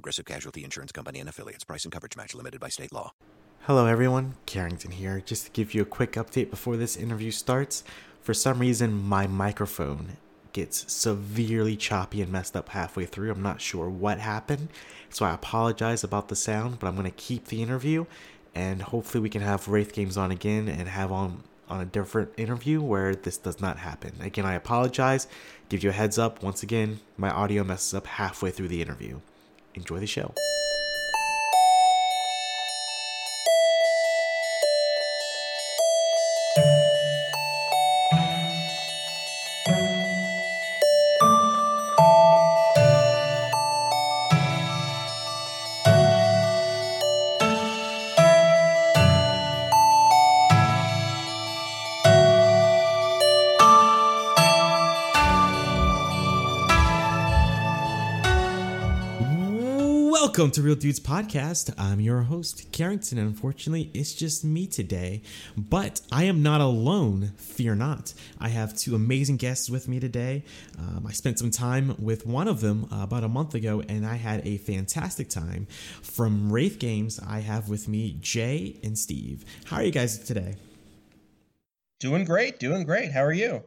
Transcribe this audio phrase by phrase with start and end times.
[0.00, 1.64] Progressive Casualty Insurance Company and affiliates.
[1.64, 3.12] Price and coverage match limited by state law.
[3.62, 4.34] Hello, everyone.
[4.46, 5.20] Carrington here.
[5.24, 7.84] Just to give you a quick update before this interview starts.
[8.22, 10.16] For some reason, my microphone
[10.52, 13.30] gets severely choppy and messed up halfway through.
[13.30, 14.68] I'm not sure what happened,
[15.10, 18.06] so I apologize about the sound, but I'm going to keep the interview
[18.54, 22.30] and hopefully we can have Wraith Games on again and have on on a different
[22.36, 24.12] interview where this does not happen.
[24.20, 25.28] Again, I apologize.
[25.68, 26.42] Give you a heads up.
[26.42, 29.20] Once again, my audio messes up halfway through the interview.
[29.74, 30.34] Enjoy the show.
[60.40, 61.70] Welcome to Real Dudes Podcast.
[61.76, 63.18] I'm your host, Carrington.
[63.18, 65.20] Unfortunately, it's just me today,
[65.54, 67.32] but I am not alone.
[67.36, 68.14] Fear not.
[68.38, 70.44] I have two amazing guests with me today.
[70.78, 74.06] Um, I spent some time with one of them uh, about a month ago, and
[74.06, 75.66] I had a fantastic time.
[76.00, 79.44] From Wraith Games, I have with me Jay and Steve.
[79.66, 80.54] How are you guys today?
[81.98, 83.12] Doing great, doing great.
[83.12, 83.64] How are you?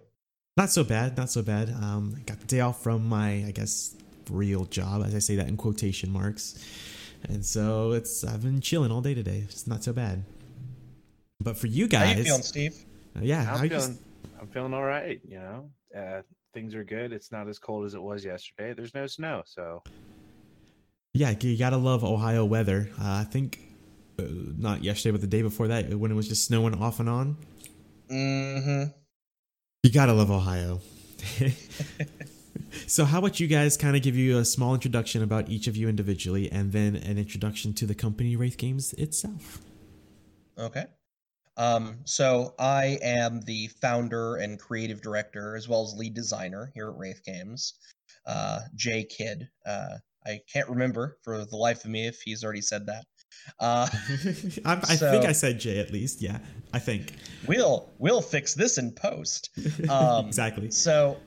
[0.58, 1.70] Not so bad, not so bad.
[1.70, 3.96] Um, got the day off from my, I guess,
[4.30, 6.64] real job, as I say that in quotation marks.
[7.30, 9.44] And so it's I've been chilling all day today.
[9.46, 10.24] It's not so bad.
[11.40, 12.86] But for you guys, how you feeling, Steve?
[13.16, 13.98] Uh, yeah, I'm feeling.
[14.40, 15.20] I'm feeling all right.
[15.28, 16.22] You know, uh,
[16.54, 17.12] things are good.
[17.12, 18.74] It's not as cold as it was yesterday.
[18.74, 19.84] There's no snow, so
[21.14, 22.90] yeah, you gotta love Ohio weather.
[23.00, 23.60] Uh, I think
[24.20, 24.24] uh,
[24.58, 27.38] not yesterday, but the day before that, when it was just snowing off and on.
[28.10, 28.92] Mm-hmm.
[29.84, 30.82] You gotta love Ohio.
[32.88, 35.76] so how about you guys kind of give you a small introduction about each of
[35.76, 39.62] you individually and then an introduction to the company wraith games itself
[40.58, 40.86] okay
[41.58, 46.90] um, so i am the founder and creative director as well as lead designer here
[46.90, 47.76] at wraith games
[48.26, 52.62] uh, jay kidd uh, i can't remember for the life of me if he's already
[52.62, 53.06] said that
[53.60, 53.88] uh,
[54.66, 56.22] I, I so, think I said Jay at least.
[56.22, 56.40] Yeah,
[56.74, 57.14] I think
[57.48, 59.50] we'll we'll fix this in post.
[59.90, 60.72] Um, exactly.
[60.72, 61.18] So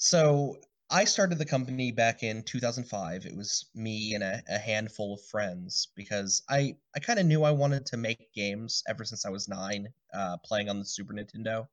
[0.00, 0.56] so
[0.90, 3.26] I started the company back in 2005.
[3.26, 7.44] It was me and a, a handful of friends because I, I kind of knew
[7.44, 11.12] I wanted to make games ever since I was nine, uh, playing on the Super
[11.12, 11.68] Nintendo.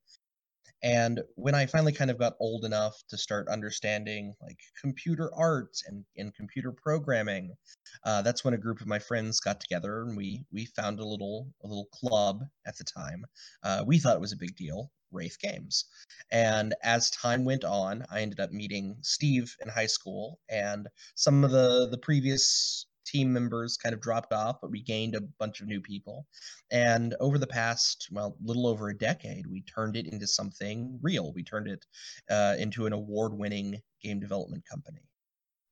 [0.84, 5.76] And when I finally kind of got old enough to start understanding like computer art
[5.88, 7.56] and, and computer programming,
[8.04, 11.06] uh, that's when a group of my friends got together and we we found a
[11.06, 13.26] little a little club at the time.
[13.64, 15.86] Uh, we thought it was a big deal, Wraith Games.
[16.32, 21.44] And as time went on, I ended up meeting Steve in high school, and some
[21.44, 25.62] of the the previous team members kind of dropped off, but we gained a bunch
[25.62, 26.26] of new people.
[26.72, 31.34] And over the past, well, little over a decade, we turned it into something real.
[31.34, 31.86] We turned it
[32.30, 35.02] uh, into an award winning game development company.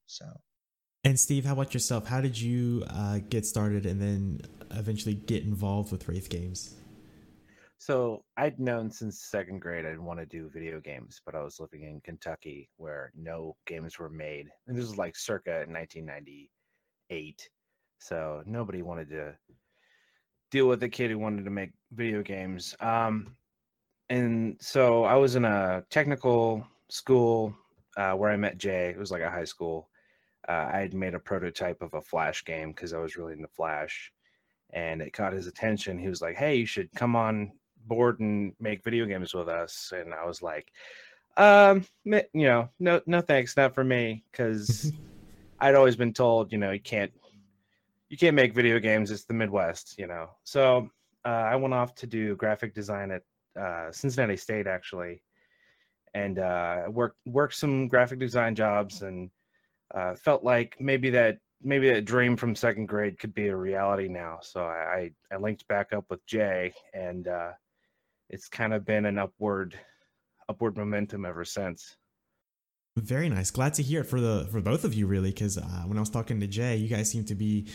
[0.07, 0.25] So.
[1.03, 2.07] And Steve, how about yourself?
[2.07, 4.41] How did you uh, get started and then
[4.71, 6.75] eventually get involved with Wraith Games?
[7.77, 11.59] So I'd known since second grade I'd want to do video games, but I was
[11.59, 14.47] living in Kentucky where no games were made.
[14.65, 16.49] And this was like circa 1990
[17.09, 17.49] eight.
[17.99, 19.35] So nobody wanted to
[20.51, 22.75] deal with a kid who wanted to make video games.
[22.79, 23.35] Um,
[24.09, 27.55] and so I was in a technical school
[27.97, 28.89] uh, where I met Jay.
[28.89, 29.89] It was like a high school.
[30.47, 33.47] Uh, I had made a prototype of a Flash game because I was really into
[33.47, 34.11] Flash,
[34.71, 35.97] and it caught his attention.
[35.97, 37.51] He was like, "Hey, you should come on
[37.87, 40.71] board and make video games with us." And I was like,
[41.37, 44.91] "Um, you know, no, no thanks, not for me," because
[45.59, 47.11] I'd always been told, you know, you can't
[48.09, 49.11] you can't make video games.
[49.11, 50.29] It's the Midwest, you know.
[50.43, 50.89] So
[51.25, 53.23] uh, I went off to do graphic design at
[53.59, 55.23] uh, Cincinnati State, actually,
[56.13, 59.29] and uh, worked worked some graphic design jobs, and
[59.93, 64.07] uh, felt like maybe that maybe that dream from second grade could be a reality
[64.07, 64.39] now.
[64.41, 67.51] So I I linked back up with Jay, and uh,
[68.29, 69.77] it's kind of been an upward
[70.47, 71.95] upward momentum ever since.
[72.97, 73.51] Very nice.
[73.51, 75.99] Glad to hear it for the for both of you, really, because uh, when I
[75.99, 77.65] was talking to Jay, you guys seem to be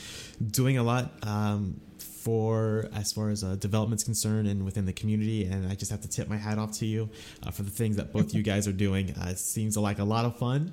[0.51, 5.45] doing a lot um, for as far as uh, development's concerned and within the community.
[5.45, 7.11] And I just have to tip my hat off to you
[7.47, 9.11] uh, for the things that both you guys are doing.
[9.11, 10.73] Uh, it seems like a lot of fun,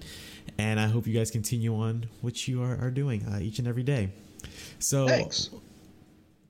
[0.57, 3.67] and I hope you guys continue on what you are, are doing uh, each and
[3.67, 4.11] every day.
[4.79, 5.49] So, Thanks.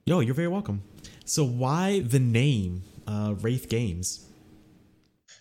[0.06, 0.84] yo, you're very welcome.
[1.26, 4.26] So, why the name uh, Wraith Games?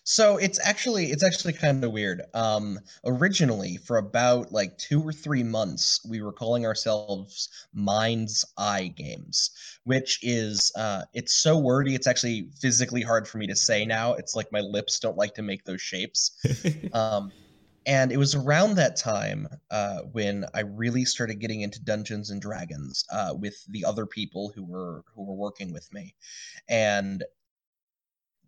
[0.08, 2.22] So it's actually it's actually kind of weird.
[2.32, 8.94] Um, originally, for about like two or three months, we were calling ourselves Mind's Eye
[8.96, 9.50] Games,
[9.82, 11.96] which is uh, it's so wordy.
[11.96, 14.14] It's actually physically hard for me to say now.
[14.14, 16.30] It's like my lips don't like to make those shapes.
[16.92, 17.32] um,
[17.84, 22.40] and it was around that time uh, when I really started getting into Dungeons and
[22.40, 26.14] Dragons uh, with the other people who were who were working with me,
[26.68, 27.24] and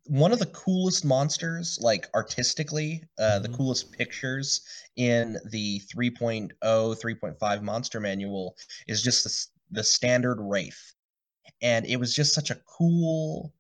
[0.09, 3.57] one of the coolest monsters, like artistically, uh, the Mhm.
[3.57, 4.63] coolest pictures
[4.97, 8.57] in the 3.0, 3.5 monster manual
[8.87, 10.95] is just the, the standard Wraith.
[11.63, 13.55] And it was just such a cool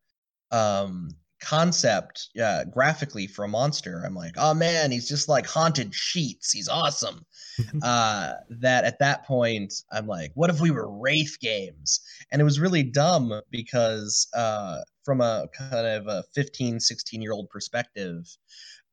[0.52, 1.10] um,
[1.40, 4.02] concept uh, graphically for a monster.
[4.04, 6.52] I'm like, oh man, he's just like haunted sheets.
[6.52, 7.26] He's awesome.
[7.82, 12.00] uh, that at that point, I'm like, what if we were Wraith games?
[12.30, 17.32] And it was really dumb because uh, from a kind of a 15, 16 year
[17.32, 18.24] old perspective,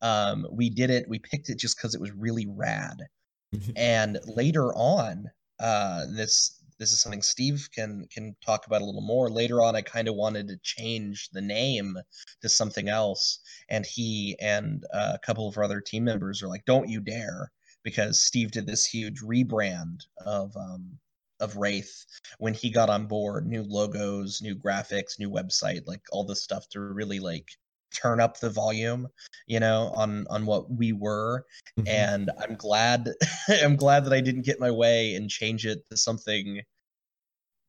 [0.02, 3.02] um, we did it, we picked it just because it was really rad.
[3.76, 5.26] and later on,
[5.60, 9.30] uh, this this is something Steve can can talk about a little more.
[9.30, 11.96] Later on, I kind of wanted to change the name
[12.42, 16.48] to something else, and he and uh, a couple of our other team members are
[16.48, 17.50] like, "Don't you dare!"
[17.86, 20.98] Because Steve did this huge rebrand of um,
[21.40, 22.04] of Wraith
[22.38, 23.46] when he got on board.
[23.46, 27.48] New logos, new graphics, new website, like all this stuff to really like
[27.94, 29.08] turn up the volume,
[29.46, 31.44] you know, on on what we were
[31.78, 31.88] Mhm.
[31.88, 33.08] and I'm glad
[33.48, 36.62] I'm glad that I didn't get my way and change it to something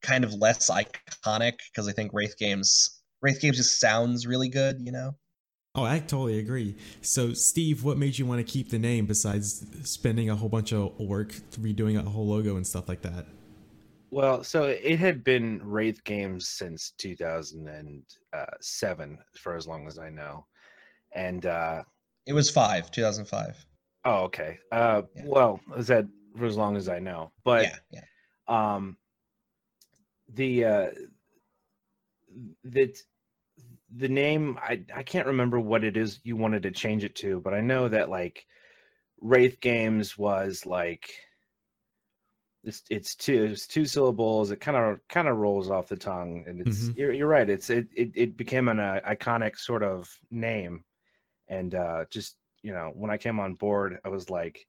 [0.01, 4.77] kind of less iconic because I think Wraith games Wraith games just sounds really good,
[4.81, 5.15] you know.
[5.77, 6.75] Oh, I totally agree.
[7.01, 10.73] So, Steve, what made you want to keep the name besides spending a whole bunch
[10.73, 13.27] of work redoing a whole logo and stuff like that?
[14.09, 20.47] Well, so it had been Wraith Games since 2007, for as long as I know.
[21.13, 21.83] And uh,
[22.25, 23.63] It was five, 2005.
[24.05, 24.57] oh, okay.
[24.71, 25.25] Uh, Yeah.
[25.27, 28.01] well, I said for as long as I know, but yeah, yeah.
[28.47, 28.97] um,
[30.33, 30.89] the uh,
[32.63, 32.97] that
[33.95, 37.39] the name I I can't remember what it is you wanted to change it to,
[37.41, 38.45] but I know that like
[39.21, 41.13] Wraith Games was like
[42.63, 44.51] it's it's two it's two syllables.
[44.51, 46.97] It kind of kind of rolls off the tongue, and it's Mhm.
[46.97, 47.49] you're, you're right.
[47.49, 50.83] It's it it, it became an uh, iconic sort of name,
[51.49, 54.67] and uh, just you know when I came on board, I was like,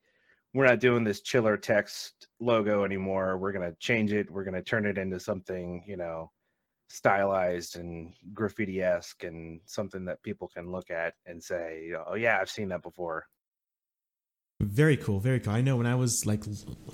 [0.55, 3.39] we're not doing this chiller text logo anymore.
[3.39, 4.31] We're gonna change it.
[4.31, 6.33] We're gonna turn it into something you know
[6.89, 12.39] stylized and graffiti esque and something that people can look at and say, oh yeah,
[12.41, 13.27] I've seen that before.
[14.61, 15.53] Very cool, very cool.
[15.53, 16.43] I know when I was like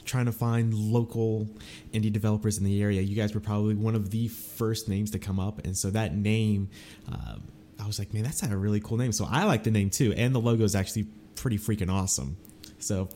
[0.04, 1.48] trying to find local
[1.94, 5.18] indie developers in the area, you guys were probably one of the first names to
[5.18, 6.68] come up, and so that name,
[7.10, 7.42] um,
[7.80, 9.12] I was like, man, that's a really cool name.
[9.12, 11.04] So I like the name too, and the logo is actually
[11.36, 12.36] pretty freaking awesome.
[12.80, 13.08] So,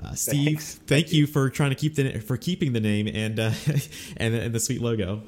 [0.00, 0.74] uh, Steve, Thanks.
[0.86, 3.50] thank you for trying to keep the for keeping the name and uh,
[4.18, 5.22] and and the sweet logo.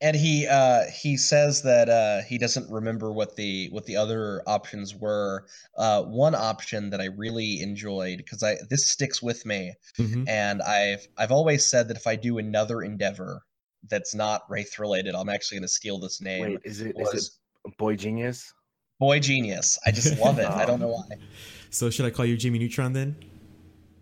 [0.00, 4.42] And he uh he says that uh he doesn't remember what the what the other
[4.46, 5.46] options were.
[5.76, 10.62] Uh one option that I really enjoyed because I this sticks with me hmm and
[10.62, 13.42] I've I've always said that if I do another endeavor
[13.88, 16.42] that's not Wraith related, I'm actually going to steal this name.
[16.42, 18.52] Wait, is it is was it Boy Genius?
[19.00, 19.78] Boy Genius.
[19.86, 20.46] I just love it.
[20.46, 21.16] I don't know why.
[21.70, 23.16] So should I call you Jimmy Neutron then?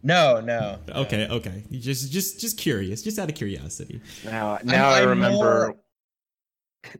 [0.03, 0.79] No, no.
[0.87, 0.95] no.
[0.95, 1.65] Okay, okay.
[1.71, 4.01] You just just just curious, just out of curiosity.
[4.25, 5.37] Now, now I I'm remember.
[5.69, 5.77] more-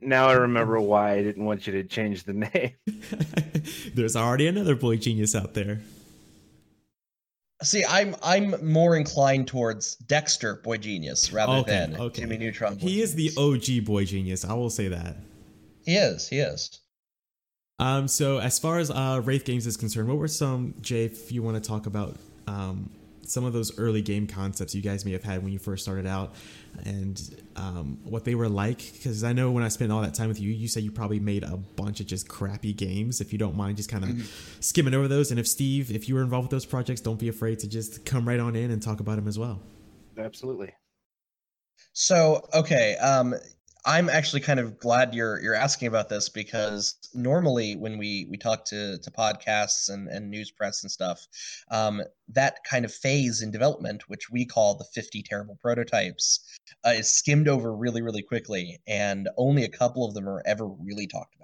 [0.01, 2.73] Now I remember why I didn't want you to change the name.
[3.95, 5.81] There's already another boy genius out there.
[7.63, 12.21] See, I'm I'm more inclined towards Dexter Boy Genius rather Okay, than okay.
[12.21, 12.75] Jimmy Neutron.
[12.75, 14.45] Boy He is the OG boy genius.
[14.45, 15.17] I will say that.
[15.83, 16.27] He is.
[16.27, 16.81] He is.
[17.79, 21.31] Um, so as far as uh, Wraith Games is concerned, what were some, Jay, if
[21.31, 22.15] you want to talk about
[22.47, 22.89] um,
[23.29, 26.07] some of those early game concepts you guys may have had when you first started
[26.07, 26.33] out
[26.83, 28.77] and um, what they were like?
[28.93, 31.19] Because I know when I spent all that time with you, you said you probably
[31.19, 33.21] made a bunch of just crappy games.
[33.21, 35.31] If you don't mind just kind of skimming over those.
[35.31, 38.05] And if Steve, if you were involved with those projects, don't be afraid to just
[38.05, 39.61] come right on in and talk about them as well.
[40.17, 40.73] Absolutely.
[41.93, 43.33] So okay, um,
[43.87, 48.37] I'm actually kind of glad you're you're asking about this because normally when we we
[48.37, 51.25] talk to to podcasts and and news press and stuff,
[51.71, 56.41] um, that kind of phase in development, which we call the 50 terrible prototypes,
[56.85, 60.67] uh, is skimmed over really really quickly, and only a couple of them are ever
[60.67, 61.36] really talked.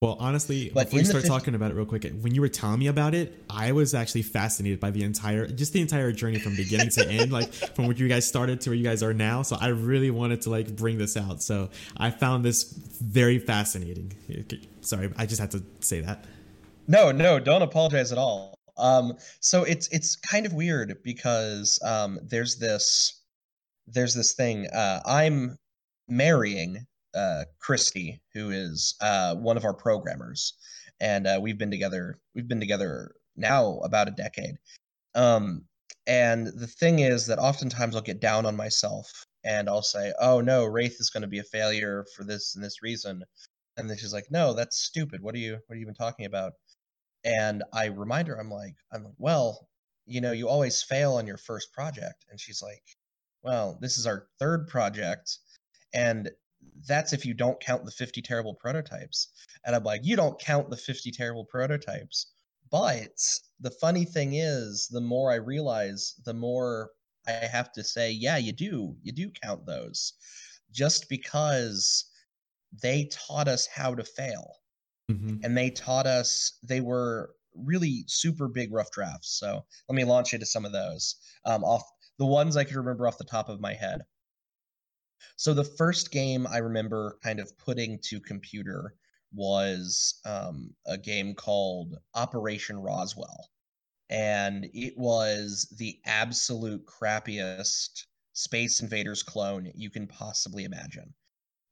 [0.00, 2.48] Well, honestly, But before you start 50 talking about it real quick, when you were
[2.48, 6.38] telling me about it, I was actually fascinated by the entire, just the entire journey
[6.38, 9.12] from beginning to end, like from where you guys started to where you guys are
[9.12, 9.42] now.
[9.42, 11.42] So I really wanted to like bring this out.
[11.42, 14.12] So I found this very fascinating.
[14.82, 16.26] Sorry, I just had to say that.
[16.86, 18.54] No, no, don't apologize at all.
[18.76, 23.20] Um, so it's it's kind of weird because um, there's this
[23.88, 24.68] there's this thing.
[24.68, 25.56] Uh, I'm
[26.08, 30.54] marrying uh, Christy, who is uh, one of our programmers,
[31.00, 32.18] and uh, we've been together.
[32.34, 34.56] We've been together now about a decade.
[35.14, 35.64] Um,
[36.06, 40.40] and the thing is that oftentimes I'll get down on myself and I'll say, "Oh
[40.40, 43.22] no, Wraith is going to be a failure for this and this reason,"
[43.76, 45.22] and then she's like, "No, that's stupid.
[45.22, 46.54] What are you What are you even talking about?"
[47.24, 49.68] And I remind her, I'm like, I'm like, well,
[50.06, 52.82] you know, you always fail on your first project, and she's like,
[53.42, 55.38] well, this is our third project,
[55.94, 56.30] and
[56.86, 59.28] that's if you don't count the 50 terrible prototypes.
[59.64, 62.32] And I'm like, you don't count the 50 terrible prototypes.
[62.70, 63.18] But
[63.60, 66.90] the funny thing is, the more I realize, the more
[67.26, 68.96] I have to say, yeah, you do.
[69.02, 70.12] You do count those.
[70.70, 72.04] Just because
[72.72, 74.56] they taught us how to fail.
[75.08, 79.38] hmm And they taught us, they were really super big rough drafts.
[79.38, 81.16] So let me launch into some of those.
[81.44, 81.82] Um, off
[82.18, 84.02] the ones I can remember off the top of my head.
[85.36, 88.94] So the first game I remember kind of putting to computer
[89.32, 93.50] was um, a game called Operation Roswell,
[94.08, 101.14] and it was the absolute crappiest Space Invaders clone you can possibly imagine.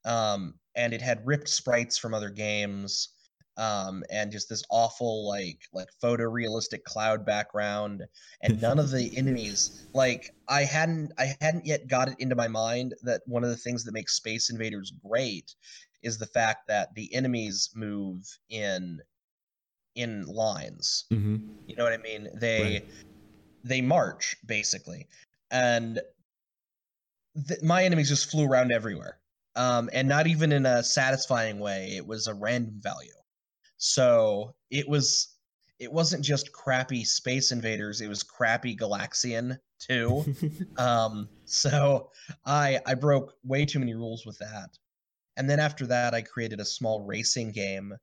[0.05, 3.09] Um, and it had ripped sprites from other games,
[3.57, 8.03] um, and just this awful like like photorealistic cloud background,
[8.41, 12.47] and none of the enemies like I hadn't I hadn't yet got it into my
[12.47, 15.55] mind that one of the things that makes Space Invaders great
[16.03, 18.99] is the fact that the enemies move in
[19.95, 21.05] in lines.
[21.11, 21.37] hmm
[21.67, 22.29] You know what I mean?
[22.39, 22.83] They Right.
[23.63, 25.07] they march basically,
[25.51, 26.01] and
[27.47, 29.19] th- my enemies just flew around everywhere,
[29.55, 31.95] um, and not even in a satisfying way.
[31.95, 33.13] It was a random value,
[33.77, 35.35] so it was
[35.79, 38.01] it wasn't just crappy Space Invaders.
[38.01, 40.25] It was crappy Galaxian too.
[40.77, 42.09] um, so
[42.45, 44.77] I I broke way too many rules with that,
[45.37, 47.93] and then after that, I created a small racing game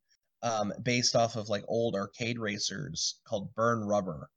[0.42, 4.30] um, based off of like old arcade racers called Burn Rubber,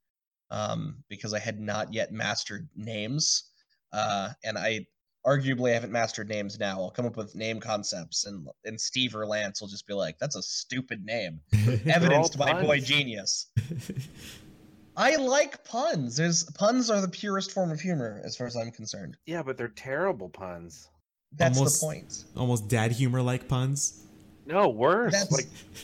[0.50, 3.44] um, because I had not yet mastered names,
[3.92, 4.86] uh, and I
[5.28, 6.80] arguably haven't mastered names now.
[6.80, 10.18] I'll come up with name concepts, and and Steve or Lance will just be like,
[10.18, 11.40] "That's a stupid name,"
[11.86, 12.80] evidenced by Boy.
[12.80, 13.46] Genius.
[14.96, 16.16] I like puns.
[16.16, 19.16] There's puns are the purest form of humor, as far as I'm concerned.
[19.26, 20.88] Yeah, but they're terrible puns.
[21.36, 22.24] That's Almost- the point.
[22.36, 24.04] Almost dad humor like puns.
[24.46, 25.12] No, worse.
[25.12, 25.30] That's-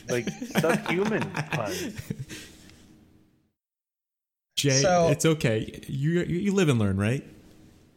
[0.09, 1.93] Like like subhuman puns.
[4.57, 5.81] Jay, So- it's okay.
[5.87, 7.23] You, you you live and learn, right?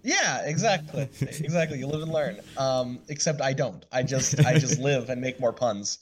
[0.02, 1.02] Yeah, exactly.
[1.20, 1.78] exactly.
[1.78, 2.40] You live and learn.
[2.56, 3.84] Um, except I don't.
[3.92, 5.98] I just I just live and make more puns.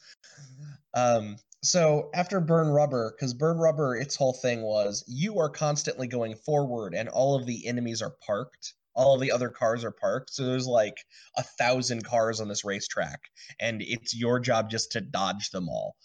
[0.95, 6.07] Um, so after Burn Rubber, because Burn Rubber, its whole thing was you are constantly
[6.07, 8.75] going forward and all of the enemies are parked.
[8.95, 10.33] All of the other cars are parked.
[10.33, 10.97] So there's like
[11.37, 13.21] a thousand cars on this racetrack,
[13.61, 15.97] and it's your job just to dodge them all.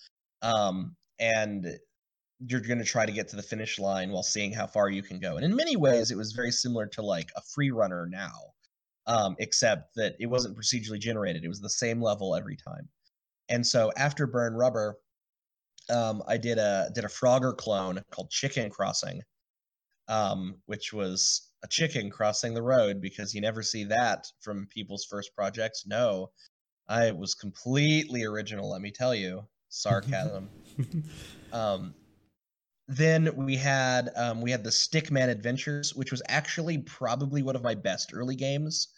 [0.41, 1.67] Um, and
[2.48, 5.03] you're going to try to get to the finish line while seeing how far you
[5.03, 5.36] can go.
[5.36, 8.53] And in many ways, it was very similar to like a free runner now,
[9.05, 11.43] um, except that it wasn't procedurally generated.
[11.43, 12.89] It was the same level every time.
[13.50, 14.98] And so after Burn Rubber,
[15.89, 19.21] um, I did a did a Frogger clone called Chicken Crossing,
[20.07, 25.05] um, which was a chicken crossing the road because you never see that from people's
[25.05, 25.86] first projects.
[25.86, 26.31] No,
[26.88, 28.69] I was completely original.
[28.69, 30.50] Let me tell you, sarcasm.
[31.53, 31.93] um,
[32.91, 37.63] then we had um, we had the Stickman Adventures, which was actually probably one of
[37.63, 38.89] my best early games.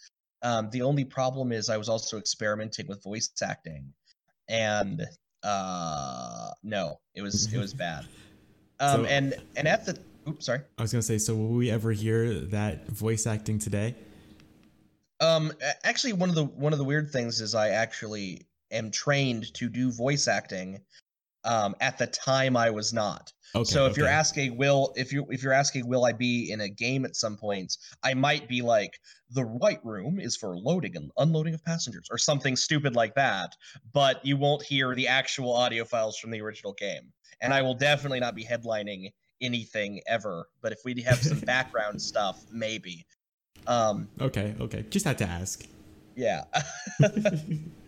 [0.42, 3.92] Um, the only problem is I was also experimenting with voice acting,
[4.48, 5.06] and
[5.42, 8.06] uh, no, it was it was bad.
[8.80, 9.96] Um, So- and and at the
[10.28, 10.62] oops, sorry.
[10.76, 13.94] I was gonna say, so will we ever hear that voice acting today?
[15.20, 15.52] Um,
[15.84, 19.68] actually, one of the one of the weird things is I actually am trained to
[19.68, 20.80] do voice acting,
[21.44, 23.32] Um, at the time, I was not.
[23.56, 23.64] Okay.
[23.64, 26.68] so if you're asking, will if you if you're asking, will I be in a
[26.68, 27.78] game at some points?
[28.02, 28.98] I might be like,
[29.30, 33.50] the white room is for loading and unloading of passengers, or something stupid like that.
[33.92, 37.74] But you won't hear the actual audio files from the original game, and I will
[37.74, 39.10] definitely not be headlining
[39.40, 40.48] anything ever.
[40.60, 43.06] But if we have some background stuff, maybe.
[43.68, 44.84] Um, Okay, okay.
[44.90, 45.64] Just had to ask.
[46.16, 46.42] yeah.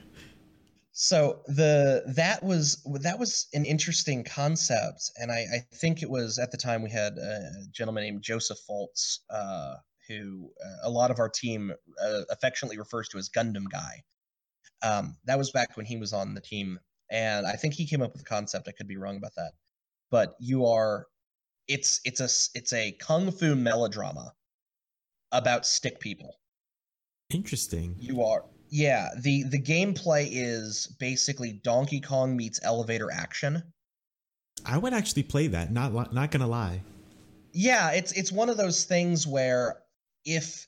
[0.99, 6.39] so the that was that was an interesting concept, and I, I think it was
[6.39, 9.75] at the time we had a gentleman named Joseph Foltz, uh,
[10.09, 11.71] who uh, a lot of our team
[12.03, 14.05] uh, affectionately refers to as Gundam Guy.
[14.83, 18.01] Um, that was back when he was on the team, and I think he came
[18.01, 18.67] up with the concept.
[18.67, 19.53] I could be wrong about that,
[20.11, 21.09] but you are,
[21.69, 24.33] it's it's a it's a kung fu melodrama
[25.31, 26.39] about stick people
[27.29, 27.97] Interesting.
[27.99, 33.63] you are yeah the the gameplay is basically donkey kong meets elevator action
[34.65, 35.71] I would actually play that.
[35.71, 36.81] Not not gonna lie.
[37.53, 39.77] yeah it's it's one of those things where
[40.25, 40.67] if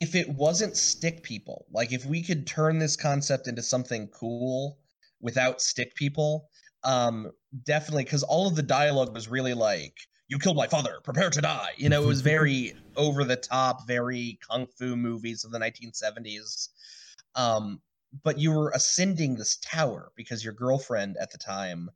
[0.00, 4.78] if it wasn't stick people like if we could turn this concept into something cool
[5.20, 6.48] without stick people
[6.82, 7.30] um
[7.64, 9.96] definitely because all of the dialogue was really like
[10.28, 13.86] you killed my father prepare to die you know it was very over the top
[13.86, 16.68] very kung fu movies of the 1970s
[17.36, 17.80] um
[18.22, 21.88] but you were ascending this tower because your girlfriend at the time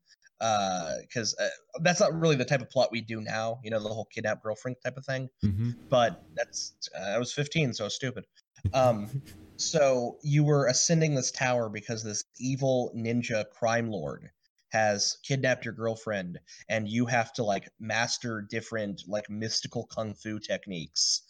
[1.02, 1.48] because uh,
[1.82, 4.42] that's not really the type of plot we do now you know the whole kidnap
[4.42, 8.24] girlfriend type of thing hmm but that's uh, I was 15, so I was stupid.
[8.74, 9.22] Um,
[9.56, 14.30] so you were ascending this tower because this evil ninja crime lord
[14.70, 20.38] has kidnapped your girlfriend, and you have to like master different like mystical kung fu
[20.38, 21.22] techniques,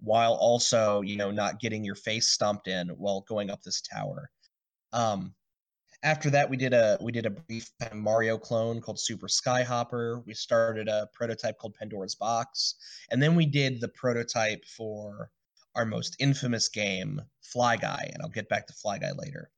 [0.00, 4.30] while also you know not getting your face stomped in while going up this tower.
[4.92, 5.34] Um,
[6.02, 10.24] after that, we did a we did a brief Mario clone called Super Skyhopper.
[10.26, 12.76] We started a prototype called Pandora's Box,
[13.10, 15.30] and then we did the prototype for
[15.74, 19.50] our most infamous game, Fly Guy, and I'll get back to Fly Guy later.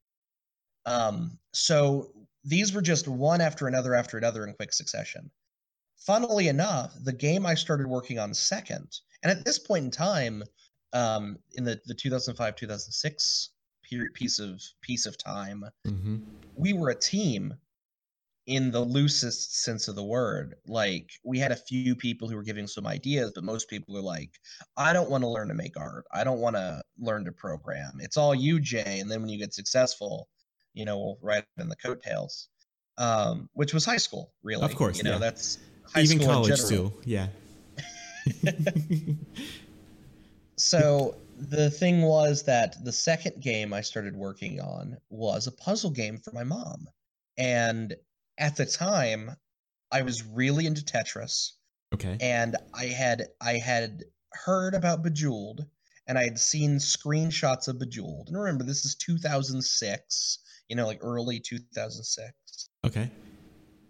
[0.87, 2.13] Um, so
[2.45, 5.31] these were just one after another after another in quick succession.
[5.99, 8.89] Funnily enough, the game I started working on second,
[9.23, 10.45] and at this point in time,
[10.93, 13.51] um, in the the 2005 2006
[13.83, 16.19] period piece of piece of time, mm-hmm.
[16.55, 17.55] we were a team
[18.49, 20.55] in the loosest sense of the word.
[20.67, 24.03] Like we had a few people who were giving some ideas, but most people are
[24.03, 24.31] like,
[24.75, 26.07] I don't want to learn to make art.
[26.15, 27.99] I don't want to learn to program.
[28.01, 29.01] It's all you, Jay.
[29.01, 30.29] And then when you get successful,
[30.79, 32.49] you know, we'll ride in the coattails.
[32.97, 34.65] Um, which was high school, really.
[34.65, 35.19] Of course, You know, yeah.
[35.19, 35.59] that's
[35.95, 36.93] high Even school college too.
[37.05, 37.29] Yeah.
[40.59, 45.91] So the thing was that the second game I started working on was a puzzle
[45.91, 46.89] game for my mom.
[47.39, 47.95] And
[48.37, 49.37] at the time,
[49.93, 51.53] I was really into Tetris
[51.95, 52.19] okay.
[52.21, 55.65] and I had I had heard about Bejeweled
[56.07, 58.29] and I had seen screenshots of Bejeweled.
[58.29, 60.39] And remember this is 2006,
[60.69, 62.69] you know, like early 2006.
[62.85, 63.11] Okay.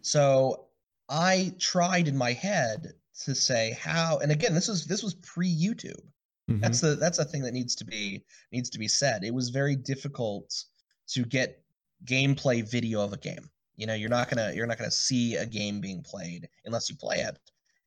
[0.01, 0.67] So
[1.09, 2.93] I tried in my head
[3.25, 6.01] to say how and again this was this was pre-YouTube.
[6.49, 6.61] Mhm.
[6.61, 9.25] That's the that's a thing that needs to be needs to be said.
[9.25, 10.65] It was very difficult
[11.09, 11.63] to get
[12.05, 13.51] gameplay video of a game.
[13.77, 16.97] You know, you're not gonna you're not gonna see a game being played unless you
[16.97, 17.39] play it.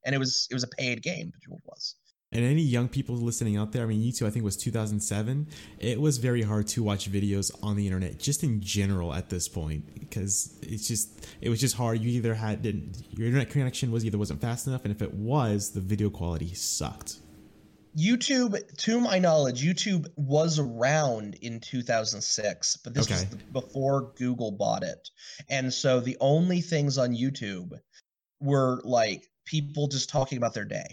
[0.06, 1.96] And it was it was a paid game, Bejeweled was.
[2.34, 5.48] And any young people listening out there, I mean, YouTube, I think was 2007.
[5.80, 9.50] It was very hard to watch videos on the internet, just in general at this
[9.50, 12.00] point, because it's just, it was just hard.
[12.00, 15.14] You either had, didn't, your internet connection was either wasn't fast enough, and if it
[15.14, 17.18] was, the video quality sucked.
[18.00, 23.30] YouTube, to my knowledge, YouTube was around in 2006, but this was Okay.
[23.32, 25.10] the- before Google bought it.
[25.50, 27.74] And so the only things on YouTube
[28.40, 30.86] were like people just talking about their day.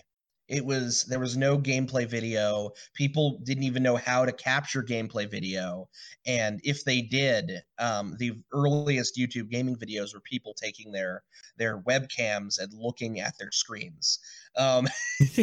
[0.48, 2.70] It was there was no gameplay video.
[2.94, 5.88] People didn't even know how to capture gameplay video.
[6.26, 11.22] And if they did, um, the earliest YouTube gaming videos were people taking their
[11.56, 14.20] their webcams and looking at their screens.
[14.56, 14.86] Um,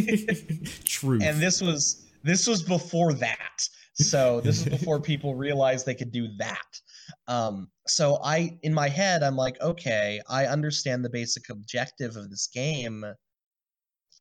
[0.86, 1.24] Truth.
[1.24, 6.12] and this was this was before that so this is before people realized they could
[6.12, 6.82] do that
[7.28, 12.30] um so i in my head i'm like okay i understand the basic objective of
[12.30, 13.06] this game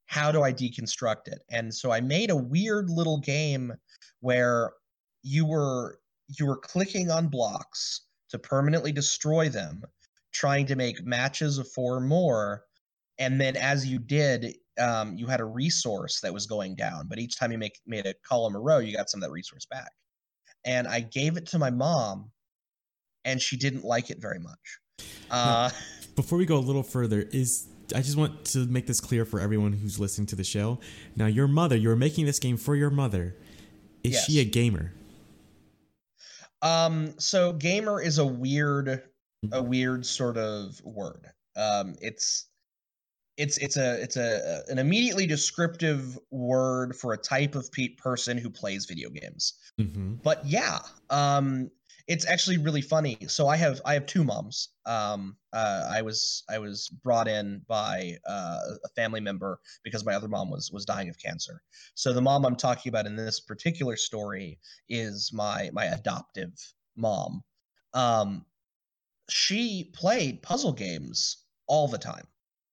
[0.06, 1.40] how do i deconstruct it?
[1.50, 3.72] And so i made a weird little game
[4.20, 4.72] where
[5.22, 9.82] you were you were clicking on blocks to permanently destroy them
[10.32, 12.64] trying to make matches of four or more
[13.18, 17.18] and then as you did um, you had a resource that was going down but
[17.18, 19.66] each time you make made a column or row you got some of that resource
[19.66, 19.92] back.
[20.64, 22.30] And i gave it to my mom
[23.24, 24.78] and she didn't like it very much.
[25.30, 25.70] Uh,
[26.16, 29.40] before we go a little further, is I just want to make this clear for
[29.40, 30.80] everyone who's listening to the show.
[31.16, 33.37] Now, your mother, you're making this game for your mother.
[34.02, 34.92] Is she a gamer?
[36.61, 39.02] Um, so gamer is a weird,
[39.52, 41.26] a weird sort of word.
[41.57, 42.48] Um, it's,
[43.37, 48.38] it's it's a it's a an immediately descriptive word for a type of pe- person
[48.38, 49.54] who plays video games.
[49.80, 50.14] Mm-hmm.
[50.22, 50.78] But yeah,
[51.11, 51.70] um,
[52.06, 53.16] it's actually really funny.
[53.28, 54.70] So I have I have two moms.
[54.84, 60.14] Um, uh, I was I was brought in by uh, a family member because my
[60.14, 61.62] other mom was was dying of cancer.
[61.94, 66.52] So the mom I'm talking about in this particular story is my my adoptive
[66.96, 67.42] mom.
[67.94, 68.44] Um,
[69.30, 72.26] she played puzzle games all the time.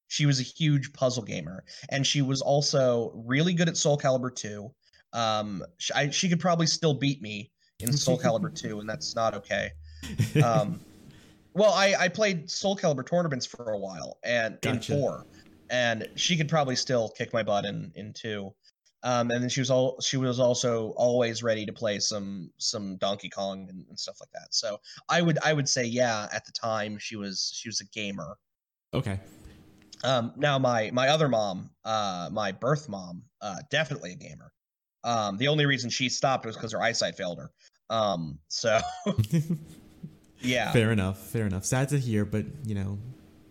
[0.09, 4.35] She was a huge puzzle gamer, and she was also really good at Soul Calibur
[4.35, 4.69] 2.
[5.13, 7.51] Um, she, I, she could probably still beat me
[7.83, 9.71] in Soul Calibur 2, and that's not okay.
[10.43, 10.79] Um,
[11.53, 14.93] well, I, I played Soul Calibur tournaments for a while, and Gotcha.
[14.93, 15.25] in four,
[15.69, 18.53] and she could probably still kick my butt in in two.
[19.03, 22.97] Um, and then she was all she was also always ready to play some some
[22.97, 24.53] Donkey Kong and, and stuff like that.
[24.53, 27.85] So I would I would say yeah, at the time she was she was a
[27.85, 28.37] gamer.
[28.93, 29.19] okay.
[30.03, 34.51] Um, now my my other mom, uh, my birth mom, uh, definitely a gamer.
[35.03, 37.51] Um, the only reason she stopped was because her eyesight failed her.
[37.91, 38.79] Um, so
[40.39, 40.71] yeah.
[40.71, 41.19] Fair enough.
[41.19, 41.65] Fair enough.
[41.65, 42.97] Sad to hear, but you know,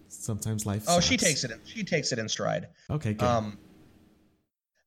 [0.09, 0.85] sometimes life.
[0.89, 1.53] Oh, she takes it.
[1.65, 2.69] She takes it in stride.
[2.91, 3.27] Okay, good.
[3.27, 3.59] Um,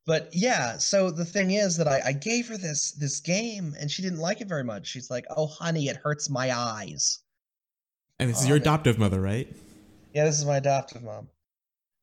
[0.05, 3.89] but yeah, so the thing is that I, I gave her this this game and
[3.89, 4.87] she didn't like it very much.
[4.87, 7.19] She's like, "Oh, honey, it hurts my eyes."
[8.19, 9.47] and this is oh, your adoptive mother, right?
[10.13, 11.27] Yeah, this is my adoptive mom.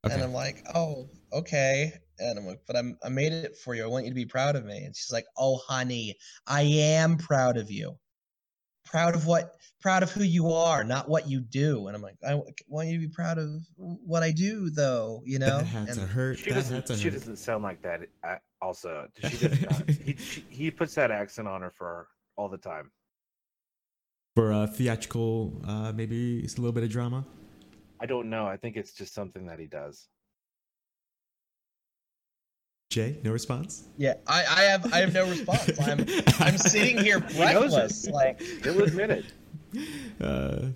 [0.04, 0.14] Okay.
[0.14, 1.94] And I'm like, oh, okay.
[2.20, 3.82] And I'm like, but I'm I made it for you.
[3.82, 4.84] I want you to be proud of me.
[4.84, 7.96] And she's like, oh, honey, I am proud of you.
[8.84, 9.54] Proud of what?
[9.80, 11.86] Proud of who you are, not what you do.
[11.86, 12.34] And I'm like, I
[12.68, 15.22] want you to be proud of what I do, though.
[15.24, 15.58] You know.
[15.58, 16.38] that had to And- hurt.
[16.38, 16.86] She that doesn't.
[16.86, 17.14] to She hurt.
[17.14, 18.00] doesn't sound like that.
[18.60, 19.88] Also, she does not.
[19.90, 22.90] he, she, he puts that accent on her for all the time.
[24.36, 27.24] For a theatrical, uh, maybe it's a little bit of drama.
[28.00, 28.46] I don't know.
[28.46, 30.08] I think it's just something that he does.
[32.90, 33.84] Jay, no response.
[33.98, 35.70] Yeah, I, I have I have no response.
[35.80, 36.04] I'm
[36.40, 38.08] I'm sitting here He knows it.
[38.08, 38.08] breathless.
[38.08, 39.24] Like He'll admit it.
[40.20, 40.66] Uh,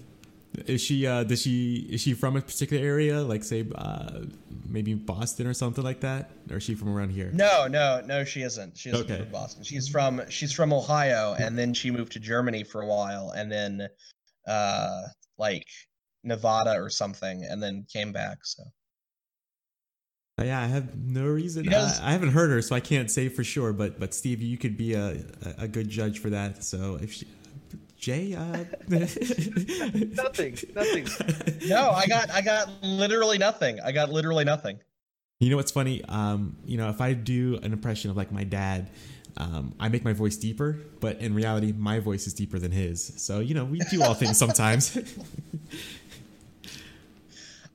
[0.66, 1.04] is she?
[1.08, 1.88] Uh, does she?
[1.90, 3.20] Is she from a particular area?
[3.20, 4.20] Like, say, uh,
[4.68, 7.32] maybe Boston or something like that, or is she from around here?
[7.34, 8.78] no, no, no, she isn't.
[8.78, 9.20] She isn't Okay.
[9.24, 9.64] from Boston.
[9.64, 13.50] She's from she's from Ohio, and then she moved to Germany for a while, and
[13.50, 13.88] then
[14.46, 15.02] uh
[15.36, 15.66] like
[16.22, 18.38] Nevada or something, and then came back.
[18.44, 18.62] So
[20.42, 21.66] yeah, I have no reason.
[21.66, 23.72] Does- I, I haven't heard her, so I can't say for sure.
[23.72, 25.24] But but Steve, you could be a
[25.58, 26.64] a, a good judge for that.
[26.64, 27.26] So if she,
[27.96, 30.58] Jay, uh, Nothing.
[30.74, 31.06] Nothing.
[31.68, 33.80] no, I got I got literally nothing.
[33.80, 34.80] I got literally nothing.
[35.40, 36.04] You know what's funny?
[36.08, 38.90] Um, you know, if I do an impression of like my dad,
[39.36, 43.12] um, I make my voice deeper, but in reality, my voice is deeper than his.
[43.16, 44.96] So you know, we do all things sometimes.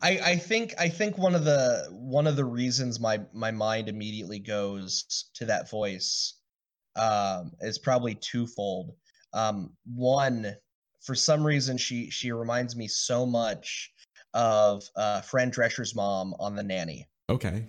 [0.02, 3.90] I, I think I think one of the one of the reasons my my mind
[3.90, 6.36] immediately goes to that voice
[6.96, 8.94] um, is probably twofold.
[9.34, 10.56] Um, one,
[11.02, 13.92] for some reason, she she reminds me so much
[14.34, 17.66] of uh, Fran Drescher's mom on The Nanny, okay.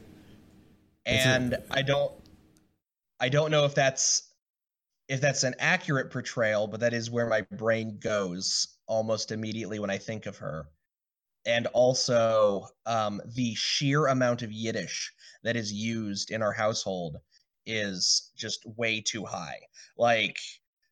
[1.07, 2.13] That's and I don't
[3.19, 4.31] I don't know if that's
[5.09, 9.91] if that's an accurate portrayal, but that is where my brain goes almost immediately when
[9.91, 10.67] I think of her.
[11.47, 17.17] And also, um, the sheer amount of Yiddish that is used in our household
[17.67, 19.61] is just way too high.
[19.97, 20.37] Like,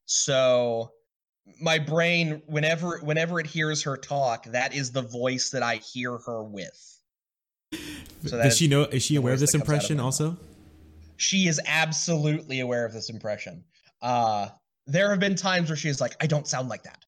[0.06, 0.90] so
[1.60, 6.18] my brain, whenever whenever it hears her talk, that is the voice that I hear
[6.18, 7.00] her with.
[8.24, 8.84] So Does is she know?
[8.84, 10.36] Is she aware of this out of impression also?
[11.18, 13.62] she is absolutely aware of this impression.
[14.00, 14.48] Uh
[14.86, 17.04] there have been times where she's like, I don't sound like that.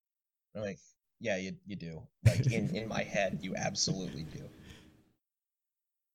[0.55, 0.79] I'm like,
[1.21, 2.03] yeah, you you do.
[2.27, 4.43] Like in, in my head, you absolutely do.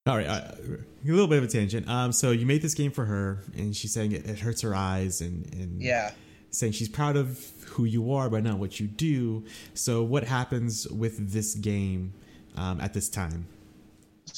[0.07, 1.89] All right, uh, a little bit of a tangent.
[1.89, 4.75] Um, so you made this game for her, and she's saying it, it hurts her
[4.75, 6.11] eyes, and and Yeah.
[6.51, 7.39] saying she's proud of
[7.69, 9.43] who you are, but not what you do.
[9.73, 12.13] So what happens with this game
[12.55, 13.47] um, at this time?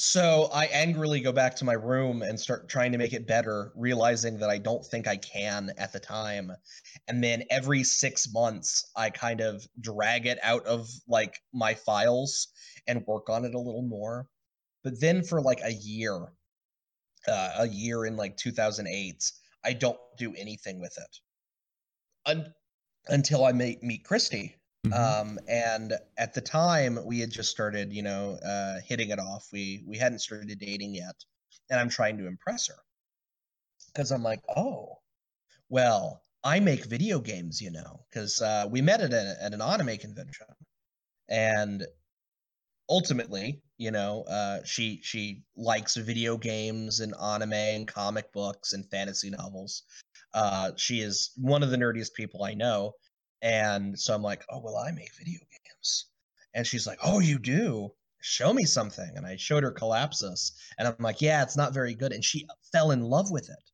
[0.00, 3.72] So I angrily go back to my room and start trying to make it better,
[3.74, 6.52] realizing that I don't think I can at the time.
[7.08, 12.46] And then every six months, I kind of drag it out of like my files
[12.86, 14.28] and work on it a little more.
[14.84, 16.28] But then for like a year,
[17.26, 19.32] uh, a year in like 2008,
[19.64, 21.16] I don't do anything with it
[22.24, 22.54] Un-
[23.08, 24.57] until I meet meet Christy.
[24.86, 24.92] Mhm.
[24.92, 29.48] Um, and at the time, we had just started, you know, uh, hitting it off.
[29.52, 31.16] We we hadn't started dating yet,
[31.70, 32.78] and I'm trying to impress her
[33.92, 35.00] because I'm like, oh,
[35.68, 39.62] well, I make video games, you know, because uh, we met at, a, at an
[39.62, 40.46] anime convention,
[41.28, 41.86] and
[42.88, 48.88] ultimately, you know, uh, she she likes video games and anime and comic books and
[48.90, 49.82] fantasy novels.
[50.34, 52.94] Uh, she is one of the nerdiest people I know,
[53.42, 56.06] and so I'm like, oh well, I make video games,
[56.54, 57.92] and she's like, oh, you do.
[58.20, 61.94] Show me something, and I showed her Collapsus, and I'm like, yeah, it's not very
[61.94, 63.70] good, and she fell in love with it.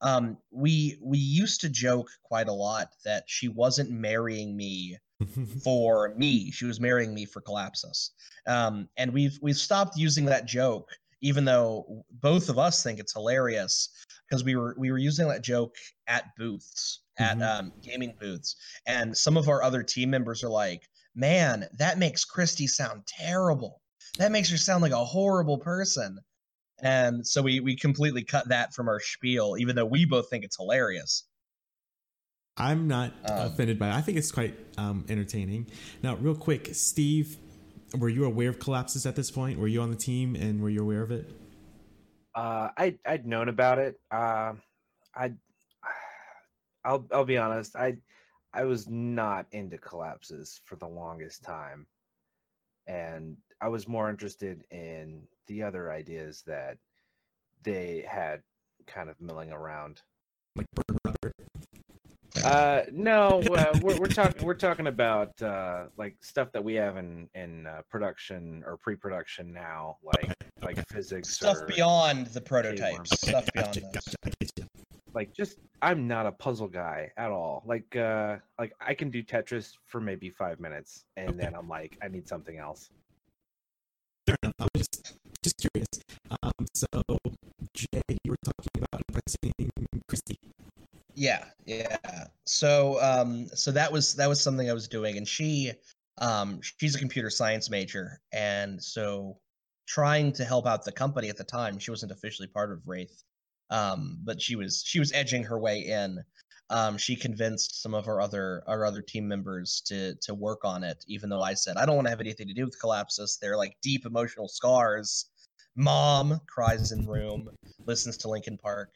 [0.00, 4.96] Um we we used to joke quite a lot that she wasn't marrying me
[5.64, 6.50] for me.
[6.52, 8.10] She was marrying me for collapsus.
[8.46, 10.88] Um and we've we've stopped using that joke
[11.20, 13.88] even though both of us think it's hilarious
[14.28, 15.74] because we were we were using that joke
[16.06, 17.58] at booths at Mhm.
[17.58, 18.56] um, gaming booths
[18.86, 23.82] and some of our other team members are like man that makes christy sound terrible
[24.18, 26.18] that makes her sound like a horrible person
[26.82, 30.44] and so we we completely cut that from our spiel even though we both think
[30.44, 31.24] it's hilarious
[32.56, 33.94] I'm not Um, offended by it.
[33.94, 35.66] I think it's quite um, entertaining.
[36.02, 37.38] Now, real quick, Steve,
[37.98, 39.58] were you aware of collapsus at this point?
[39.58, 41.30] Were you on the team and were you aware of it?
[42.34, 44.00] Uh, I I'd known about it.
[44.10, 44.54] Uh,
[45.14, 45.32] I
[46.84, 47.76] I'll I'll be honest.
[47.76, 47.96] I
[48.52, 51.86] I was not into collapsus for the longest time,
[52.86, 56.78] and I was more interested in the other ideas that
[57.62, 58.42] they had
[58.86, 60.00] kind of milling around.
[60.56, 61.09] Like burn rubber?
[62.44, 66.96] Uh, no, uh, we're we're talking we're talking about uh like stuff that we have
[66.96, 70.84] in in uh, production or pre-production now, like Okay, like okay.
[70.90, 74.64] physics stuff or, beyond the prototypes Okay, stuff beyond gotcha, those gotcha, I get you.
[75.14, 77.62] like just I'm not a puzzle guy at all.
[77.66, 81.96] Like uh like I can do Tetris for maybe five minutes and then I'm like,
[82.02, 82.90] I need something else.
[84.26, 84.54] Fair enough.
[84.60, 85.88] I was just, just curious.
[86.42, 86.86] Um, so,
[87.74, 89.70] Jay, you were talking about impressing
[90.08, 90.36] Christy.
[91.20, 91.98] Yeah yeah.
[92.46, 95.72] So um so that was that was something i was doing and she
[96.16, 99.38] um she's a computer science major and so
[99.86, 103.22] trying to help out the company at the time she wasn't officially part of wraith
[103.68, 106.24] um but she was she was edging her way in.
[106.70, 110.82] Um she convinced some of our other our other team members to to work on
[110.82, 113.38] it even though i said i don't want to have anything to do with collapsus.
[113.38, 115.26] They're like deep emotional scars.
[115.76, 117.50] Mom cries in room
[117.86, 118.90] listens to linkin park.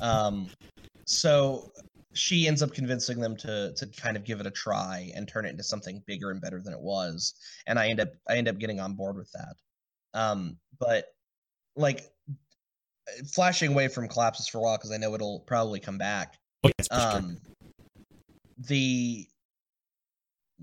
[0.00, 0.50] Um
[1.08, 1.72] so
[2.12, 5.46] she ends up convincing them to to kind of give it a try and turn
[5.46, 7.34] it into something bigger and better than it was.
[7.66, 9.56] And i end up i end up getting on board with that.
[10.18, 11.06] Um but
[11.76, 12.02] like
[13.32, 16.34] flashing away from collapsus for a while because i know it'll probably come back.
[16.62, 17.38] Oh, yes, um
[18.58, 19.26] the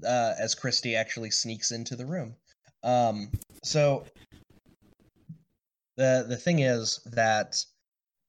[0.06, 2.36] uh as christy actually sneaks into the room.
[2.84, 3.32] Um
[3.64, 4.06] so
[5.98, 7.66] the the thing is that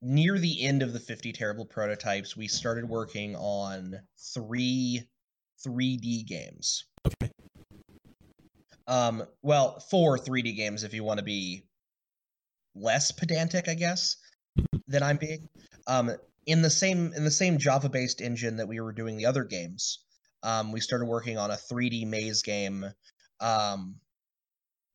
[0.02, 3.98] near the end of the 50 terrible prototypes we started working on
[4.34, 5.02] three
[5.66, 7.32] 3d games Okay.
[8.86, 11.64] um well four 3d games if you want to be
[12.74, 14.16] less pedantic i guess
[14.88, 15.48] than i'm being
[15.86, 16.10] um
[16.46, 19.44] in the same in the same java based engine that we were doing the other
[19.44, 20.04] games
[20.42, 22.84] um we started working on a 3d maze game
[23.40, 23.96] um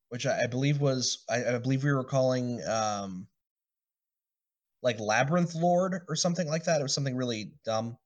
[0.09, 3.27] which i, I believe was I, I believe we were calling um
[4.83, 6.79] like labyrinth lord or something like that.
[6.79, 7.97] It was something really dumb.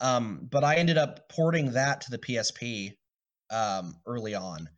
[0.00, 2.92] Um but i ended up porting that to the psp
[3.50, 4.68] um early on.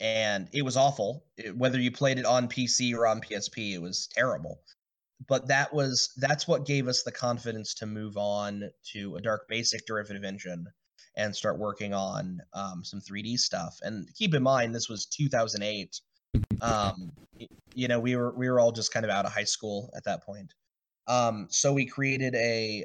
[0.00, 1.24] And it was awful.
[1.36, 4.60] It- whether you played it on pc or on psp it was terrible.
[5.28, 9.46] But that was that's what gave us the confidence to move on to a dark
[9.48, 10.66] basic derivative engine
[11.16, 13.78] and start working on um, some 3d stuff.
[13.82, 16.00] And keep in mind this was 2008
[16.62, 17.12] um,
[17.74, 20.04] you know we were we were all just kind of out of high school at
[20.04, 20.54] that point
[21.06, 22.84] um, so we created a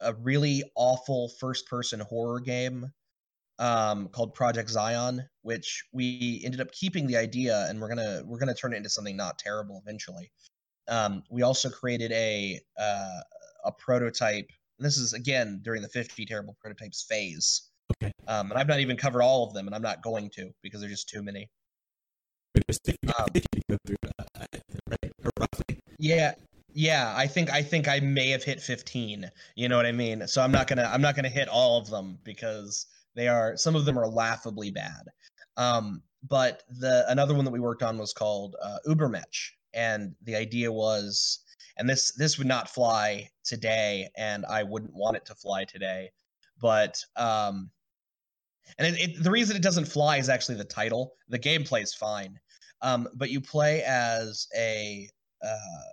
[0.00, 2.92] a really awful first person horror game
[3.58, 8.38] um, called Project Zion, which we ended up keeping the idea, and we're gonna we're
[8.38, 10.30] gonna turn it into something not terrible eventually.
[10.88, 13.20] Um, we also created a uh,
[13.64, 14.50] a prototype.
[14.78, 17.70] And this is again during the 50 terrible prototypes phase.
[18.02, 18.12] Okay.
[18.26, 20.80] Um, and I've not even covered all of them, and I'm not going to because
[20.80, 21.48] there's just too many.
[22.54, 24.44] But there's 50, um, 50 to go through, uh,
[25.38, 25.80] roughly.
[25.98, 26.34] Yeah,
[26.78, 27.12] yeah.
[27.16, 29.30] I think I think I may have hit 15.
[29.56, 30.26] You know what I mean?
[30.28, 32.86] So I'm not gonna I'm not gonna hit all of them because
[33.16, 35.08] they are some of them are laughably bad.
[35.56, 40.36] Um, but the another one that we worked on was called uh, Ubermatch, and the
[40.36, 41.40] idea was,
[41.78, 46.10] and this this would not fly today, and I wouldn't want it to fly today,
[46.60, 47.70] but um,
[48.78, 51.14] And it, it, the reason it doesn't fly is actually the title.
[51.28, 52.38] The gameplay is fine,
[52.82, 55.08] um, but you play as a
[55.44, 55.88] uh,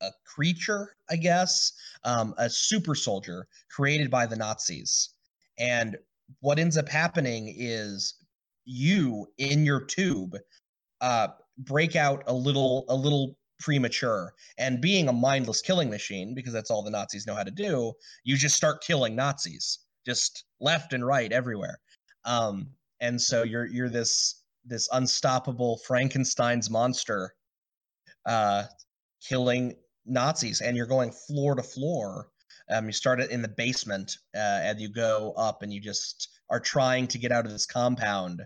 [0.00, 1.72] a creature, I guess,
[2.04, 5.10] um, a super soldier created by the Nazis.
[5.58, 5.96] And
[6.40, 8.14] what ends up happening is
[8.64, 10.36] you in your tube
[11.00, 16.52] uh, break out a little a little premature and being a mindless killing machine because
[16.52, 20.92] that's all the nazis know how to do you just start killing nazis just left
[20.92, 21.80] and right everywhere
[22.24, 22.68] um,
[23.00, 27.34] and so you're you're this this unstoppable frankenstein's monster
[28.26, 28.62] uh,
[29.26, 29.74] killing
[30.08, 32.28] nazis and you're going floor to floor
[32.70, 36.28] um, you start it in the basement uh, and you go up and you just
[36.50, 38.42] are trying to get out of this compound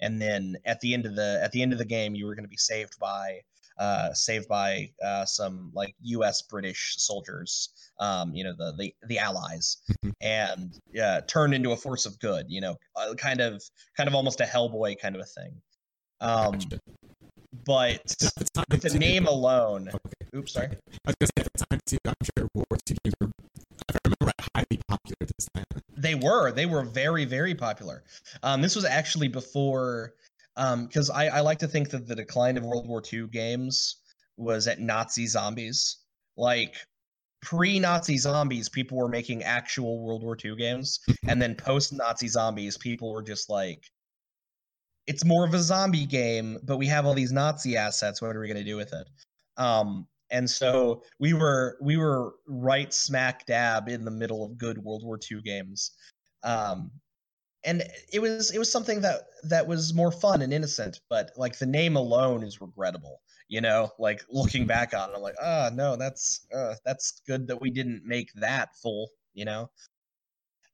[0.00, 2.34] and then at the end of the at the end of the game you were
[2.34, 3.40] going to be saved by
[3.78, 6.42] uh, saved by uh, some like U.S.
[6.42, 10.10] British soldiers, um, you know, the the, the Allies, mm-hmm.
[10.20, 12.46] and uh, turned into a force of good.
[12.48, 13.62] You know, uh, kind of
[13.96, 15.60] kind of almost a Hellboy kind of a thing.
[16.20, 16.58] Um,
[17.64, 18.14] but
[18.70, 19.90] with the name alone.
[20.34, 20.68] Oops, sorry.
[20.68, 20.70] I
[21.06, 21.98] was going to say at the time too.
[22.06, 23.30] I'm sure World War II games were,
[23.88, 25.64] if I remember right, highly popular at this time.
[25.96, 26.52] They were.
[26.52, 28.02] They were very, very popular.
[28.42, 30.14] Um, this was actually before
[30.54, 33.96] because um, I, I like to think that the decline of World War II games
[34.36, 35.98] was at Nazi zombies.
[36.36, 36.76] Like
[37.42, 43.12] pre-Nazi zombies, people were making actual World War II games, and then post-Nazi zombies, people
[43.12, 43.90] were just like,
[45.06, 48.22] "It's more of a zombie game, but we have all these Nazi assets.
[48.22, 49.08] What are we going to do with it?"
[49.56, 54.76] Um, and so we were we were right smack dab in the middle of good
[54.78, 55.92] World War II games.
[56.42, 56.90] Um,
[57.64, 61.58] and it was it was something that that was more fun and innocent but like
[61.58, 65.70] the name alone is regrettable you know like looking back on it i'm like oh,
[65.72, 69.70] no that's uh, that's good that we didn't make that full you know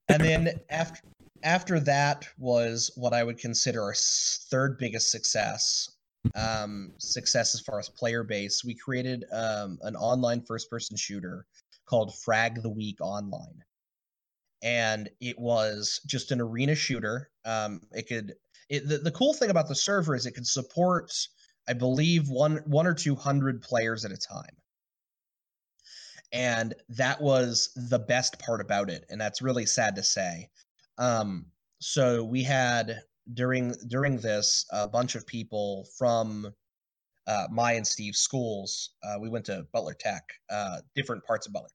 [0.09, 0.99] and then after
[1.43, 5.89] after that was what i would consider our third biggest success
[6.35, 11.45] um success as far as player base we created um an online first person shooter
[11.85, 13.63] called frag the week online
[14.63, 17.29] and it was just an arena shooter.
[17.45, 18.35] Um, it could.
[18.69, 21.11] It, the, the cool thing about the server is it could support,
[21.67, 24.55] I believe, one one or two hundred players at a time,
[26.31, 29.05] and that was the best part about it.
[29.09, 30.49] And that's really sad to say.
[30.97, 31.47] Um,
[31.79, 33.01] so we had
[33.33, 36.53] during during this a bunch of people from
[37.27, 38.91] uh, my and Steve's schools.
[39.03, 41.69] Uh, we went to Butler Tech, uh, different parts of Butler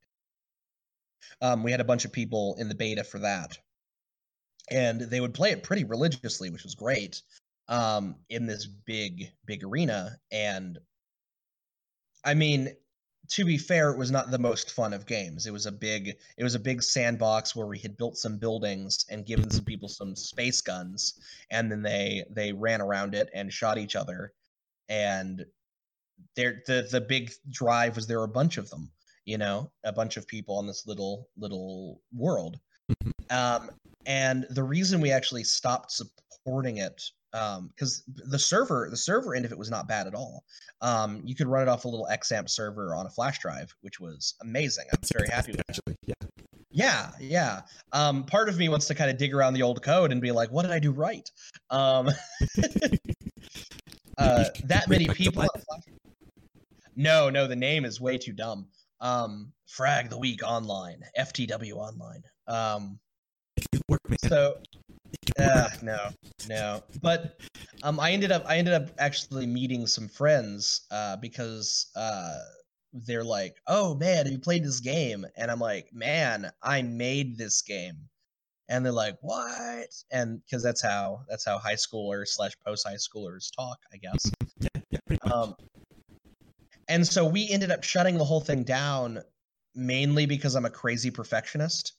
[1.41, 3.59] um, we had a bunch of people in the beta for that,
[4.71, 7.23] and they would play it pretty religiously, which was great.
[7.69, 10.79] Um, in this big, big arena, and
[12.25, 12.71] I mean,
[13.29, 15.47] to be fair, it was not the most fun of games.
[15.47, 19.05] It was a big, it was a big sandbox where we had built some buildings
[19.11, 23.53] and given some people some space guns, and then they they ran around it and
[23.53, 24.33] shot each other,
[24.89, 25.45] and
[26.35, 28.91] there the the big drive was there were a bunch of them
[29.27, 32.59] you know, a bunch of people on this little little world.
[32.91, 33.37] Mm-hmm.
[33.37, 33.71] Um,
[34.07, 39.45] and the reason we actually stopped supporting it because um, the server the server end
[39.45, 40.45] of it was not bad at all.
[40.81, 44.01] Um, you could run it off a little XAMPP server on a flash drive, which
[44.01, 44.85] was amazing.
[44.93, 45.97] I'm very happy with actually.
[46.03, 46.15] Yeah.
[46.71, 47.61] Yeah, yeah.
[47.93, 50.31] Um, part of me wants to kind of dig around the old code and be
[50.31, 51.27] like, what did I do right?
[51.71, 52.09] Um,
[54.19, 55.47] uh, that many people.
[56.95, 58.69] No, no, the name is way too dumb
[59.01, 62.99] um frag the week online ftw online um
[64.29, 64.57] so
[65.39, 66.09] uh, no
[66.49, 66.83] no.
[67.03, 67.41] But
[67.83, 72.39] um i ended up i ended up actually meeting some friends uh because uh
[72.93, 75.27] they're like oh man have you played this game?
[75.37, 78.09] And i'm like man i made this game.
[78.69, 79.89] And they're like what?
[80.11, 84.31] And because that's how that's how high schoolers slash post high schoolers talk i guess.
[84.59, 85.55] Yeah, yeah, um
[86.89, 89.23] and so we ended up shutting the whole thing down
[89.75, 91.93] mainly because I'm a crazy perfectionist.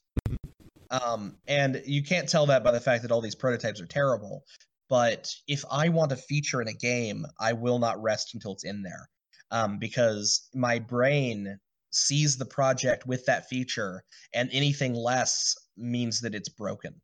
[0.90, 4.44] Um, and you can't tell that by the fact that all these prototypes are terrible.
[4.90, 8.64] But if I want a feature in a game, I will not rest until it's
[8.64, 9.10] in there.
[9.52, 11.58] Um, because my brain
[11.92, 17.02] sees the project with that feature, and anything less means that it's broken.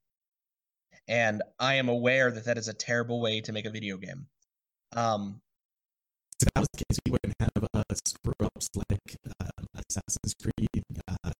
[1.07, 4.27] And I am aware that that is a terrible way to make a video game.
[4.95, 5.41] Um,
[6.41, 10.83] if that was the case, we wouldn't have uh, screw ups like uh, Assassin's Creed.
[11.07, 11.31] Uh,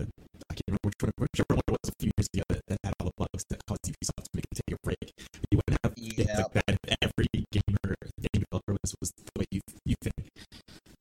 [1.02, 3.14] which one, whichever one it was a few years ago that, that had all the
[3.18, 5.14] bugs that caused Ubisoft to make it take a break.
[5.52, 6.38] You wouldn't have yeah.
[6.38, 10.30] like that if every gamer, game developer was, was the way you, you think.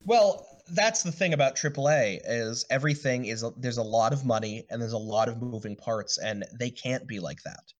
[0.04, 4.80] Well, that's the thing about AAA is everything is there's a lot of money and
[4.80, 7.72] there's a lot of moving parts, and they can't be like that.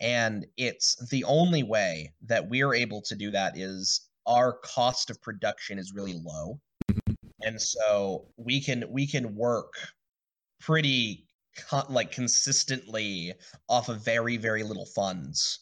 [0.00, 5.22] And it's the only way that we're able to do that is our cost of
[5.22, 6.60] production is really low.
[6.90, 7.14] Mm-hmm.
[7.42, 9.74] And so we can we can work
[10.60, 11.26] pretty
[11.88, 13.32] like consistently
[13.68, 15.60] off of very very little funds.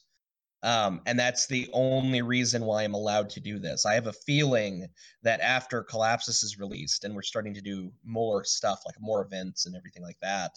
[0.62, 3.86] Um, and that's the only reason why i'm allowed to do this.
[3.86, 4.86] I have a feeling
[5.22, 9.64] that after collapsus is released and we're starting to do more stuff like more events
[9.64, 10.50] and everything like that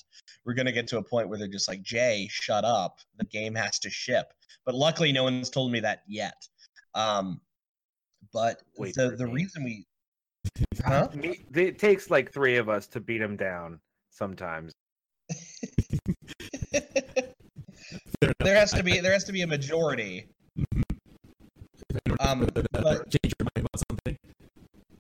[0.45, 2.99] we're going to get to a point where they're just like jay shut up.
[3.17, 4.33] The game has to ship.
[4.65, 6.47] But luckily no one's told me that yet.
[6.95, 7.41] Um,
[8.31, 9.85] but Wait the, the reason we
[10.85, 11.07] huh?
[11.13, 13.79] It takes like three of us to beat him down
[14.09, 14.73] sometimes.
[18.39, 20.27] there has to be there has to be a majority.
[22.19, 24.17] Um, but change your mind about something.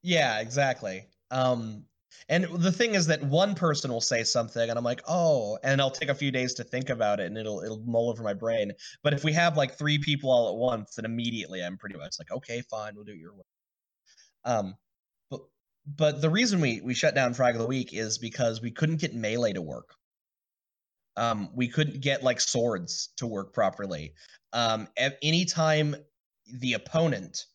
[0.01, 1.05] yeah, exactly.
[1.31, 1.85] Um,
[2.29, 5.81] and the thing is that one person will say something, and I'm like, oh, and
[5.81, 8.33] I'll take a few days to think about it, and it'll it'll mull over my
[8.33, 8.71] brain.
[9.03, 12.15] But if we have like three people all at once, then immediately I'm pretty much
[12.19, 13.43] like, okay, fine, we'll do it your way.
[14.45, 14.75] Um,
[15.29, 15.41] but
[15.85, 19.01] but the reason we we shut down Frag of the Week is because we couldn't
[19.01, 19.95] get melee to work.
[21.17, 24.13] Um, we couldn't get like swords to work properly.
[24.53, 25.95] Um, at any time
[26.59, 27.45] the opponent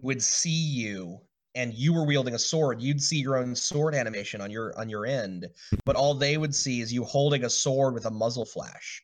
[0.00, 1.20] would see you
[1.54, 4.88] and you were wielding a sword, you'd see your own sword animation on your on
[4.88, 5.48] your end,
[5.84, 9.02] but all they would see is you holding a sword with a muzzle flash.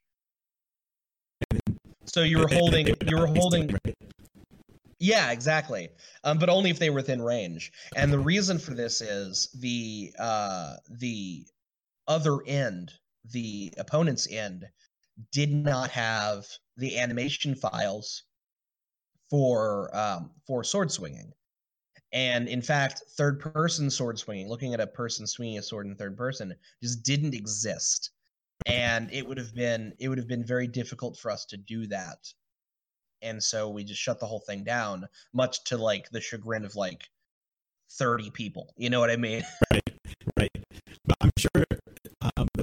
[2.07, 3.77] So you were holding you were holding
[4.99, 5.91] yeah, exactly.
[6.25, 7.73] Um, but only if they were within range.
[7.95, 11.47] And the reason for this is the uh, the
[12.09, 12.93] other end,
[13.33, 14.67] the opponent's end,
[15.33, 16.47] did not have
[16.77, 18.25] the animation files
[19.31, 21.33] for um, for sword swinging.
[22.13, 25.97] And in fact, third person sword swinging, looking at a person swinging a sword in
[25.97, 28.11] third person, just didn't exist.
[28.67, 31.87] And it would have been it would have been very difficult for us to do
[31.89, 32.19] that
[33.23, 36.77] and so we just shut the whole thing down much to like the chagrin of
[36.77, 37.09] like
[37.93, 39.43] 30 people you know what i mean
[40.37, 40.51] Right.
[41.05, 41.65] But I'm sure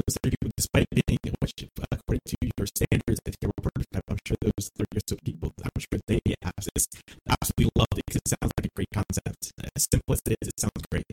[0.07, 1.53] those 30 people, despite being, which,
[1.91, 5.51] according to your standards, if they were prototype, I'm sure those 30 or so people,
[5.63, 6.87] I'm sure they abs-
[7.29, 9.51] absolutely loved it because it sounds like a great concept.
[9.75, 11.05] As simple as it is, it sounds great.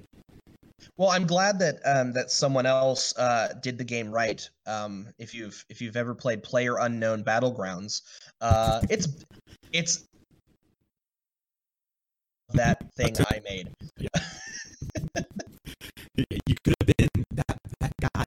[0.97, 5.35] well i'm glad that um that someone else uh did the game right um if
[5.35, 8.03] you've if you've ever played player unknown battlegrounds
[8.41, 9.09] uh it's
[9.73, 10.05] it's
[12.53, 13.69] that thing i made
[13.99, 14.09] You
[16.47, 18.25] you could have been that, that guy?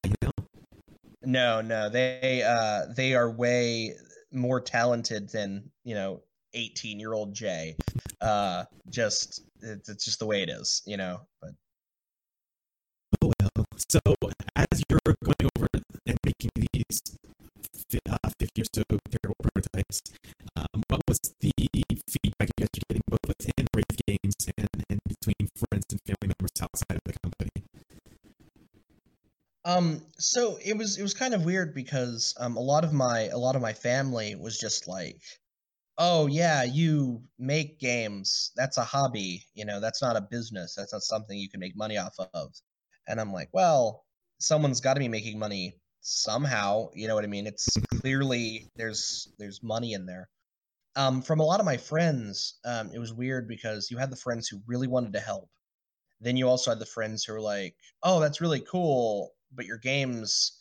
[1.24, 3.94] No no they uh they are way
[4.32, 6.22] more talented than you know
[6.54, 7.76] 18 year old jay
[8.22, 11.52] uh just it's, it's just the way it is you know but
[13.22, 13.66] Oh well.
[13.90, 14.00] So,
[14.56, 15.68] as you're going over
[16.06, 17.02] and making these
[18.10, 20.02] uh, 50 or so terrible prototypes,
[20.56, 25.00] um, what was the feedback you guys are getting both within Wraith Games and, and
[25.08, 27.23] between friends and family members outside of the?
[29.66, 33.22] Um, so it was it was kind of weird because um a lot of my
[33.28, 35.22] a lot of my family was just like,
[35.98, 38.52] "Oh yeah, you make games.
[38.58, 39.46] That's a hobby.
[39.56, 40.76] You know, that's not a business.
[40.76, 42.54] That's not something you can make money off of."
[43.08, 44.06] And I'm like, "Well,
[44.40, 46.90] someone's got to be making money somehow.
[46.96, 47.48] You know what I mean?
[47.48, 47.68] It's
[48.02, 50.30] clearly there's there's money in there."
[50.96, 54.18] Um, from a lot of my friends, um, it was weird because you had the
[54.18, 55.50] friends who really wanted to help.
[56.20, 59.78] Then you also had the friends who were like, "Oh, that's really cool, but your
[59.78, 60.60] games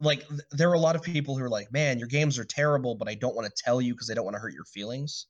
[0.00, 2.44] like th- there are a lot of people who are like, "Man, your games are
[2.44, 4.64] terrible, but I don't want to tell you because I don't want to hurt your
[4.64, 5.26] feelings."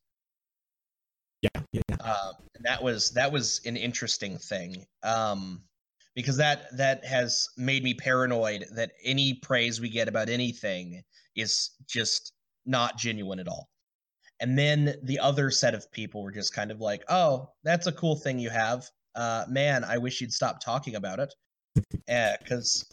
[1.43, 1.97] Yeah, yeah, yeah.
[2.01, 5.63] Uh, and that was that was an interesting thing um,
[6.15, 11.03] because that that has made me paranoid that any praise we get about anything
[11.37, 12.33] is just
[12.67, 13.69] not genuine at all.
[14.41, 17.93] And then the other set of people were just kind of like, "Oh, that's a
[17.93, 18.89] cool thing you have.
[19.15, 21.35] Uh, man, I wish you'd stop talking about it."
[22.07, 22.85] Because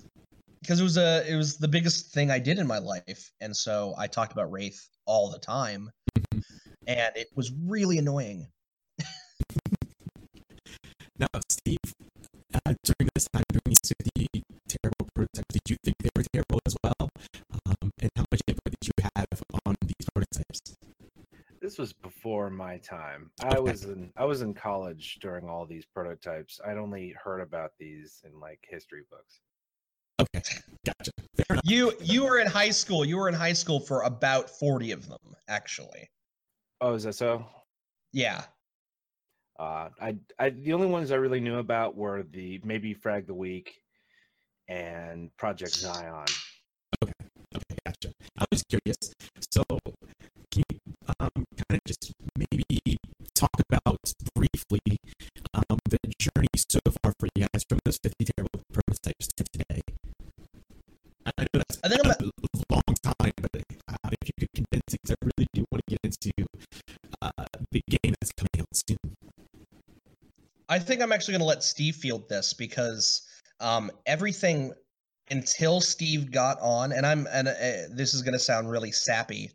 [0.62, 3.56] because it was a it was the biggest thing I did in my life, and
[3.56, 5.90] so I talked about Wraith all the time,
[6.88, 8.48] and it was really annoying.
[11.20, 11.78] Now, Steve,
[12.56, 16.60] uh, during this time, during these 50 terrible prototypes, did you think they were terrible
[16.66, 17.10] as well?
[17.68, 19.28] Um, and how much input did you have
[19.68, 20.70] on these prototypes?
[21.72, 23.32] This was before my time.
[23.41, 26.59] I was in I was in college during all these prototypes.
[26.67, 29.39] I'd only heard about these in like history books.
[30.19, 31.11] Okay, gotcha.
[31.63, 33.05] You you were in high school.
[33.05, 36.09] You were in high school for about forty of them, actually.
[36.82, 37.45] Oh, is that so?
[38.11, 38.43] Yeah.
[39.57, 43.34] Uh, I, I the only ones I really knew about were the maybe Frag the
[43.34, 43.82] Week
[44.67, 46.26] and Project Zion.
[47.01, 47.13] Okay,
[47.55, 48.11] okay, gotcha.
[48.38, 49.13] I was curious.
[49.53, 49.63] So,
[50.52, 50.80] can you
[51.20, 52.97] um, kind of just maybe
[53.34, 53.99] talk about
[54.36, 54.97] briefly
[55.54, 59.82] um, the journey so far for you guys from those 50 terrible prototypes to today?
[61.26, 64.99] I know that's I think a long time, but uh, if you could condense it,
[65.06, 66.32] 'cause I really do want to get into
[67.22, 67.32] uh,
[67.72, 68.97] the game that's coming out soon.
[70.70, 73.24] I think I'm actually going to let Steve field this because
[73.60, 74.74] um, everything
[75.30, 77.54] until Steve got on, and I'm and uh,
[77.89, 79.52] this is going to sound really sappy,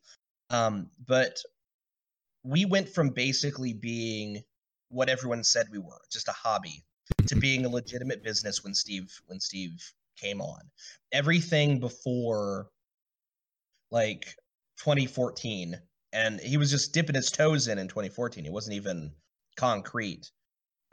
[0.50, 1.38] um, but
[2.42, 4.42] we went from basically being
[4.88, 6.84] what everyone said we were, just a hobby,
[7.26, 9.72] to being a legitimate business when Steve when Steve
[10.20, 10.60] came on.
[11.12, 12.68] Everything before
[13.90, 14.34] like
[14.78, 15.80] 2014
[16.12, 19.12] and he was just dipping his toes in in 2014 it wasn't even
[19.56, 20.30] concrete.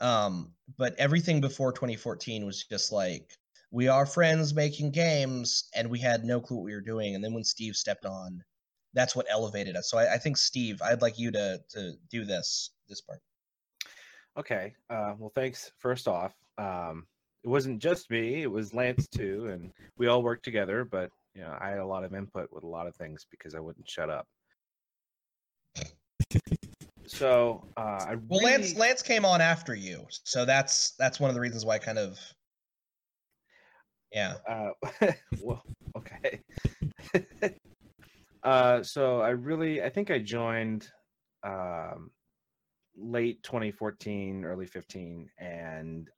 [0.00, 3.30] Um but everything before 2014 was just like
[3.70, 7.14] we are friends making games and we had no clue what we were doing.
[7.14, 8.42] And then when steve stepped on
[8.94, 12.24] that's what elevated us so i, I think steve i'd like you to to do
[12.24, 13.20] this this part
[14.36, 14.74] Okay.
[14.90, 15.70] Uh, well, thanks.
[15.78, 17.06] First off, um,
[17.44, 20.84] it wasn't just me; it was Lance too, and we all worked together.
[20.84, 23.54] But you know, I had a lot of input with a lot of things because
[23.54, 24.26] I wouldn't shut up.
[27.06, 31.34] So uh, I well lance lance came on after you so that's that's one of
[31.34, 32.18] the reasons why i kind of
[34.10, 34.70] yeah Uh,
[35.42, 35.62] well,
[35.96, 36.40] okay.
[38.44, 40.88] uh, so I really, I think I joined
[41.42, 42.10] um,
[42.96, 46.08] late 2014, early 15, and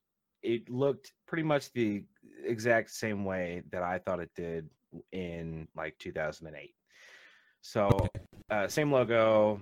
[0.42, 2.04] it looked pretty much the
[2.44, 4.68] exact same way that I thought it did
[5.12, 6.74] in like 2008.
[7.62, 8.08] So,
[8.50, 9.60] uh, same logo.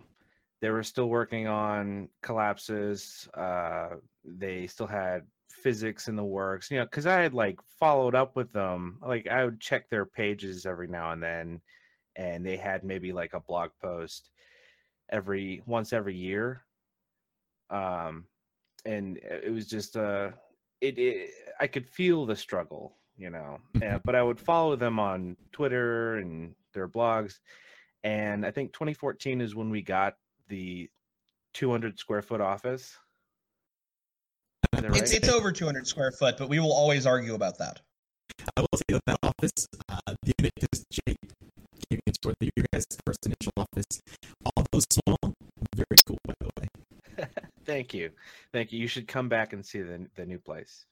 [0.60, 3.28] They were still working on collapsus.
[3.36, 8.14] Uh, they still had physics in the works, you know, because I had like followed
[8.14, 8.98] up with them.
[9.06, 11.60] Like I would check their pages every now and then,
[12.16, 14.30] and they had maybe like a blog post
[15.10, 16.64] every once every year.
[17.70, 18.24] Um,
[18.84, 20.30] and it was just uh,
[20.80, 23.58] it, it I could feel the struggle, you know.
[23.80, 27.38] And, but I would follow them on Twitter and their blogs,
[28.02, 30.16] and I think 2014 is when we got
[30.48, 30.90] the
[31.54, 32.96] 200 square foot office.
[34.72, 35.14] Is it's right?
[35.14, 37.80] it's over 200 square foot but we will always argue about that
[38.56, 41.18] I will say that that office, uh, the unit is Jake
[42.06, 44.02] me for the your guys' first initial office.
[44.56, 45.34] Although small,
[45.74, 47.28] very cool by the way.
[47.64, 48.10] Thank you,
[48.52, 48.78] thank you.
[48.78, 50.84] You should come back and see the the new place.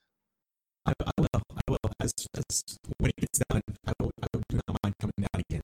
[0.85, 1.77] I, I will, I will.
[2.01, 2.63] As, as
[2.97, 5.61] when it gets done, I will, I will do not mind coming down again.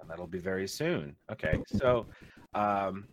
[0.00, 1.16] and that'll be very soon.
[1.30, 2.06] Okay, so,
[2.54, 3.06] um,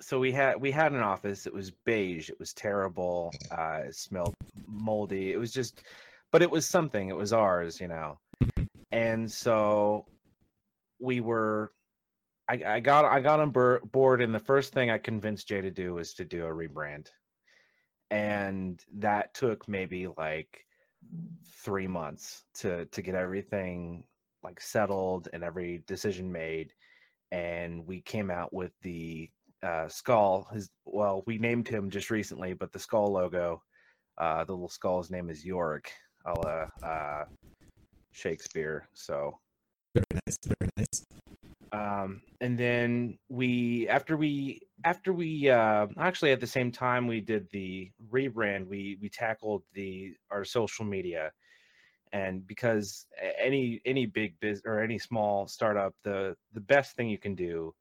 [0.00, 1.46] so we had we had an office.
[1.46, 2.30] It was beige.
[2.30, 3.32] It was terrible.
[3.50, 4.34] Uh, it smelled
[4.66, 5.32] moldy.
[5.32, 5.82] It was just,
[6.30, 7.08] but it was something.
[7.08, 8.18] It was ours, you know.
[8.92, 10.06] And so
[11.00, 11.72] we were.
[12.48, 15.70] I, I got I got on board, and the first thing I convinced Jay to
[15.70, 17.08] do was to do a rebrand,
[18.10, 20.64] and that took maybe like
[21.62, 24.04] three months to to get everything
[24.42, 26.72] like settled and every decision made.
[27.30, 29.28] And we came out with the
[29.62, 30.48] uh, skull.
[30.52, 33.62] His well we named him just recently but the skull logo
[34.18, 35.92] uh, the little skull's name is Yorick,
[36.26, 37.24] a la uh,
[38.10, 38.88] Shakespeare.
[38.92, 39.38] So
[39.94, 41.06] Very nice, very nice.
[41.72, 47.20] um, and then we after we after we uh, actually at the same time we
[47.20, 51.32] did the rebrand we we tackled the our social media.
[52.12, 53.06] And because
[53.38, 57.74] any any big biz or any small startup the the best thing you can do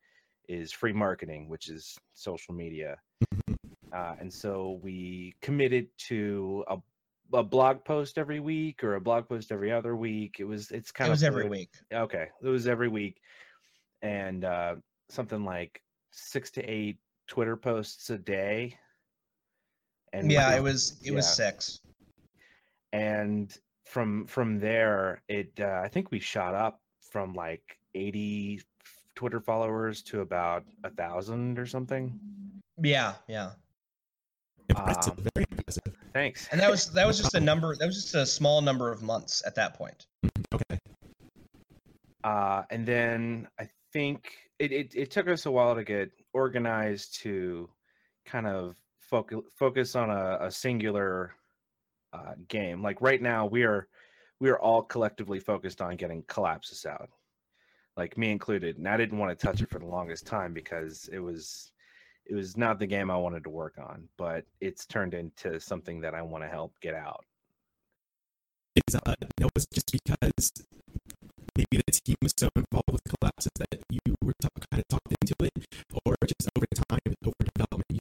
[0.49, 2.97] is free marketing which is social media.
[3.93, 6.77] Uh, and so we committed to a,
[7.33, 10.91] a blog post every week or a blog post every other week it was it's
[10.91, 13.19] kind it of was every week Okay, it was every week,
[14.01, 14.75] and uh,
[15.09, 16.97] something like six to eight
[17.27, 18.77] Twitter posts a day.
[20.13, 21.81] And yeah it was it was six
[22.93, 23.53] and
[23.85, 28.61] from from there, it uh, I think we shot up from like eighty
[29.15, 32.19] Twitter followers to about a thousand or something.
[32.81, 33.51] yeah yeah
[34.69, 35.96] Impressive, Um, very impressive.
[36.17, 36.47] Thanks.
[36.51, 39.03] and that was that was just a number that was just a small number of
[39.03, 40.07] months at that point
[40.53, 40.79] Okay.
[42.23, 47.19] uh, and then I think it, it, it took us a while to get organized
[47.21, 47.69] to
[48.25, 51.33] kind of focus focus on a, a singular
[52.13, 52.81] uh, game.
[52.81, 53.87] Like right now, we are
[54.39, 57.09] we are all collectively focused on getting collapsus out,
[57.95, 58.77] like me included.
[58.77, 61.71] And I didn't want to touch it for the longest time because it was
[62.29, 64.07] it was not the game I wanted to work on.
[64.17, 67.25] But it's turned into something that I want to help get out.
[68.75, 70.51] Is uh, no, it's just because
[71.57, 75.15] maybe the team was so involved with collapsus that you were t- kind of talked
[75.21, 75.65] into it,
[76.05, 77.99] or just over time, over development, you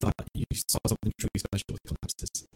[0.00, 2.46] thought you saw something truly special with collapsus?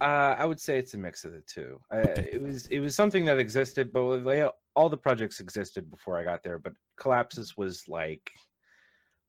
[0.00, 1.80] Uh, I would say it's a mix of the two.
[1.90, 4.02] I, it was it was something that existed, but
[4.74, 6.58] all the projects existed before I got there.
[6.58, 8.30] But Collapsus was like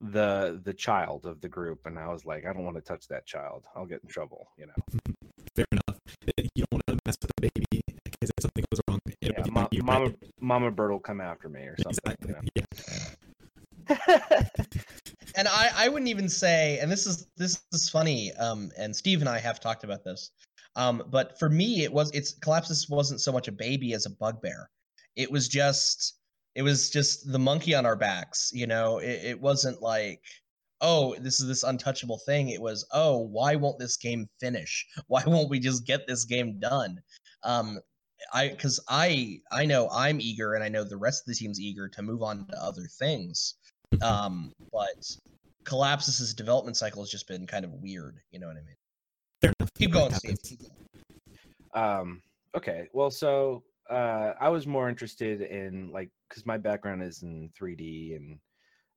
[0.02, 3.08] the the child of the group, and I was like, I don't want to touch
[3.08, 3.66] that child.
[3.76, 4.74] I'll get in trouble, you know.
[5.56, 6.00] Fair enough.
[6.56, 9.44] You don't want to mess with the baby because if something goes wrong, yeah, it'll
[9.44, 10.18] be Ma- on Mama right?
[10.40, 12.16] Mama Bird will come after me or something.
[12.22, 12.52] Exactly.
[12.56, 12.64] you Yeah.
[15.36, 18.34] and I, I wouldn't even say, and this is this is funny.
[18.34, 20.32] Um, and Steve and I have talked about this.
[20.76, 24.10] Um, but for me, it was it's collapsus wasn't so much a baby as a
[24.10, 24.70] bugbear.
[25.16, 26.18] It was just
[26.58, 28.50] it was just the monkey on our backs.
[28.52, 30.24] You know, it, it wasn't like
[30.82, 32.50] oh this is this untouchable thing.
[32.50, 34.86] It was oh why won't this game finish?
[35.08, 37.00] Why won't we just get this game done?
[37.44, 37.80] Um,
[38.34, 41.62] I because I I know I'm eager, and I know the rest of the team's
[41.62, 43.54] eager to move on to other things.
[44.02, 45.06] Um, but
[45.64, 48.18] Collapsus' development cycle has just been kind of weird.
[48.32, 48.76] You know what I mean?
[49.42, 49.70] Fair enough.
[49.78, 50.14] Keep going.
[50.14, 50.58] Steve.
[51.76, 52.24] Um,
[52.56, 57.50] okay, well, so uh, I was more interested in like because my background is in
[57.60, 58.40] 3D and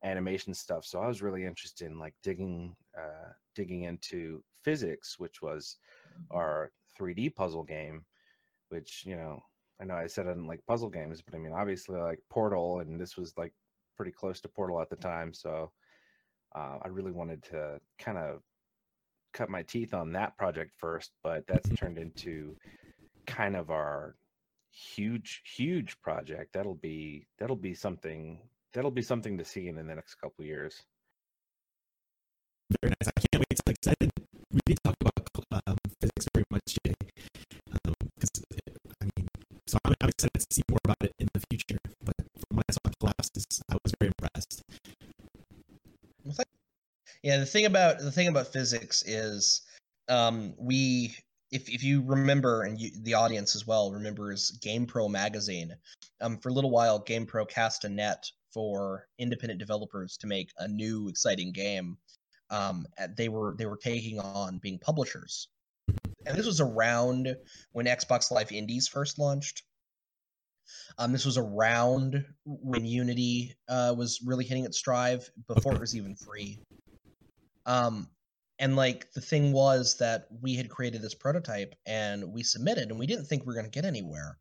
[0.05, 5.43] animation stuff, so I was really interested in like digging uh, digging into physics, which
[5.43, 5.77] was
[6.31, 8.05] our 3D puzzle game.
[8.71, 9.43] Which you know,
[9.81, 12.21] I know I said I didn't like puzzle games, but I mean, obviously, I like
[12.31, 13.53] Portal, and this was like
[13.97, 15.71] pretty close to Portal at the time, so
[16.55, 18.41] uh, I really wanted to kind of
[19.33, 22.57] cut my teeth on that project first, but that's turned into
[23.27, 24.17] kind of our
[24.73, 26.53] huge, huge project.
[26.53, 28.39] That'll be that'll be something
[28.73, 30.83] that'll be something to see in the next couple years.
[32.83, 33.09] Very nice.
[33.17, 36.45] I can't wait to like 'cause I didn't we didn't talk about um, physics very
[36.51, 36.95] much today.
[37.85, 38.31] Um 'cause
[39.01, 39.29] I mean,
[39.67, 41.79] so I'm, I'm excited to see more about it in the future.
[42.05, 44.63] But from when I saw in collapsus, I was very impressed.
[47.23, 49.63] Yeah, the thing about the thing about physics is,
[50.09, 51.15] um, we
[51.51, 55.75] if if you remember, and you, the audience as well remembers GamePro magazine.
[56.21, 60.69] Um, for a little while, GamePro cast a net for independent developers to make a
[60.69, 61.97] new exciting game.
[62.51, 62.87] Um,
[63.17, 65.49] they were they were taking on being publishers,
[66.27, 67.37] and this was around
[67.73, 69.63] when Xbox Live Indies first launched.
[70.99, 75.97] Um, this was around when Unity uh, was really hitting its stride before it was
[75.97, 76.61] even free.
[77.67, 78.09] Um,
[78.61, 82.99] and like the thing was that we had created this prototype and we submitted, and
[82.99, 84.39] we didn't think we were going to get anywhere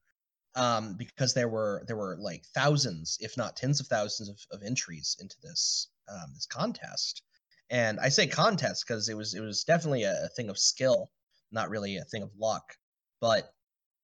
[0.56, 4.62] um, because there were there were like thousands, if not tens of thousands, of, of
[4.62, 7.24] entries into this um, this contest.
[7.70, 11.12] And I say contest because it was it was definitely a, thing of skill,
[11.52, 12.76] not really a thing of luck.
[13.22, 13.54] But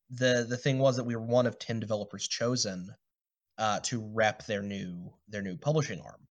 [0.10, 2.96] the the thing was that we were one of 10 developers chosen
[3.58, 6.26] uh, to rep their new their new publishing arm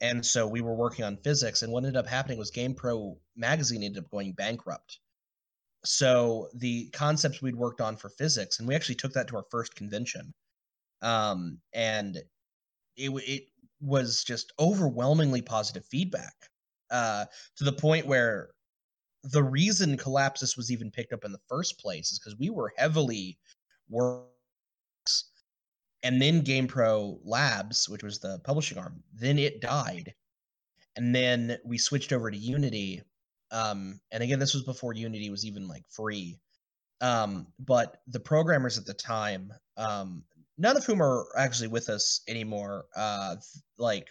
[0.00, 3.82] and so we were working on physics and what ended up happening was gamepro magazine
[3.82, 5.00] ended up going bankrupt.
[5.84, 9.44] So the concepts we'd worked on for physics and we actually took that to our
[9.50, 10.32] first convention.
[11.02, 12.16] Um, and
[12.96, 13.42] it, it
[13.80, 16.34] was just overwhelmingly positive feedback
[16.90, 17.26] uh,
[17.56, 18.50] to the point where
[19.24, 22.72] the reason Collapsus was even picked up in the first place is because we were
[22.76, 23.38] heavily
[23.88, 24.28] works
[26.02, 30.14] and then GamePro Labs, which was the publishing arm, then it died.
[30.96, 33.02] And then we switched over to Unity.
[33.50, 36.38] Um, and again, this was before Unity was even like free.
[37.00, 40.24] Um, but the programmers at the time, um,
[40.56, 43.36] none of whom are actually with us anymore, uh,
[43.78, 44.08] like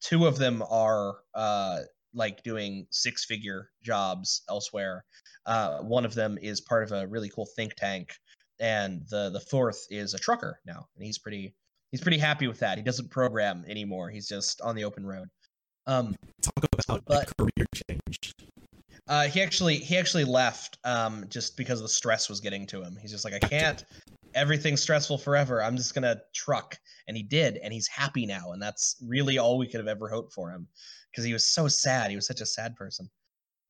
[0.00, 1.80] two of them are uh,
[2.14, 5.04] like doing six figure jobs elsewhere.
[5.46, 8.14] Uh, one of them is part of a really cool think tank,
[8.62, 11.54] and the the fourth is a trucker now, and he's pretty
[11.90, 12.78] he's pretty happy with that.
[12.78, 14.08] He doesn't program anymore.
[14.08, 15.28] He's just on the open road.
[15.86, 18.32] Um, Talk about But- a career change.
[19.08, 22.96] uh, he actually he actually left um, just because the stress was getting to him.
[23.00, 23.84] He's just like, I can't.
[24.34, 25.62] Everything's stressful forever.
[25.62, 29.58] I'm just gonna truck, and he did, and he's happy now, and that's really all
[29.58, 30.66] we could have ever hoped for him,
[31.10, 32.08] because he was so sad.
[32.10, 33.10] He was such a sad person.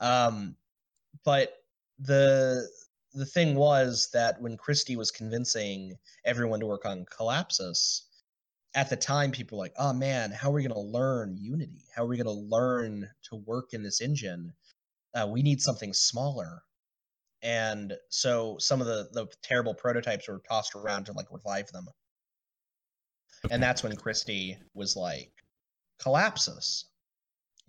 [0.00, 0.54] Um,
[1.24, 1.54] but
[1.98, 2.68] the
[3.14, 8.02] the thing was that when Christie was convincing everyone to work on Collapsus,
[8.74, 11.84] at the time people were like, "Oh man, how are we gonna learn Unity?
[11.94, 14.54] How are we gonna learn to work in this engine?"
[15.14, 16.62] uh, we need something smaller.
[17.42, 21.88] And so some of the the terrible prototypes were tossed around to like revive them.
[23.50, 25.32] And that's when christie was like
[26.00, 26.84] collapsus.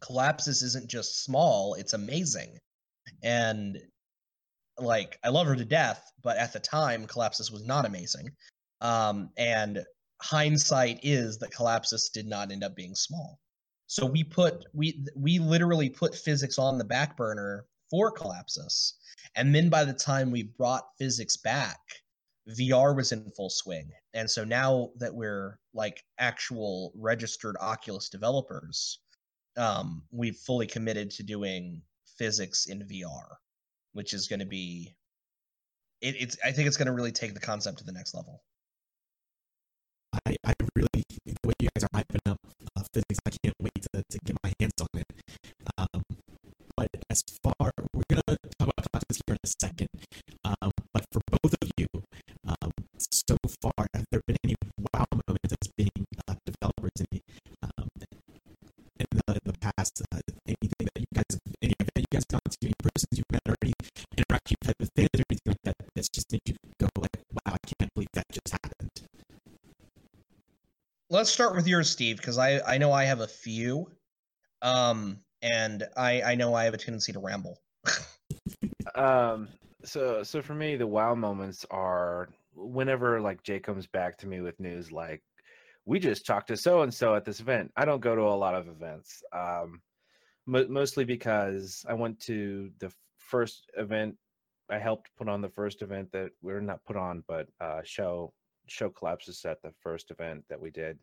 [0.02, 2.60] Collapsus isn't just small it's amazing.
[3.24, 3.80] And
[4.80, 8.30] like i love her to death but at the time collapsus was not amazing
[8.82, 9.84] Um, and
[10.22, 13.40] hindsight is that Collapsus did not end up being small.
[13.88, 18.94] So we put we we literally put physics on the back burner for Collapsus.
[19.36, 21.80] And then by the time we brought physics back,
[22.50, 23.90] VR was in full swing.
[24.14, 29.00] And so now that we're like actual registered Oculus developers,
[29.58, 31.82] um, we've fully committed to doing
[32.18, 33.38] physics in VR,
[33.94, 34.94] which is going to be
[36.02, 38.42] it, it's I think it's going to really take the concept to the next level.
[40.28, 42.38] I, I really the way you guys are hyping up
[42.76, 43.20] uh, physics.
[43.26, 45.08] I can't wait to, to get my hands on it.
[45.78, 46.04] Um,
[46.76, 49.88] but as far we're gonna talk about classes here in a second.
[50.44, 51.88] Um, but for both of you,
[52.48, 54.56] um, so far, have there been any
[54.94, 57.22] wow moments as being uh, developers in,
[57.64, 57.88] um,
[59.00, 60.02] in the, the past?
[60.12, 60.83] Uh, anything
[62.14, 63.74] any event you guys to, any persons you've met, or any
[64.18, 67.18] interaction you've had with fans, or anything like that, that's just made you go like,
[67.32, 68.92] "Wow, I can't believe that just happened."
[71.10, 73.90] Let's start with yours, Steve, because I I know I have a few,
[74.62, 77.60] um, and I I know I have a tendency to ramble.
[78.96, 79.48] Um,
[79.84, 84.42] so so for me, the wow moments are whenever like Jay comes back to me
[84.42, 85.24] with news like
[85.86, 87.72] we just talked to so and so at this event.
[87.76, 89.82] I don't go to a lot of events, um,
[90.46, 94.16] mo- mostly because I went to the first event.
[94.70, 98.34] I helped put on the first event that we're not put on, but uh, show
[98.68, 100.98] show collapsus at the first event that we did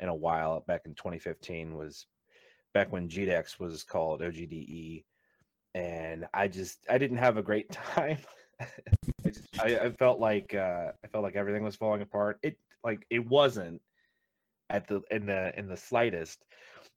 [0.00, 2.06] in a while back in 2015 was
[2.74, 5.04] back when GDEX was called OGDE
[5.74, 8.18] and I just I didn't have a great time.
[8.60, 12.38] I, just, I, I felt like uh, I felt like everything was falling apart.
[12.42, 13.80] It like it wasn't
[14.70, 16.44] at the in the in the slightest,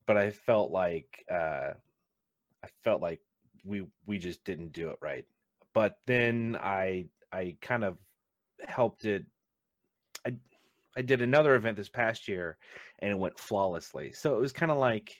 [0.07, 1.73] but I felt like uh,
[2.63, 3.19] I felt like
[3.63, 5.25] we we just didn't do it right.
[5.73, 7.97] But then I I kind of
[8.65, 9.25] helped it.
[10.25, 10.33] I
[10.95, 12.57] I did another event this past year,
[12.99, 14.13] and it went flawlessly.
[14.13, 15.15] So it was kind of like,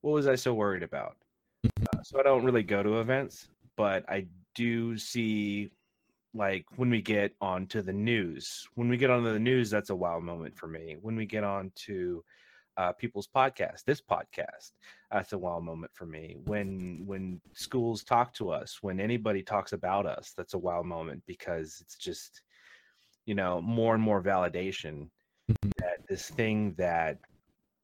[0.00, 1.16] what was I so worried about?
[1.64, 5.70] Uh, so I don't really go to events, but I do see
[6.34, 8.66] like when we get onto the news.
[8.74, 10.96] When we get onto the news, that's a wow moment for me.
[11.00, 12.24] When we get on to
[12.78, 14.70] uh, people's podcast, this podcast,
[15.10, 16.36] that's a wow moment for me.
[16.44, 21.22] When when schools talk to us, when anybody talks about us, that's a wow moment
[21.26, 22.42] because it's just
[23.26, 25.08] you know more and more validation
[25.78, 27.18] that this thing that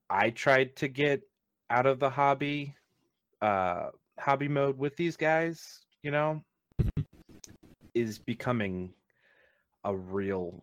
[0.08, 1.22] I tried to get
[1.70, 2.74] out of the hobby
[3.42, 3.88] uh
[4.18, 6.40] hobby mode with these guys you know
[7.94, 8.92] is becoming
[9.84, 10.62] a real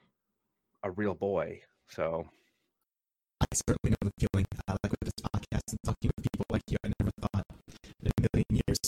[0.84, 1.62] a real boy.
[1.90, 2.28] So
[3.52, 4.46] I certainly know the feeling.
[4.68, 7.46] Uh, like with this podcast and talking with people like you, I never thought
[8.04, 8.80] in a million years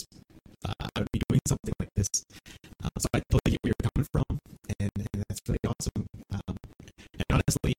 [0.66, 2.09] uh, I would be doing something like this.
[2.84, 4.39] Uh, so I totally get where you're coming from,
[4.80, 6.07] and, and that's really awesome.
[6.32, 6.55] Um,
[7.14, 7.74] and honestly,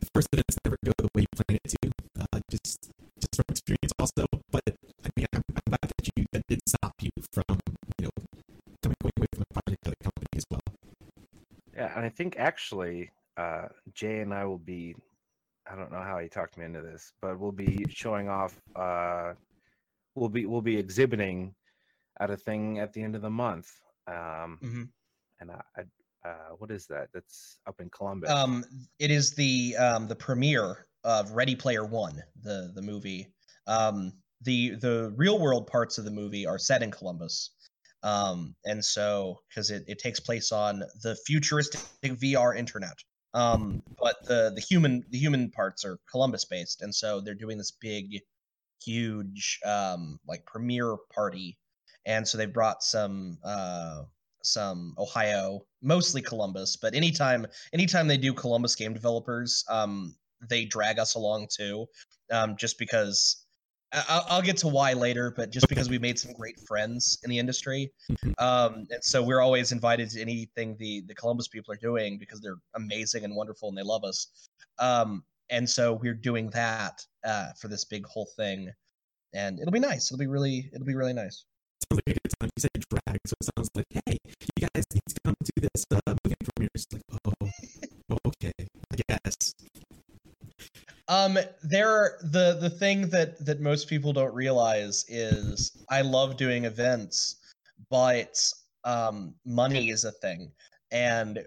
[0.00, 1.90] the first events never go the way you plan it to.
[2.20, 2.90] Uh, just
[3.20, 4.26] just from experience, also.
[4.50, 7.44] But I mean, I'm, I'm glad that you that did stop you from
[7.98, 8.10] you know
[8.82, 10.60] coming away from a project to the company as well.
[11.76, 14.94] yeah and i think actually uh jay and i will be
[15.70, 19.32] i don't know how he talked me into this but we'll be showing off uh
[20.14, 21.54] we'll be we'll be exhibiting
[22.20, 23.70] at a thing at the end of the month
[24.06, 24.82] um hmm
[25.40, 28.64] and i, I uh what is that that's up in columbus Um,
[28.98, 33.28] it is the um, the premiere of Ready Player One, the the movie.
[33.66, 34.12] Um,
[34.42, 37.50] the the real world parts of the movie are set in Columbus,
[38.02, 42.96] um, and so because it, it takes place on the futuristic VR internet.
[43.38, 47.56] Um, but the the human the human parts are Columbus based, and so they're doing
[47.56, 48.20] this big,
[48.82, 51.56] huge um, like premiere party,
[52.04, 54.02] and so they brought some uh,
[54.42, 60.16] some Ohio, mostly Columbus, but anytime anytime they do Columbus game developers, um,
[60.48, 61.86] they drag us along too,
[62.32, 63.44] um, just because.
[63.92, 67.30] I'll, I'll get to why later, but just because we made some great friends in
[67.30, 67.90] the industry,
[68.38, 72.40] um, and so we're always invited to anything the the Columbus people are doing because
[72.40, 74.48] they're amazing and wonderful and they love us.
[74.78, 78.70] Um, and so we're doing that uh, for this big whole thing,
[79.32, 80.10] and it'll be nice.
[80.10, 81.44] It'll be really it'll be really nice.
[81.90, 82.50] sounds like a good time.
[82.56, 85.86] You said drag, so it sounds like, hey, you guys need to come to this
[85.90, 86.14] uh,
[86.54, 86.68] premiere.
[86.74, 87.02] It's like,
[88.10, 88.52] oh, okay,
[88.92, 89.54] I guess.
[91.08, 96.66] Um, there the the thing that that most people don't realize is I love doing
[96.66, 97.36] events,
[97.90, 98.38] but
[98.84, 100.52] um, money is a thing,
[100.90, 101.42] and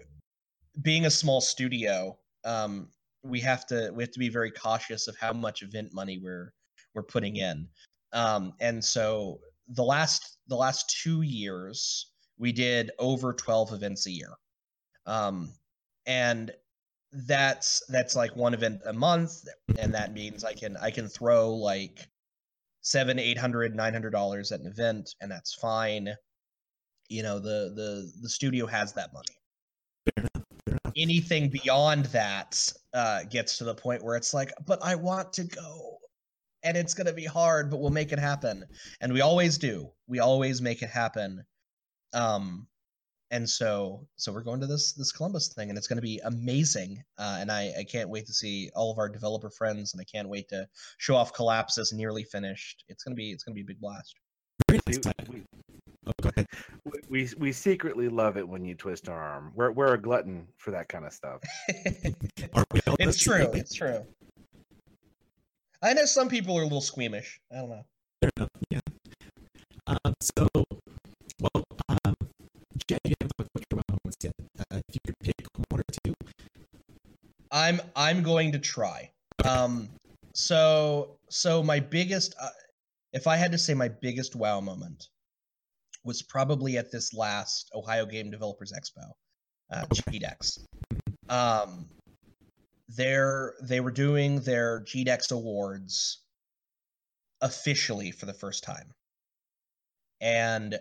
[0.82, 2.88] being a small studio, um,
[3.22, 6.52] we have to we have to be very cautious of how much event money we're
[6.94, 7.68] we're putting in,
[8.12, 9.38] um, and so
[9.68, 14.34] the last the last two years we did over twelve events a year,
[15.06, 15.52] um,
[16.06, 16.52] and
[17.12, 19.44] that's that's like one event a month
[19.78, 22.08] and that means i can i can throw like
[22.80, 26.08] seven eight hundred nine hundred dollars at an event and that's fine
[27.08, 29.26] you know the the the studio has that money
[30.06, 30.46] Fair enough.
[30.66, 30.92] Fair enough.
[30.96, 35.44] anything beyond that uh gets to the point where it's like but i want to
[35.44, 35.98] go
[36.64, 38.64] and it's going to be hard but we'll make it happen
[39.02, 41.44] and we always do we always make it happen
[42.14, 42.66] um
[43.32, 46.20] and so so we're going to this this columbus thing and it's going to be
[46.24, 50.00] amazing uh, and i i can't wait to see all of our developer friends and
[50.00, 50.66] i can't wait to
[50.98, 53.80] show off collapsus nearly finished it's going to be it's going to be a big
[53.80, 54.14] blast
[54.68, 55.42] Very We, we,
[56.04, 56.32] Oh,
[57.08, 59.52] we, we secretly love it when you twist our arm.
[59.54, 61.40] We're, we're a glutton for that kind of stuff.
[62.54, 62.64] Are
[62.98, 64.04] it's true it's true
[65.80, 67.84] i know some people are a little squeamish i don't know
[68.22, 68.50] Fair enough.
[68.70, 68.78] Yeah.
[69.88, 70.14] Um.
[70.20, 70.46] So,
[71.40, 72.14] well, um,
[72.86, 72.98] Jay,
[74.20, 74.72] you haven't talked about your moments yet.
[74.72, 75.34] Uh, if you could pick
[75.70, 76.14] one or two.
[77.50, 79.10] I'm I'm going to try.
[79.44, 79.88] Um,
[80.34, 82.48] so so my biggest, uh,
[83.12, 85.08] if I had to say my biggest wow moment,
[86.04, 89.10] was probably at this last Ohio Game Developers Expo,
[89.70, 90.18] uh, Okay.
[90.18, 90.58] GDEX.
[91.28, 91.88] Um,
[92.88, 96.20] they're they were doing their GDEX awards
[97.40, 98.92] officially for the first time,
[100.20, 100.78] and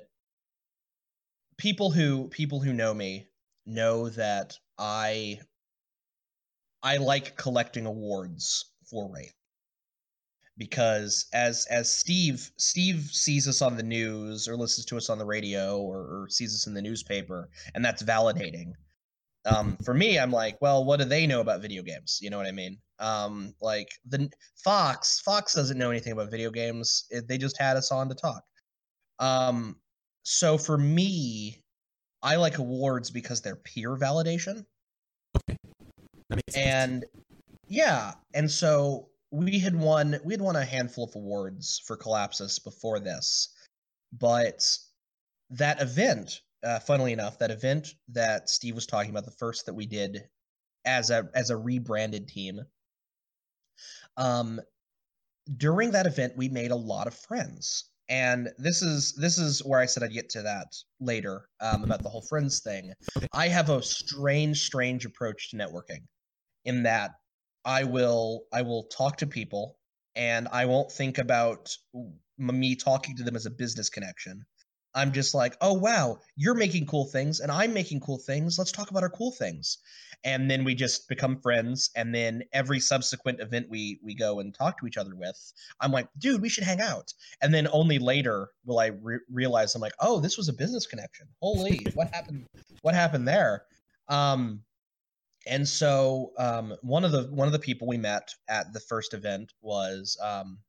[1.61, 3.27] people who people who know me
[3.67, 5.39] know that I
[6.81, 9.35] I like collecting awards for Wraith
[10.57, 15.19] because as as Steve Steve sees us on the news or listens to us on
[15.19, 18.73] the radio or, or sees us in the newspaper, and that's validating.
[19.45, 22.17] Um, for me, I'm like, well, what do they know about video games?
[22.23, 22.79] You know what I mean?
[22.97, 24.31] Um, like the
[24.63, 27.05] Fox Fox doesn't know anything about video games.
[27.11, 28.43] It, they just had us on to talk.
[29.19, 29.75] Um,
[30.23, 31.63] so for me,
[32.21, 34.65] I like awards because they're peer validation
[35.35, 35.57] Okay.
[36.29, 36.65] That makes sense.
[36.67, 37.05] and
[37.67, 42.61] yeah and so we had won we had won a handful of awards for collapsus
[42.63, 43.49] before this
[44.11, 44.61] but
[45.49, 49.73] that event uh, funnily enough that event that steve was talking about the first that
[49.73, 50.23] we did
[50.85, 52.59] as a as a rebranded team
[54.17, 54.59] um
[55.57, 59.79] during that event we made a lot of friends and this is this is where
[59.79, 60.67] i said i'd get to that
[60.99, 62.93] later um, about the whole friends thing
[63.33, 66.03] i have a strange strange approach to networking
[66.65, 67.11] in that
[67.65, 69.77] I will I will talk to people
[70.15, 71.69] and I won't think about
[72.37, 74.43] me talking to them as a business connection.
[74.93, 78.57] I'm just like, "Oh wow, you're making cool things and I'm making cool things.
[78.57, 79.77] Let's talk about our cool things."
[80.23, 84.53] And then we just become friends and then every subsequent event we we go and
[84.53, 87.99] talk to each other with, I'm like, "Dude, we should hang out." And then only
[87.99, 91.27] later will I re- realize I'm like, "Oh, this was a business connection.
[91.41, 92.45] Holy, what happened
[92.81, 93.65] what happened there?"
[94.07, 94.63] Um
[95.47, 99.13] and so um, one of the one of the people we met at the first
[99.13, 100.59] event was um,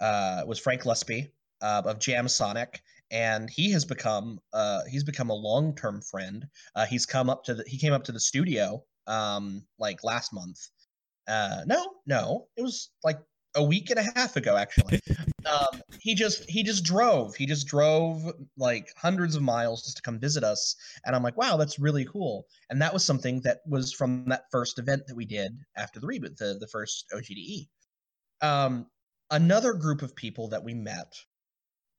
[0.00, 1.30] uh, was Frank Lusby
[1.60, 2.82] uh, of Jam Sonic,
[3.12, 6.46] and he has become uh, he's become a long term friend.
[6.74, 10.32] Uh, he's come up to the he came up to the studio um, like last
[10.32, 10.58] month.
[11.28, 13.20] Uh, no, no, it was like
[13.54, 14.98] a week and a half ago actually.
[15.46, 20.02] um, he just he just drove he just drove like hundreds of miles just to
[20.02, 23.58] come visit us and i'm like wow that's really cool and that was something that
[23.66, 27.68] was from that first event that we did after the reboot the, the first ogde
[28.40, 28.86] um,
[29.30, 31.12] another group of people that we met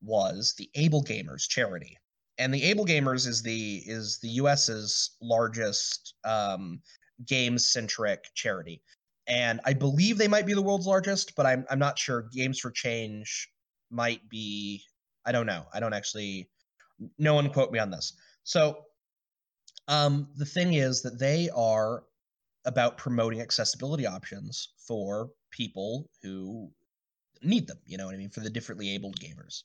[0.03, 1.97] was the able gamers charity
[2.37, 6.81] and the able gamers is the is the us's largest um,
[7.25, 8.81] games centric charity
[9.27, 12.27] and I believe they might be the world's largest, but I'm I'm not sure.
[12.33, 13.49] Games for Change
[13.89, 14.83] might be.
[15.25, 15.65] I don't know.
[15.73, 16.49] I don't actually.
[17.17, 18.13] No one quote me on this.
[18.43, 18.85] So,
[19.87, 22.03] um, the thing is that they are
[22.65, 26.69] about promoting accessibility options for people who
[27.41, 27.79] need them.
[27.85, 28.29] You know what I mean?
[28.29, 29.63] For the differently abled gamers.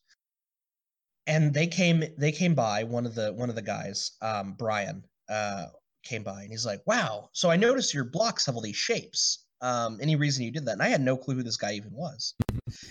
[1.29, 2.03] And they came.
[2.17, 2.83] They came by.
[2.83, 5.67] One of the one of the guys, um, Brian, uh,
[6.03, 7.29] came by, and he's like, "Wow!
[7.33, 10.73] So I noticed your blocks have all these shapes." um, any reason you did that.
[10.73, 12.35] And I had no clue who this guy even was.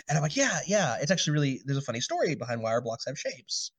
[0.10, 2.82] And I'm like, yeah, yeah, it's actually really there's a funny story behind why our
[2.82, 3.72] blocks have shapes.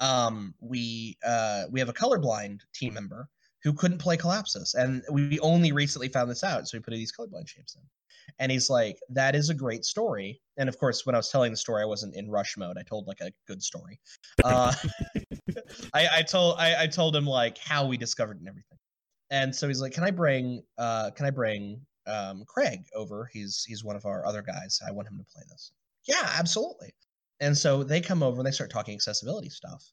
[0.00, 3.28] Um, we uh, we have a colorblind team member
[3.64, 7.12] who couldn't play Collapsus, and we only recently found this out, so we put these
[7.12, 7.82] colorblind shapes in.
[8.38, 10.40] And he's like, that is a great story.
[10.56, 12.76] And of course, when I was telling the story, I wasn't in rush mode.
[12.78, 14.00] I told like a good story.
[14.44, 14.72] Uh,
[15.94, 18.78] I, I told I, I told him like how we discovered and everything.
[19.30, 23.28] And so he's like, "Can I bring uh, can I bring um, Craig over.
[23.32, 24.80] He's he's one of our other guys.
[24.86, 25.72] I want him to play this.
[26.06, 26.90] Yeah, absolutely.
[27.40, 29.84] And so they come over and they start talking accessibility stuff.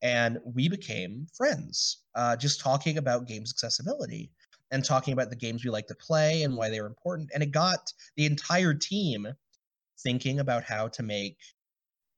[0.00, 4.30] and we became friends, uh, just talking about games accessibility
[4.70, 7.30] and talking about the games we like to play and why they were important.
[7.32, 9.26] And it got the entire team
[10.02, 11.38] thinking about how to make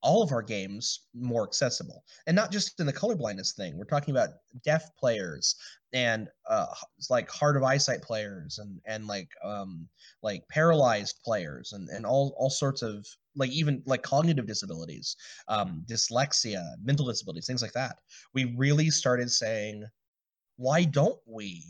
[0.03, 4.13] all of our games more accessible and not just in the colorblindness thing we're talking
[4.13, 4.31] about
[4.65, 5.57] deaf players
[5.93, 6.67] and uh
[7.11, 9.87] like hard of eyesight players and and like um
[10.23, 15.17] like paralyzed players and and all all sorts of like even like cognitive disabilities
[15.49, 17.99] um dyslexia mental disabilities things like that
[18.33, 19.85] we really started saying
[20.57, 21.65] why don't we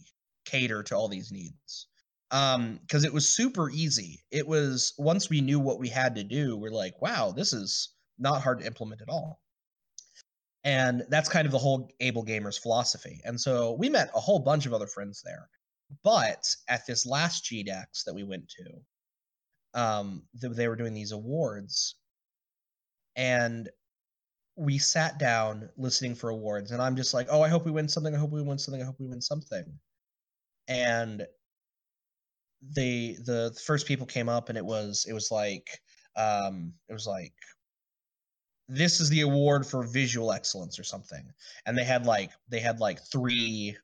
[0.45, 1.87] cater to all these needs.
[2.31, 4.21] Um because it was super easy.
[4.31, 7.95] It was once we knew what we had to do we're like wow this is
[8.19, 9.41] not hard to implement at all.
[10.63, 13.21] And that's kind of the whole able gamers philosophy.
[13.25, 15.49] And so we met a whole bunch of other friends there.
[16.05, 21.13] But at this last gdex that we went to um th- they were doing these
[21.13, 21.97] awards.
[23.17, 23.69] And
[24.57, 26.71] we sat down listening for awards.
[26.71, 28.15] And i'm just like oh i hope we win something.
[28.15, 28.83] I hope we win something.
[28.83, 29.65] I hope we win something
[30.71, 31.27] and
[32.63, 35.81] they the first people came up and it was it was like
[36.17, 37.35] um it was like
[38.69, 41.29] this is the award for visual excellence or something.
[41.67, 43.77] And they had like they had like three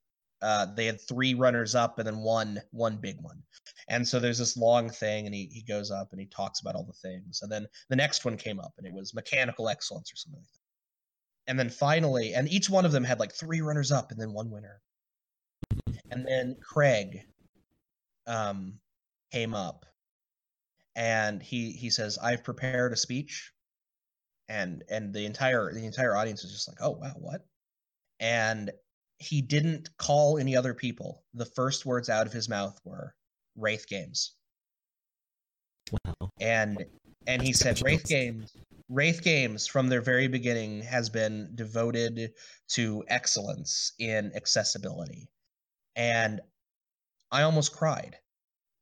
[0.42, 3.42] uh they had three runners up and then one one big one.
[3.88, 6.76] And so there's this long thing and he, he goes up and he talks about
[6.76, 7.40] all the things.
[7.42, 10.52] And then the next one came up and it was mechanical excellence or something like
[10.52, 11.50] that.
[11.50, 14.32] And then finally and each one of them had like three runners up and then
[14.32, 14.80] one winner
[16.10, 17.22] and then craig
[18.26, 18.78] um
[19.32, 19.84] came up
[20.96, 23.52] and he he says i've prepared a speech.
[24.48, 27.44] And and the entire the entire audience is just like oh wow what?
[28.20, 28.70] And
[29.18, 31.24] he didn't call any other people.
[31.34, 33.14] The first words out of his mouth were
[33.56, 34.34] wraith games.
[35.90, 36.30] Wow.
[36.40, 36.84] and
[37.26, 38.52] and he said wraith games
[38.88, 42.32] wraith games from their very beginning has been devoted
[42.68, 45.28] to excellence in accessibility
[45.96, 46.40] and
[47.32, 48.16] i almost cried.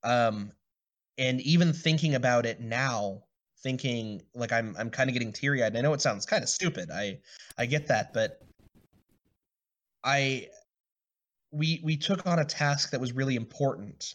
[0.03, 0.53] Um
[1.17, 3.23] and even thinking about it now
[3.63, 5.77] thinking like i'm i'm kind of getting teary-eyed.
[5.77, 7.19] I know it sounds kind of stupid i
[7.57, 8.41] i get that but
[10.05, 10.49] i
[11.53, 14.15] we we took on a task that was really important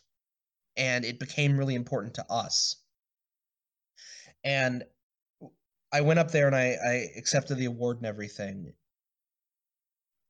[0.78, 2.76] and it became really important to us.
[4.44, 4.84] And
[5.92, 8.74] i went up there and i i accepted the award and everything.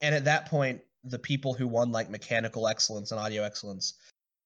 [0.02, 3.94] And at that point the people who won like mechanical excellence and audio excellence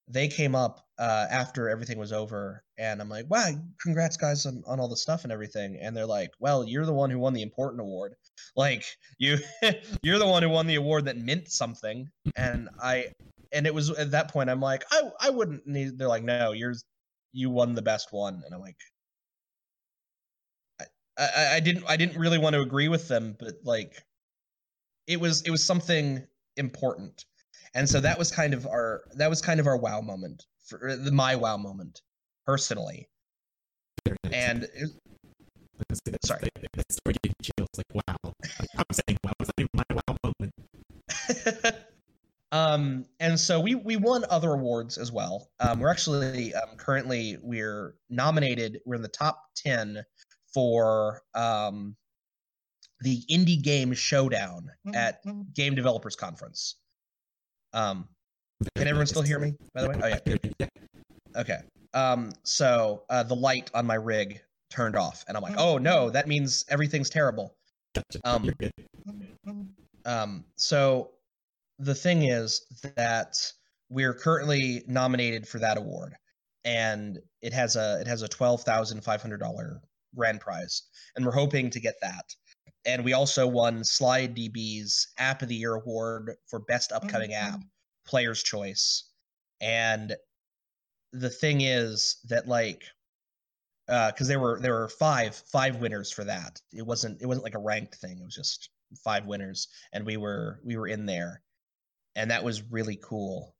[0.08, 3.49] they came up uh, after everything was over and i'm like wow
[3.82, 5.78] congrats guys on, on all the stuff and everything.
[5.82, 8.16] And they're like well you're the one who won the important award.
[8.56, 8.84] Like
[9.18, 9.38] you
[10.04, 12.10] you're the one who won the award that meant something.
[12.36, 13.08] And i
[13.51, 16.51] and it was at that point i'm like i i wouldn't need they're like no
[16.51, 16.84] yours
[17.32, 18.41] you won the best one.
[18.45, 18.78] And i'm like
[20.80, 20.86] I,
[21.18, 23.93] I i didn't i didn't really want to agree with them but like
[25.08, 26.26] it was it was something
[26.58, 27.26] important
[27.76, 30.89] and so that was kind of our that was kind of our wow moment for
[30.89, 32.01] uh, the my wow moment
[32.45, 33.08] personally
[34.32, 34.68] and
[36.26, 36.41] sorry.
[37.76, 38.34] Like, wow.
[38.78, 40.54] I'm saying, wow, it's not my wow moment.
[42.51, 47.38] um and so we we won other awards as well um we're actually um, currently
[47.41, 50.04] we're nominated we're in the top 10
[50.54, 51.95] for um
[53.04, 55.22] the indie game showdown at
[55.54, 56.76] game developers conference
[57.74, 58.08] um
[58.76, 60.20] can everyone still hear me by the way oh yeah.
[60.60, 60.68] Yeah.
[61.36, 61.58] Okay.
[61.93, 64.41] Um, so uh, the light on my rig
[64.72, 67.56] turned off, and I'm like, oh no, that means everything's terrible.
[68.24, 68.49] Um,
[70.06, 71.12] Um, so
[71.80, 73.36] the thing is that
[73.89, 76.16] we're currently nominated for that award,
[76.66, 79.82] and it has a it has a twelve thousand five hundred dollar
[80.16, 80.84] grand prize,
[81.16, 82.26] and we're hoping to get that.
[82.86, 87.55] And we also won Slide DB's App of the Year award for Best Upcoming mm-hmm.
[87.55, 87.61] App,
[88.05, 89.05] Player's Choice,
[89.61, 90.13] and
[91.13, 92.84] the thing is that like
[93.88, 96.59] uh, because there were there were five five winners for that.
[96.73, 98.19] It wasn't it wasn't like a ranked thing.
[98.19, 98.69] It was just
[99.03, 101.41] five winners and we were we were in there.
[102.15, 103.55] And that was really cool.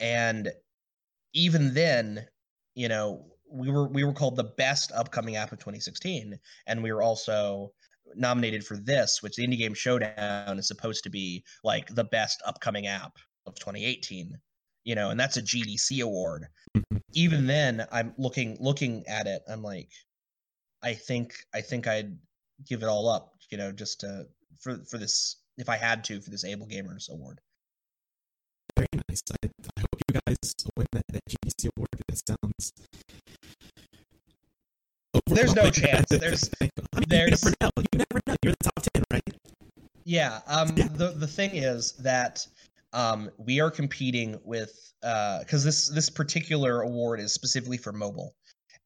[0.00, 0.50] And
[1.32, 2.26] even then
[2.74, 6.92] you know we were we were called the best upcoming app of 2016 and we
[6.92, 7.72] were also
[8.14, 12.42] nominated for this which the indie game showdown is supposed to be like the best
[12.46, 13.12] upcoming app
[13.46, 14.36] of 2018
[14.84, 16.46] you know and that's a gdc award
[16.76, 16.96] mm-hmm.
[17.12, 19.90] even then i'm looking looking at it i'm like
[20.82, 22.16] i think i think i'd
[22.66, 24.26] give it all up you know just to
[24.60, 27.40] for for this if i had to for this AbleGamers award
[28.76, 29.22] Very nice.
[29.30, 31.88] I, I hope you guys win that, that GDC award.
[32.08, 32.72] That sounds.
[35.26, 36.08] There's no chance.
[36.08, 37.70] There's- I mean, there's- You never know.
[37.92, 38.36] You never know.
[38.42, 39.22] You're the top 10, right?
[40.04, 40.40] Yeah.
[40.46, 40.68] Um.
[40.74, 42.46] The the thing is that
[42.92, 48.36] um we are competing with uh because this this particular award is specifically for mobile,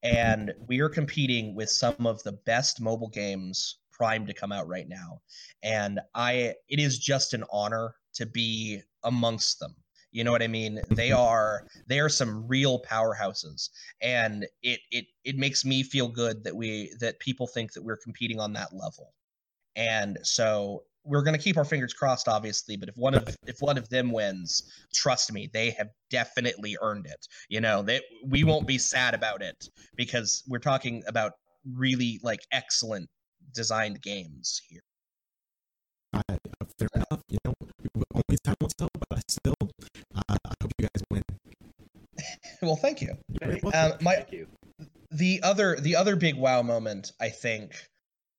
[0.03, 4.67] and we are competing with some of the best mobile games primed to come out
[4.67, 5.21] right now,
[5.63, 9.75] and I it is just an honor to be amongst them.
[10.13, 10.81] You know what I mean?
[10.91, 11.21] They mm-hmm.
[11.21, 13.71] are they are some real powerhouses,
[14.03, 17.97] and it it it makes me feel good that we that people think that we're
[17.97, 19.13] competing on that level.
[19.77, 23.57] And so we're going to keep our fingers crossed obviously but if one of if
[23.61, 28.45] one of them wins trust me they have definitely earned it you know that we
[28.45, 31.33] won't be sad about it because we're talking about
[31.75, 33.09] really like excellent
[33.55, 34.83] designed games here
[36.81, 37.23] fair enough.
[37.29, 37.55] You know,
[38.15, 39.55] only time will tell, but I still,
[40.15, 41.23] uh, I hope you guys win.
[42.63, 44.47] well thank you Thank, Um, my- thank you.
[45.11, 47.73] the other the other big wow moment i think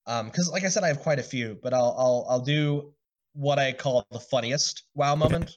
[0.06, 2.94] um because like i said i have quite a few but i'll i'll i'll do
[3.34, 5.56] what i call the funniest wow moment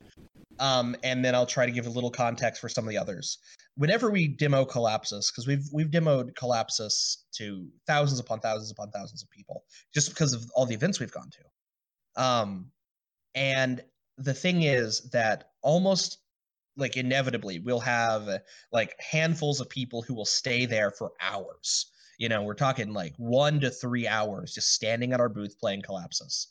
[0.58, 3.38] um and then i'll try to give a little context for some of the others
[3.76, 9.22] whenever we demo collapsus because we've we've demoed collapsus to thousands upon thousands upon thousands
[9.22, 11.40] of people just because of all the events we've gone to
[12.16, 12.70] um
[13.34, 13.82] and
[14.18, 16.18] the thing is that almost
[16.76, 18.28] like inevitably we'll have
[18.72, 21.90] like handfuls of people who will stay there for hours.
[22.18, 25.82] You know, we're talking like one to three hours just standing at our booth playing
[25.82, 26.46] collapsus.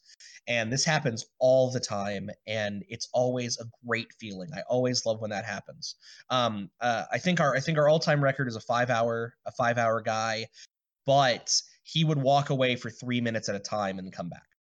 [0.46, 4.50] And this happens all the time, and it's always a great feeling.
[4.54, 5.96] I always love when that happens.
[6.30, 9.36] Um, uh, I think our I think our all time record is a five hour
[9.46, 10.48] a five hour guy,
[11.06, 11.50] but
[11.84, 14.53] he would walk away for three minutes at a time and come back.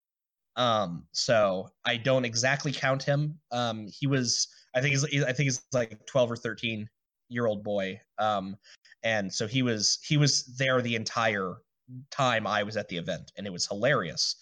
[0.56, 3.38] Um, so I don't exactly count him.
[3.50, 6.88] Um, he was I think he's I think he's like 12 or 13
[7.28, 8.00] year old boy.
[8.18, 8.56] Um,
[9.02, 11.56] and so he was he was there the entire
[12.10, 14.36] time I was at the event, and it was hilarious.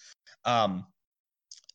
[0.45, 0.85] Um,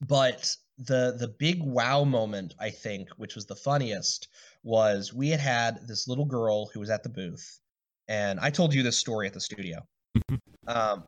[0.06, 4.28] but the the big wow moment I think, which was the funniest,
[4.62, 7.58] was we had had this little girl who was at the booth,
[8.08, 9.80] and I told you this story at the studio.
[10.68, 11.04] um,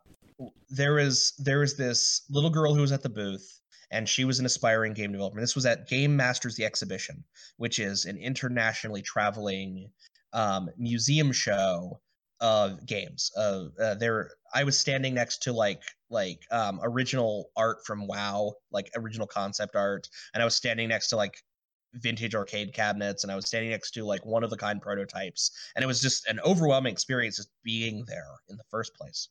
[0.69, 3.59] there is there is this little girl who was at the booth
[3.91, 5.39] and she was an aspiring game developer.
[5.39, 7.23] This was at Game Masters the Exhibition,
[7.57, 9.89] which is an internationally traveling
[10.33, 11.99] um, museum show
[12.39, 13.31] of games.
[13.35, 18.53] Uh, uh, there, I was standing next to like like um, original art from WoW,
[18.71, 21.33] like original concept art, and I was standing next to like
[21.95, 25.51] vintage arcade cabinets, and I was standing next to like one of the kind prototypes,
[25.75, 29.29] and it was just an overwhelming experience just being there in the first place.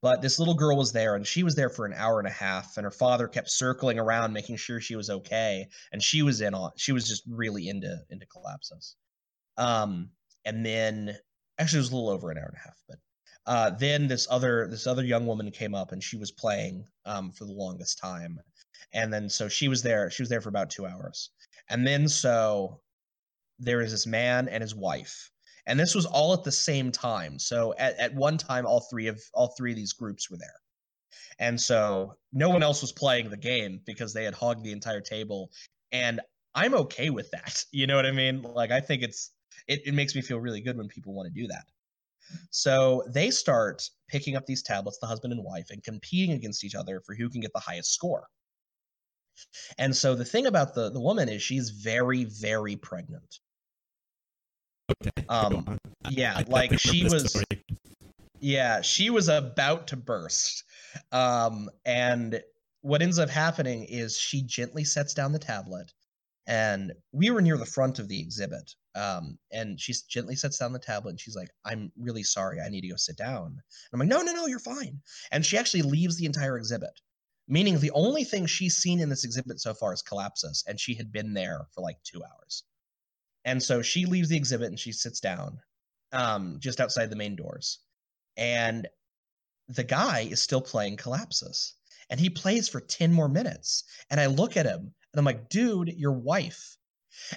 [0.00, 2.32] But this little girl was there, and she was there for an hour and a
[2.32, 6.40] half, and her father kept circling around, making sure she was okay, and she was
[6.40, 6.70] in on.
[6.76, 8.94] She was just really into into collapsus.
[9.56, 10.10] Um,
[10.44, 11.16] and then
[11.58, 12.98] actually, it was a little over an hour and a half, but
[13.46, 17.32] uh, then this other this other young woman came up, and she was playing um,
[17.32, 18.38] for the longest time,
[18.92, 20.10] and then so she was there.
[20.10, 21.30] She was there for about two hours,
[21.68, 22.80] and then so
[23.58, 25.30] there is this man and his wife
[25.66, 27.38] and this was all at the same time.
[27.38, 30.60] So at, at one time all three of all three of these groups were there.
[31.38, 35.00] And so no one else was playing the game because they had hogged the entire
[35.00, 35.50] table.
[35.92, 36.20] And
[36.54, 37.64] i'm okay with that.
[37.72, 38.42] You know what i mean?
[38.42, 39.32] Like i think it's
[39.68, 41.64] it, it makes me feel really good when people want to do that.
[42.50, 46.74] So they start picking up these tablets the husband and wife and competing against each
[46.74, 48.26] other for who can get the highest score.
[49.78, 53.40] And so the thing about the the woman is she's very very pregnant
[54.90, 55.10] Okay.
[55.28, 55.78] Um, on.
[56.04, 57.44] I- yeah, I like, she was- story.
[58.40, 60.62] Yeah, she was about to burst.
[61.10, 62.42] Um, and
[62.82, 65.92] what ends up happening is she gently sets down the tablet,
[66.46, 68.74] and we were near the front of the exhibit.
[68.94, 72.68] Um, and she gently sets down the tablet, and she's like, "I'm really sorry, I
[72.68, 73.60] need to go sit down." And
[73.92, 75.00] I'm like, "No, no, no, you're fine."
[75.32, 77.00] And she actually leaves the entire exhibit,
[77.48, 80.62] meaning the only thing she's seen in this exhibit so far is collapsus.
[80.66, 82.62] and she had been there for like two hours.
[83.46, 85.58] And so she leaves the exhibit and she sits down,
[86.12, 87.78] um, just outside the main doors
[88.36, 88.86] and
[89.68, 91.72] the guy is still playing Collapsus.
[92.08, 93.84] And he plays for 10 more minutes.
[94.10, 96.76] And I look at him and I'm like, dude, your wife.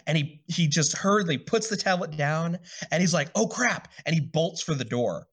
[0.05, 2.59] And he he just hurriedly puts the tablet down
[2.91, 3.87] and he's like, oh crap.
[4.05, 5.27] And he bolts for the door.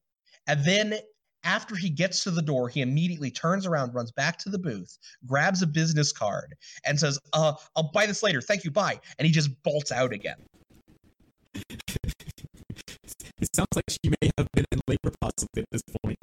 [0.47, 0.97] And then
[1.43, 4.97] after he gets to the door, he immediately turns around, runs back to the booth,
[5.25, 6.55] grabs a business card,
[6.85, 8.41] and says, uh, I'll buy this later.
[8.41, 8.99] Thank you, bye.
[9.19, 10.37] And he just bolts out again.
[13.39, 16.17] It sounds like she may have been in labor possibly at this point.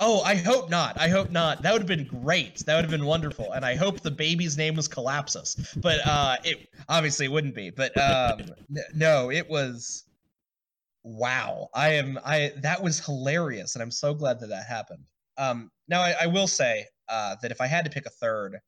[0.00, 1.00] Oh, I hope not.
[1.00, 1.62] I hope not.
[1.62, 2.58] That would have been great.
[2.66, 3.52] That would have been wonderful.
[3.52, 5.80] And I hope the baby's name was Collapsus.
[5.80, 7.70] But uh it obviously wouldn't be.
[7.70, 8.40] But um
[8.70, 10.04] n- no, it was
[11.04, 11.68] wow.
[11.74, 15.04] I am I that was hilarious and I'm so glad that that happened.
[15.38, 18.58] Um now I, I will say uh, that if I had to pick a third,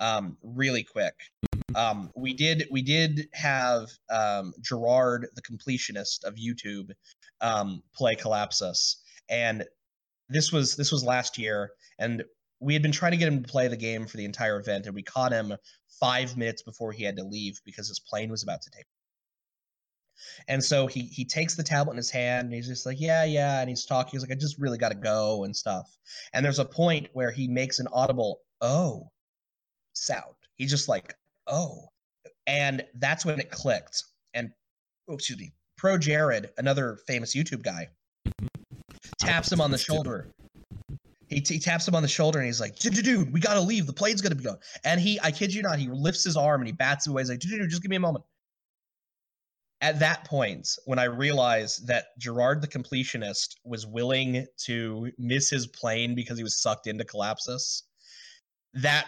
[0.00, 1.14] um, really quick,
[1.76, 6.90] um, we did we did have um, Jirard, the completionist of YouTube,
[7.40, 8.96] um, play Collapsus,
[9.28, 9.64] and
[10.28, 12.24] this was this was last year, and
[12.60, 14.86] we had been trying to get him to play the game for the entire event,
[14.86, 15.54] and we caught him
[16.00, 18.86] five minutes before he had to leave because his plane was about to take.
[20.48, 23.24] And so he he takes the tablet in his hand and he's just like, yeah,
[23.24, 24.12] yeah, and he's talking.
[24.12, 25.86] He's like, I just really got to go and stuff.
[26.32, 29.10] And there's a point where he makes an audible oh
[29.92, 30.34] sound.
[30.56, 31.14] He's just like,
[31.46, 31.88] oh,
[32.46, 34.04] and that's when it clicked.
[34.34, 34.50] And
[35.08, 37.88] oh, excuse me, Pro Jared, another famous YouTube guy,
[39.18, 40.28] taps him on the shoulder.
[41.28, 43.60] He, t- he taps him on the shoulder and he's like, dude, dude, we gotta
[43.60, 43.86] leave.
[43.86, 44.58] The plane's gonna be gone.
[44.84, 47.22] And he, I kid you not, he lifts his arm and he bats him away.
[47.22, 48.24] He's like, dude, dude, just give me a moment.
[49.80, 55.66] At that point, when I realized that Jirard the completionist was willing to miss his
[55.66, 57.82] plane because he was sucked into Collapsus,
[58.74, 59.06] that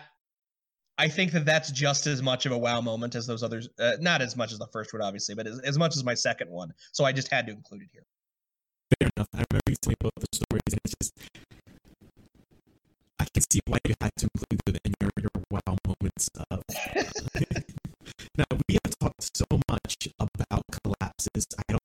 [0.97, 3.69] I think that that's just as much of a wow moment as those others.
[3.79, 6.15] Uh, not as much as the first one, obviously, but as, as much as my
[6.15, 6.73] second one.
[6.93, 8.05] So I just had to include it here.
[9.01, 9.29] Fair enough.
[9.35, 11.13] I remember you telling both the stories, and it's just
[13.19, 16.31] I can see why you had to include them in your, your wow moments.
[16.51, 16.63] Of,
[18.39, 21.47] now we have talked so much about collapsus.
[21.59, 21.84] I don't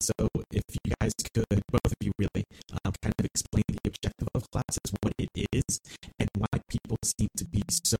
[0.00, 0.12] so
[0.52, 2.44] if you guys could, both of you really,
[2.84, 5.80] um, kind of explain the objective of collapsus, what it is,
[6.18, 7.96] and why people seem to be so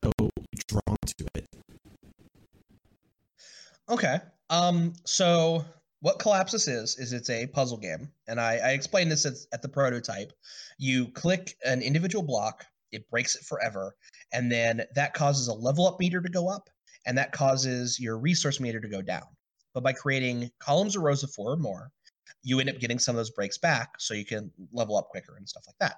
[0.68, 1.46] drawn to it.
[3.88, 4.18] Okay.
[4.48, 4.94] Um.
[5.04, 5.64] So
[6.00, 9.62] what Collapsus is is it's a puzzle game, and I, I explained this at, at
[9.62, 10.32] the prototype.
[10.78, 13.94] You click an individual block, it breaks it forever,
[14.32, 16.68] and then that causes a level up meter to go up,
[17.06, 19.24] and that causes your resource meter to go down.
[19.74, 21.90] But by creating columns or rows of four or more,
[22.42, 25.36] you end up getting some of those breaks back, so you can level up quicker
[25.36, 25.96] and stuff like that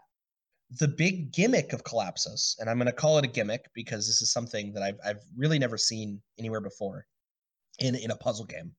[0.79, 4.23] the big gimmick of Collapsus, and I'm going to call it a gimmick because this
[4.23, 7.07] is something that I've, I've really never seen anywhere before
[7.79, 8.73] in, in a puzzle game.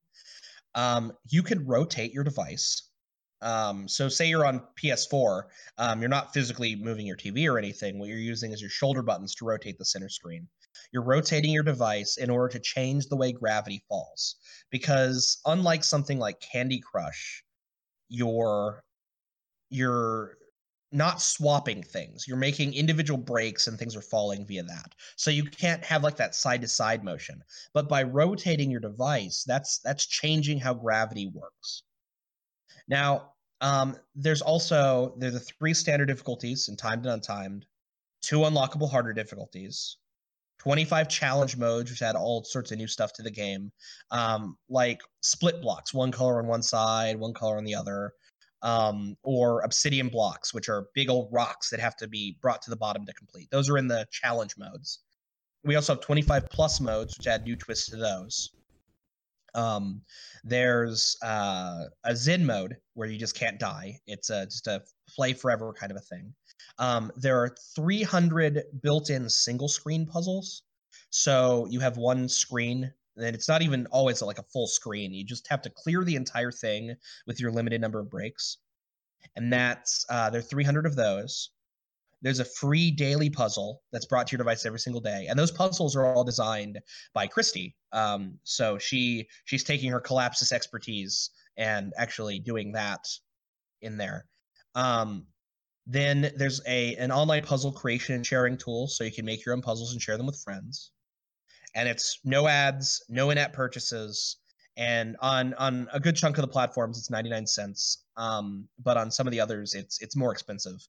[0.76, 2.90] Um, you can rotate your device.
[3.42, 5.44] Um, so, say you're on PS4,
[5.78, 8.00] um, you're not physically moving your TV or anything.
[8.00, 10.48] What you're using is your shoulder buttons to rotate the center screen.
[10.94, 14.36] You're rotating your device in order to change the way gravity falls.
[14.70, 17.44] Because unlike something like Candy Crush,
[18.10, 18.84] you're
[19.70, 20.38] you're
[20.92, 22.28] not swapping things.
[22.28, 24.94] You're making individual breaks and things are falling via that.
[25.16, 27.44] So you can't have like that side to side motion.
[27.74, 31.82] But by rotating your device, that's that's changing how gravity works.
[32.88, 37.64] Now, um, there's also there are the three standard difficulties in timed and untimed,
[38.22, 39.98] two unlockable harder difficulties,
[40.64, 43.72] 25 challenge modes, which add all sorts of new stuff to the game,
[44.12, 48.14] um, like split blocks, one color on one side, one color on the other
[48.64, 52.70] um, or obsidian blocks, which are big old rocks that have to be brought to
[52.70, 53.50] the bottom to complete.
[53.52, 55.00] Those are in the challenge modes.
[55.66, 58.52] We also have 25 plus modes, which add new twists to those.
[59.54, 60.02] Um,
[60.44, 64.00] there's uh, a Zen mode where you just can't die.
[64.08, 66.34] It's a, just a play forever kind of a thing.
[66.80, 70.64] Um, there are 300 built-in single screen puzzles.
[71.10, 75.14] So you have one screen and it's not even always like a full screen.
[75.14, 76.96] You just have to clear the entire thing
[77.28, 78.58] with your limited number of breaks.
[79.36, 81.52] And that's uh, there are 300 of those.
[82.22, 85.52] There's a free daily puzzle that's brought to your device every single day, and those
[85.52, 86.80] puzzles are all designed
[87.14, 87.76] by Christy.
[87.92, 93.06] Um, so she she's taking her collapsus expertise and actually doing that
[93.82, 94.26] in there.
[94.74, 95.28] Um,
[95.86, 99.54] then there's a an online puzzle creation and sharing tool, so you can make your
[99.56, 100.92] own puzzles and share them with friends
[101.76, 104.38] and it's no ads, no in-app purchases,
[104.78, 108.04] and on on a good chunk of the platforms it's 99 cents.
[108.18, 110.88] Um, but on some of the others it's it's more expensive,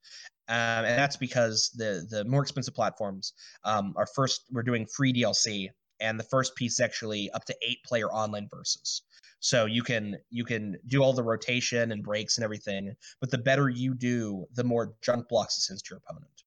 [0.49, 3.33] um, and that's because the the more expensive platforms
[3.65, 5.69] um, are first we're doing free DLC,
[6.01, 9.03] and the first piece actually up to eight player online versus.
[9.45, 13.37] So you can you can do all the rotation and breaks and everything, but the
[13.37, 16.43] better you do, the more junk blocks it to your opponent.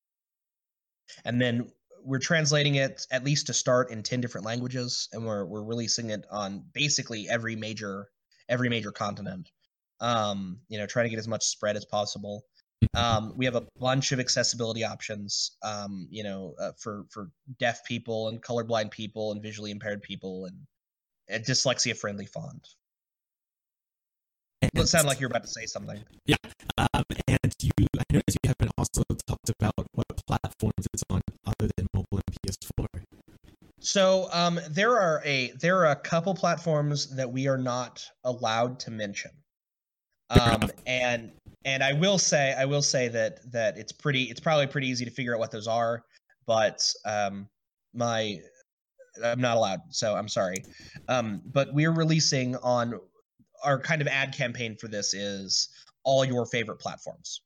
[1.23, 1.71] And then
[2.01, 6.09] we're translating it at least to start in 10 different languages and we're we're releasing
[6.09, 8.07] it on basically every major
[8.49, 9.51] every major continent.
[9.99, 12.45] Um you know trying to get as much spread as possible.
[12.95, 17.29] Um we have a bunch of accessibility options um you know uh, for for
[17.59, 20.57] deaf people and colorblind people and visually impaired people and
[21.29, 22.67] a dyslexia friendly font
[24.73, 26.03] it sounded like you're about to say something.
[26.25, 26.35] Yeah,
[26.77, 31.69] um, and you, I noticed you haven't also talked about what platforms it's on other
[31.77, 32.87] than mobile and PS4.
[33.79, 38.79] So um, there are a there are a couple platforms that we are not allowed
[38.81, 39.31] to mention.
[40.29, 41.31] Um, and
[41.63, 45.05] and I will say I will say that that it's pretty it's probably pretty easy
[45.05, 46.03] to figure out what those are,
[46.45, 47.47] but um,
[47.93, 48.37] my
[49.23, 50.63] I'm not allowed, so I'm sorry.
[51.07, 52.99] Um, but we're releasing on
[53.63, 55.69] our kind of ad campaign for this is
[56.03, 57.41] all your favorite platforms,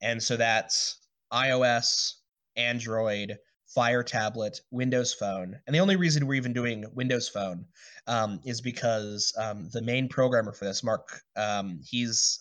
[0.00, 0.98] and so that's
[1.32, 2.14] iOS,
[2.56, 5.58] Android, Fire Tablet, Windows Phone.
[5.66, 7.66] And the only reason we're even doing Windows Phone
[8.06, 12.40] um, is because um, the main programmer for this, Mark, um, he's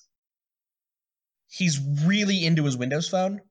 [1.49, 3.41] he's really into his Windows Phone,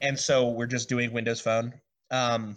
[0.00, 1.74] and so we're just doing Windows Phone.
[2.10, 2.56] Um,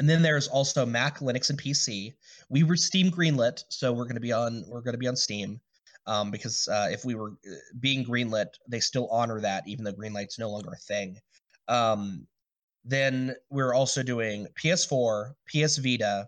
[0.00, 2.14] and then there's also Mac, Linux, and PC.
[2.48, 5.14] We were Steam greenlit, so we're going to be on we're going to be on
[5.14, 5.60] Steam.
[6.06, 9.92] Um, because uh, if we were uh, being greenlit, they still honor that, even though
[9.92, 11.18] greenlight's no longer a thing.
[11.68, 12.26] Um,
[12.82, 16.26] then we're also doing PS4, PS Vita,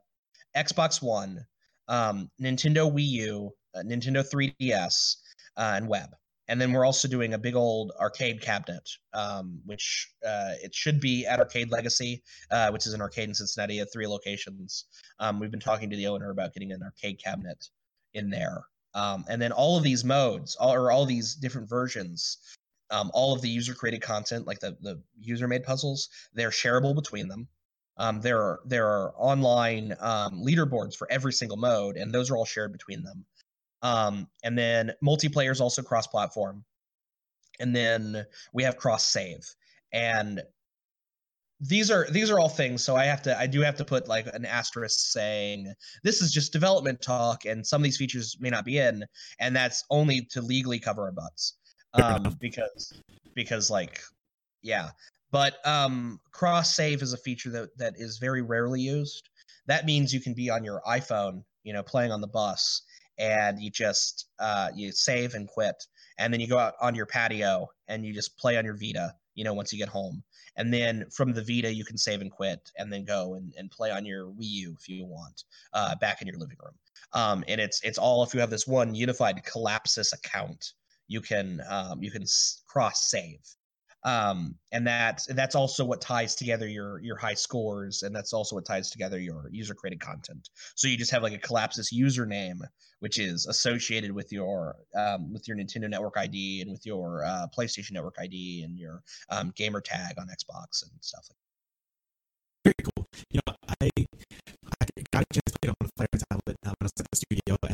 [0.55, 1.43] Xbox One,
[1.89, 5.17] um, Nintendo Wii U, uh, Nintendo 3DS,
[5.57, 6.11] uh, and web.
[6.53, 11.01] And then we're also doing a big old arcade cabinet, um, which uh, it should
[11.01, 14.85] be at Arcade Legacy, uh, which is an arcade in Cincinnati at three locations.
[15.19, 17.71] Um, we've been talking to the owner about getting an arcade cabinet
[18.13, 18.65] in there.
[18.93, 22.37] Um, and then all of these modes, all, or all these different versions,
[22.91, 26.95] um, all of the user created content, like the the user made puzzles, they're shareable
[26.95, 27.49] between them.
[27.97, 32.37] Um, there are there are online um, leaderboards for every single mode, and those are
[32.37, 33.25] all shared between them.
[33.83, 36.65] Um, and then multiplayer is also cross platform,
[37.59, 39.45] and then we have cross save,
[39.93, 40.43] and
[41.63, 44.09] these are these are all things so i have to i do have to put
[44.09, 45.73] like an asterisk saying
[46.03, 49.05] this is just development talk and some of these features may not be in
[49.39, 51.55] and that's only to legally cover our butts.
[51.95, 53.03] Um, because
[53.35, 54.01] because like
[54.63, 54.93] yeah.
[55.31, 59.29] But um, cross save is a feature that that is very rarely used.
[59.67, 62.81] That means you can be on your iphone you know playing on the bus
[63.23, 65.87] and you just uh, you save and quit.
[66.19, 69.15] And then you go out on your patio and you just play on your vita
[69.35, 70.23] you know once you get home.
[70.57, 73.71] And then from the vita you can save and quit and then go and, and
[73.71, 76.75] play on your wii u if you want uh, back in your living room.
[77.15, 80.73] Um, and it's it's all if you have this one unified collapsus account
[81.09, 82.25] you can um, you can
[82.67, 83.41] cross save
[84.05, 88.57] um, and that that's also what ties together your your high scores and that's also
[88.57, 92.61] what ties together your user created content so you just have like a collapsus username
[93.01, 97.47] which is associated with your um, with your nintendo network id and with your uh,
[97.57, 101.39] playstation network id and your um, gamer tag on xbox and stuff like
[102.65, 102.75] that.
[102.77, 103.91] very cool you know i
[104.81, 107.07] i got a chance to play on the fire tablet uh, when i was at
[107.11, 107.72] the studio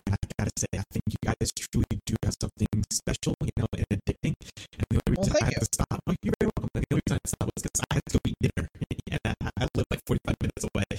[0.59, 4.35] say i think you guys truly do have something special you know and addicting.
[4.78, 6.70] And the only reason Well, i had to stop oh you're very welcome.
[6.74, 8.68] The only reason i had to stop was because i had to go eat dinner.
[9.12, 9.32] And i,
[9.62, 10.90] I live like 45 minutes away.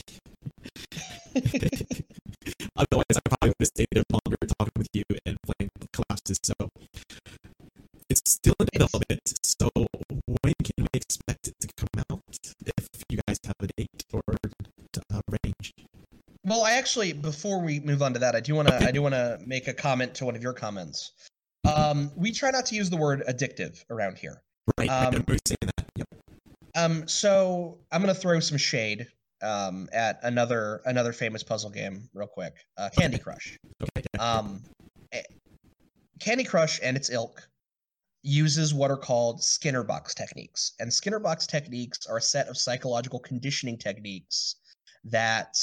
[2.81, 6.56] Otherwise i probably would have stayed there longer talking with you and playing collapsus so
[8.10, 9.22] it's still in development.
[9.44, 12.22] So when can we expect it to come out
[16.49, 19.03] Well, I actually before we move on to that, I do want to I do
[19.03, 21.11] want to make a comment to one of your comments.
[21.63, 24.41] Um, we try not to use the word addictive around here.
[24.80, 26.07] right i Um, remember saying that yep
[26.76, 29.05] Um, so I'm gonna throw some shade
[29.43, 32.55] um, at another another famous puzzle game real quick.
[32.77, 33.55] Uh, Candy Crush.
[33.84, 34.03] okay.
[34.17, 34.63] Um,
[35.11, 35.21] eh,
[36.19, 37.47] Candy Crush and its ilk
[38.23, 42.57] uses what are called Skinner box techniques, and Skinner box techniques are a set of
[42.57, 44.55] psychological conditioning techniques
[45.03, 45.55] that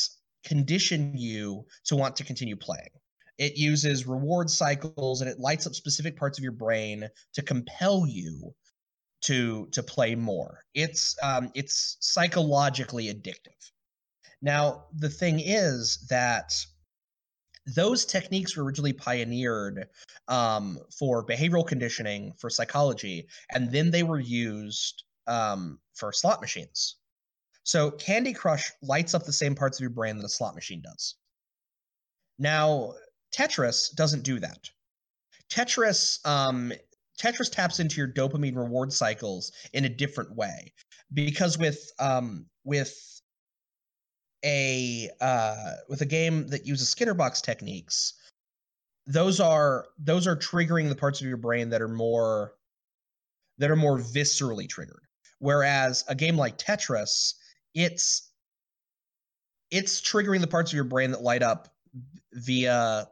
[0.46, 2.88] condition you to want to continue playing.
[3.36, 8.06] It uses reward cycles and it lights up specific parts of your brain to compel
[8.06, 8.54] you
[9.22, 10.60] to to play more.
[10.72, 13.72] It's um, it's psychologically addictive.
[14.40, 16.54] Now the thing is that
[17.74, 19.88] those techniques were originally pioneered
[20.28, 26.96] um, for behavioral conditioning for psychology, and then they were used um, for slot machines.
[27.66, 30.82] So Candy Crush lights up the same parts of your brain that a slot machine
[30.82, 31.16] does.
[32.38, 32.92] Now
[33.36, 34.70] Tetris doesn't do that.
[35.50, 36.72] Tetris um,
[37.20, 40.72] Tetris taps into your dopamine reward cycles in a different way
[41.12, 42.94] because with um, with
[44.44, 48.14] a uh, with a game that uses Skinner box techniques,
[49.08, 52.52] those are those are triggering the parts of your brain that are more
[53.58, 55.02] that are more viscerally triggered.
[55.40, 57.34] Whereas a game like Tetris,
[57.76, 58.32] it's
[59.70, 61.68] it's triggering the parts of your brain that light up
[62.32, 63.06] via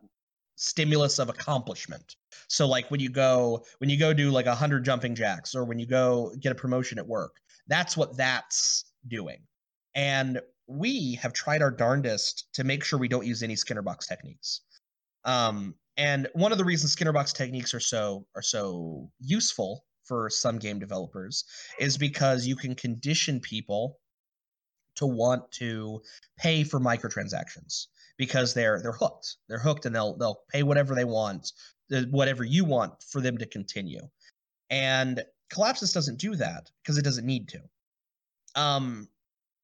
[0.57, 2.16] stimulus of accomplishment.
[2.49, 5.65] So like when you go when you go do like a hundred jumping jacks or
[5.65, 7.36] when you go get a promotion at work,
[7.69, 9.43] that's what that's doing.
[9.95, 14.07] And we have tried our darndest to make sure we don't use any Skinner box
[14.07, 14.62] techniques.
[15.24, 20.31] Um, and one of the reasons Skinner box techniques are so are so useful for
[20.31, 21.45] some game developers
[21.78, 23.99] is because you can condition people
[24.97, 26.01] to want to
[26.39, 29.37] pay for microtransactions because they're they're hooked.
[29.49, 31.53] They're hooked and they'll they'll pay whatever they want,
[31.93, 34.03] uh, whatever you want for them to continue.
[34.71, 35.23] And
[35.53, 37.61] Collapsus doesn't do that because it doesn't need to.
[38.55, 39.09] Um,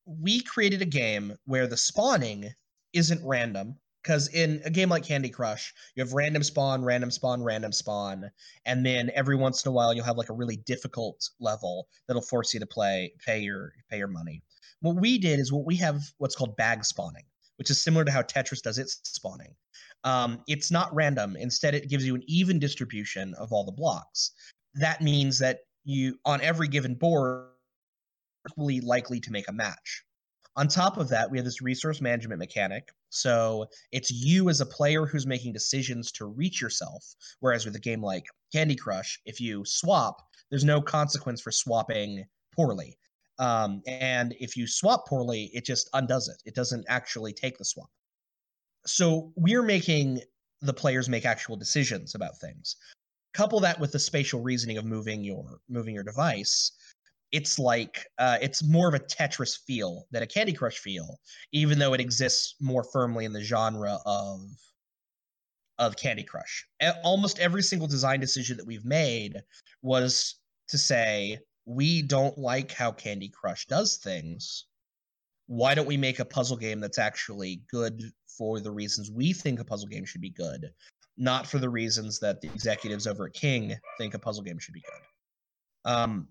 [0.07, 2.52] we created a game where the spawning
[2.93, 7.43] isn't random because in a game like Candy Crush, you have random spawn, random spawn,
[7.43, 8.31] random spawn,
[8.65, 12.23] and then every once in a while you'll have like a really difficult level that'll
[12.23, 14.43] force you to play pay your pay your money.
[14.80, 17.24] What we did is what we have what's called bag spawning,
[17.56, 19.54] which is similar to how Tetris does its spawning.
[20.04, 21.36] Um, it's not random.
[21.36, 24.32] Instead, it gives you an even distribution of all the blocks.
[24.74, 27.48] That means that you on every given board
[28.48, 30.04] equally likely to make a match.
[30.56, 32.88] On top of that, we have this resource management mechanic.
[33.10, 37.04] So it's you as a player who's making decisions to reach yourself.
[37.38, 40.20] Whereas with a game like Candy Crush, if you swap,
[40.50, 42.24] there's no consequence for swapping
[42.54, 42.98] poorly.
[43.40, 46.42] Um, and if you swap poorly, it just undoes it.
[46.44, 47.90] It doesn't actually take the swap.
[48.86, 50.20] So we're making
[50.60, 52.76] the players make actual decisions about things.
[53.32, 56.72] Couple that with the spatial reasoning of moving your moving your device,
[57.32, 61.18] it's like uh, it's more of a Tetris feel than a Candy Crush feel,
[61.52, 64.40] even though it exists more firmly in the genre of
[65.78, 66.66] of Candy Crush.
[67.04, 69.40] Almost every single design decision that we've made
[69.80, 70.34] was
[70.68, 74.66] to say we don't like how Candy Crush does things.
[75.46, 79.60] Why don't we make a puzzle game that's actually good for the reasons we think
[79.60, 80.72] a puzzle game should be good,
[81.16, 84.74] not for the reasons that the executives over at King think a puzzle game should
[84.74, 85.92] be good.
[85.92, 86.28] Um,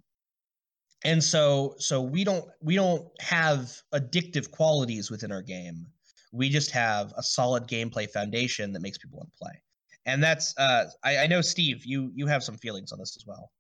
[1.06, 5.86] and so so we don't we don't have addictive qualities within our game
[6.32, 9.62] we just have a solid gameplay foundation that makes people want to play
[10.06, 13.26] and that's uh I, I know steve you you have some feelings on this as
[13.26, 13.52] well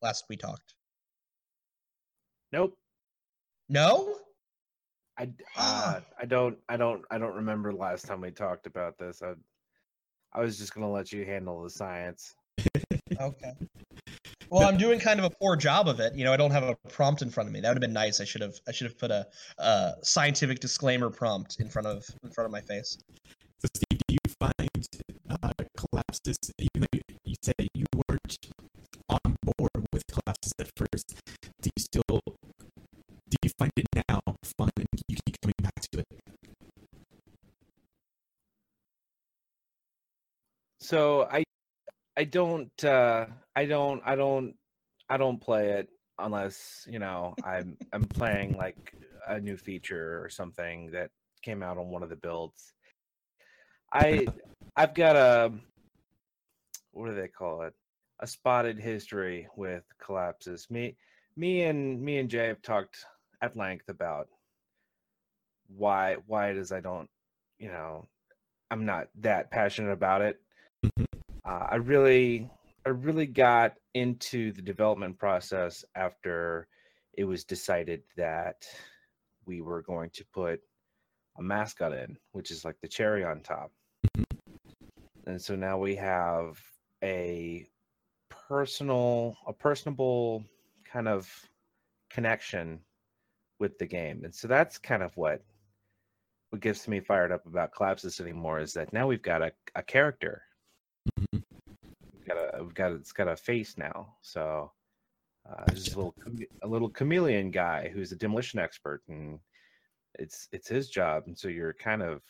[0.00, 0.74] last we talked
[2.52, 2.76] nope
[3.68, 4.16] no
[5.18, 9.22] i uh, i don't i don't i don't remember last time we talked about this
[9.22, 9.32] i
[10.32, 12.34] i was just gonna let you handle the science
[13.20, 13.52] okay
[14.52, 16.14] well, I'm doing kind of a poor job of it.
[16.14, 17.60] You know, I don't have a prompt in front of me.
[17.60, 18.20] That would have been nice.
[18.20, 19.26] I should have I should have put a,
[19.56, 22.98] a scientific disclaimer prompt in front of in front of my face.
[23.60, 24.88] So, Steve, do you find
[25.30, 25.48] uh,
[25.78, 28.38] collapsus, even though you say you weren't
[29.08, 31.16] on board with collapsus at first,
[31.62, 32.41] do you still do you
[33.58, 34.20] find it now
[34.58, 36.06] fun and you keep coming back to it?
[40.80, 41.44] So I
[42.16, 44.54] I don't uh I don't I don't
[45.08, 45.88] I don't play it
[46.18, 48.76] unless, you know, I'm I'm playing like
[49.28, 51.10] a new feature or something that
[51.42, 52.72] came out on one of the builds.
[53.92, 54.26] I
[54.76, 55.52] I've got a
[56.92, 57.74] what do they call it?
[58.20, 60.70] A spotted history with collapsus.
[60.70, 60.96] Me
[61.36, 63.04] me and me and Jay have talked
[63.42, 64.28] at length about
[65.76, 67.10] why why it is I don't,
[67.58, 68.06] you know,
[68.70, 70.40] I'm not that passionate about it.
[70.84, 71.04] Mm-hmm
[71.44, 72.48] uh, I really
[72.86, 76.66] I really got into the development process after
[77.14, 78.66] it was decided that
[79.46, 80.60] we were going to put
[81.38, 83.70] a mascot in, which is like the cherry on top.
[85.26, 86.60] And so now we have
[87.04, 87.66] a
[88.28, 90.44] personal, a personable
[90.90, 91.30] kind of
[92.10, 92.80] connection
[93.62, 94.24] with the game.
[94.24, 95.40] And so that's kind of what
[96.50, 99.82] what gets me fired up about Collapsus anymore is that now we've got a, a
[99.82, 100.42] character
[102.62, 104.14] we've got a it's got a face now.
[104.22, 104.70] So
[105.48, 106.14] uh, there's a little
[106.62, 109.38] a little chameleon guy who's a demolition expert, and
[110.18, 111.24] it's it's his job.
[111.26, 112.22] And so you're kind of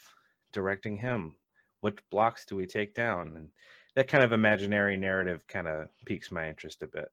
[0.52, 1.34] directing him.
[1.80, 3.32] What blocks do we take down?
[3.36, 3.48] And
[3.96, 7.08] that kind of imaginary narrative kind of piques my interest a bit.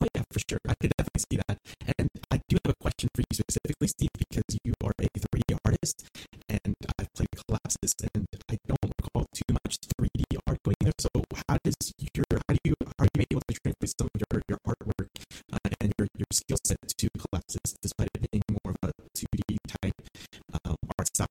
[0.00, 0.58] Oh, yeah, for sure.
[0.66, 1.58] I could definitely see that.
[1.98, 2.08] And
[2.48, 6.04] do have a question for you specifically, Steve, because you are a 3D artist,
[6.48, 10.92] and I've played Collapsus, and I don't recall too much 3D art going there.
[10.98, 11.08] So
[11.48, 11.76] how does
[12.14, 15.08] your how do you are you able to translate some of your, your artwork
[15.52, 19.56] uh, and your, your skill set to Collapsus, despite it being more of a 2D
[19.80, 19.94] type
[20.64, 21.28] um, art style?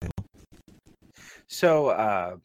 [1.48, 1.90] So.
[1.90, 2.38] Uh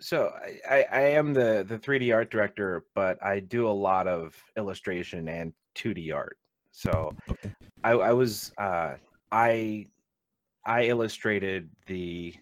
[0.00, 0.34] so
[0.68, 5.28] I, I am the the 3D art director, but I do a lot of illustration
[5.28, 6.36] and 2D art.
[6.72, 7.54] So okay.
[7.84, 8.94] I, I was uh,
[9.30, 9.86] I
[10.64, 12.34] I illustrated the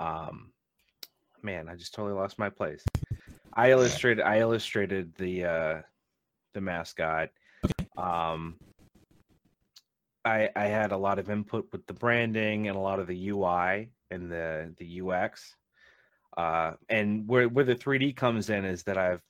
[0.00, 0.50] um
[1.42, 2.84] man, I just totally lost my place.
[3.54, 5.82] I illustrated I illustrated the uh
[6.52, 7.30] the mascot.
[7.96, 8.56] Um
[10.24, 13.30] I I had a lot of input with the branding and a lot of the
[13.30, 15.54] UI and the the UX.
[16.36, 19.22] Uh, and where where the 3D comes in is that I've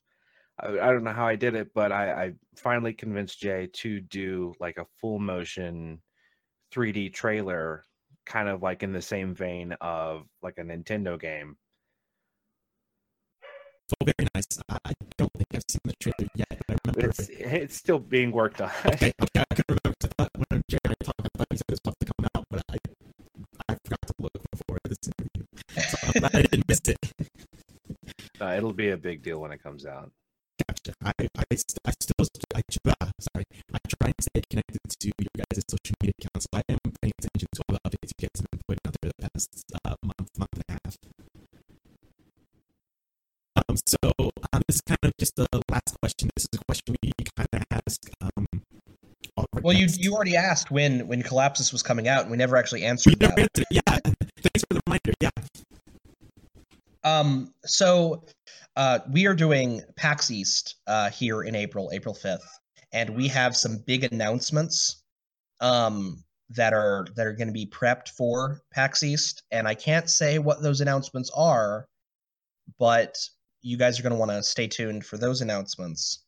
[0.60, 4.00] I, I don't know how I did it, but I, I finally convinced Jay to
[4.00, 6.00] do like a full motion
[6.72, 7.84] 3D trailer,
[8.26, 11.56] kind of like in the same vein of like a Nintendo game.
[13.88, 14.46] So very nice.
[14.68, 17.08] I don't think I've seen the trailer yet, but I remember.
[17.10, 18.70] It's it's still being worked on.
[18.86, 20.30] okay, okay, I can remember.
[20.48, 22.62] when Jerry and I talked, about he said it was about to come out, but
[22.70, 22.76] I,
[23.68, 25.88] I forgot to look before this interview.
[25.88, 26.98] So I'm glad I didn't miss it.
[28.40, 30.10] Uh, it'll be a big deal when it comes out.
[31.04, 32.14] I, I, I still,
[32.54, 32.60] I,
[33.00, 33.44] uh, sorry,
[33.74, 36.46] I try and stay connected to your guys' social media accounts.
[36.52, 38.94] So I am paying attention to all the updates you guys have been putting out
[39.02, 40.96] there the past uh, month, month and a half.
[43.56, 43.96] Um, so
[44.52, 46.30] um, this is kind of just the last question.
[46.36, 48.46] This is a question we kind of ask um,
[49.36, 49.98] all of our Well, you guests.
[49.98, 53.34] you already asked when when Collapsus was coming out, and we never actually answered never
[53.36, 53.50] that.
[53.56, 53.66] answered.
[53.70, 55.12] Yeah, thanks for the reminder.
[55.20, 55.30] Yeah,
[57.02, 58.22] Um, so
[58.80, 62.48] uh, we are doing PAX East uh, here in April, April 5th,
[62.92, 65.02] and we have some big announcements
[65.60, 70.08] um, that are that are going to be prepped for PAX East, and I can't
[70.08, 71.84] say what those announcements are,
[72.78, 73.18] but
[73.60, 76.24] you guys are going to want to stay tuned for those announcements.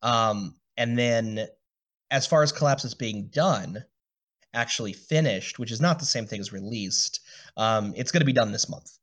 [0.00, 1.46] Um, and then,
[2.10, 3.84] as far as Collapsus being done,
[4.54, 7.20] actually finished, which is not the same thing as released,
[7.58, 8.96] um, it's going to be done this month.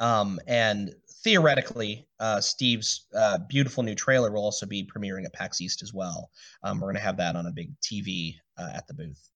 [0.00, 5.60] Um, and theoretically, uh, Steve's uh, beautiful new trailer will also be premiering at PAX
[5.60, 6.30] East as well.
[6.62, 9.30] Um, we're going to have that on a big TV uh, at the booth.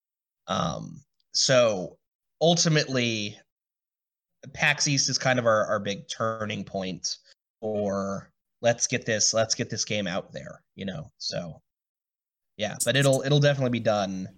[0.46, 1.02] Um,
[1.32, 1.96] so
[2.40, 3.38] ultimately,
[4.52, 7.16] PAX East is kind of our, our big turning point
[7.60, 8.30] for
[8.60, 11.10] let's get this let's get this game out there, you know.
[11.18, 11.60] So
[12.56, 14.28] yeah, but it'll it'll definitely be done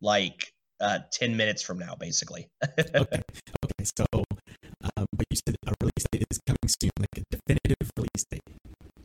[0.00, 2.48] like uh, ten minutes from now, basically.
[2.78, 3.84] okay, okay.
[3.84, 8.24] So, um, but you said a release date is coming soon, like a definitive release
[8.30, 8.42] date.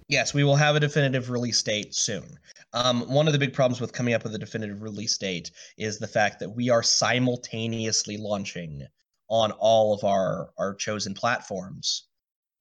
[0.08, 2.40] Yes, we will have a definitive release date soon.
[2.74, 6.00] Um, one of the big problems with coming up with a definitive release date is
[6.00, 8.88] the fact that we are simultaneously launching
[9.30, 12.09] on all of our our chosen platforms.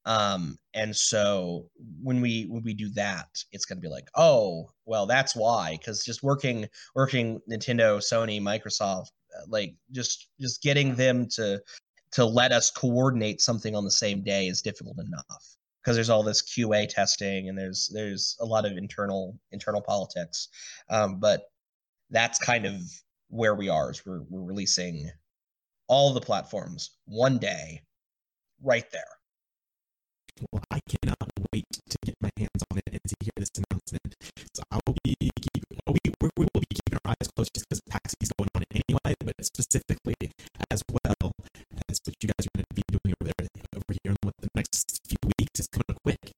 [0.08, 1.68] Um, and so
[2.02, 5.72] when we when we do that, it's going to be like, oh, well, that's why.
[5.72, 11.60] Because just working working Nintendo, Sony, Microsoft, uh, like just just getting them to
[12.12, 16.22] to let us coordinate something on the same day is difficult enough because there's all
[16.22, 20.48] this QA testing and there's there's a lot of internal internal politics.
[20.88, 21.42] Um, but
[22.08, 22.80] that's kind of
[23.28, 23.90] where we are.
[23.90, 25.10] Is we're we're releasing
[25.86, 27.82] all the platforms one day,
[28.62, 29.17] right there.
[30.52, 31.16] Well, I cannot
[31.52, 34.14] wait to get my hands on it and to hear this announcement.
[34.54, 37.68] So I will be keep, we, we we will be keeping our eyes closed just
[37.68, 40.14] because PAX is going on anyway, but specifically
[40.70, 41.32] as well
[41.88, 44.34] as what you guys are going to be doing over there over here in what
[44.40, 46.32] the next few weeks is coming quick.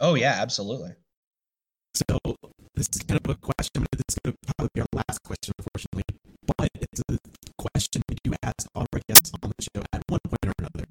[0.00, 0.92] Oh yeah, absolutely.
[1.94, 2.04] So
[2.74, 3.86] this is kind of a question.
[3.92, 6.04] This is going to probably be our last question, unfortunately.
[6.44, 7.18] But it's a
[7.56, 10.86] question we do ask all our guests on the show at one point or another.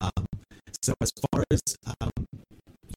[0.00, 0.25] Um,
[0.86, 1.60] so as far as
[2.00, 2.12] um,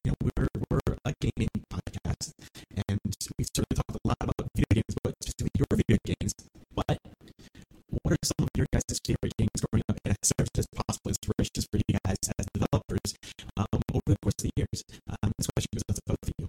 [0.04, 2.30] you know, we're we're a gaming podcast,
[2.86, 3.00] and
[3.36, 6.32] we certainly talk a lot about video games, but specifically your video games.
[6.72, 6.98] But
[7.90, 11.10] what are some of your guys' favorite games growing up, and as served as possible
[11.10, 13.18] inspirations for you guys as developers
[13.56, 14.84] um, over the course of the years?
[15.10, 16.48] Um, this question goes out to both of you.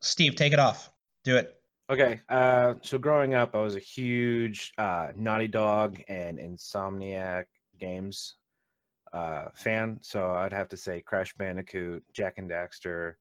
[0.00, 0.92] Steve, take it off.
[1.24, 1.56] Do it.
[1.90, 7.46] Okay, uh, so growing up, I was a huge uh, Naughty Dog and Insomniac
[7.80, 8.36] games
[9.12, 9.98] uh, fan.
[10.02, 13.14] So I'd have to say Crash Bandicoot, Jak and Daxter,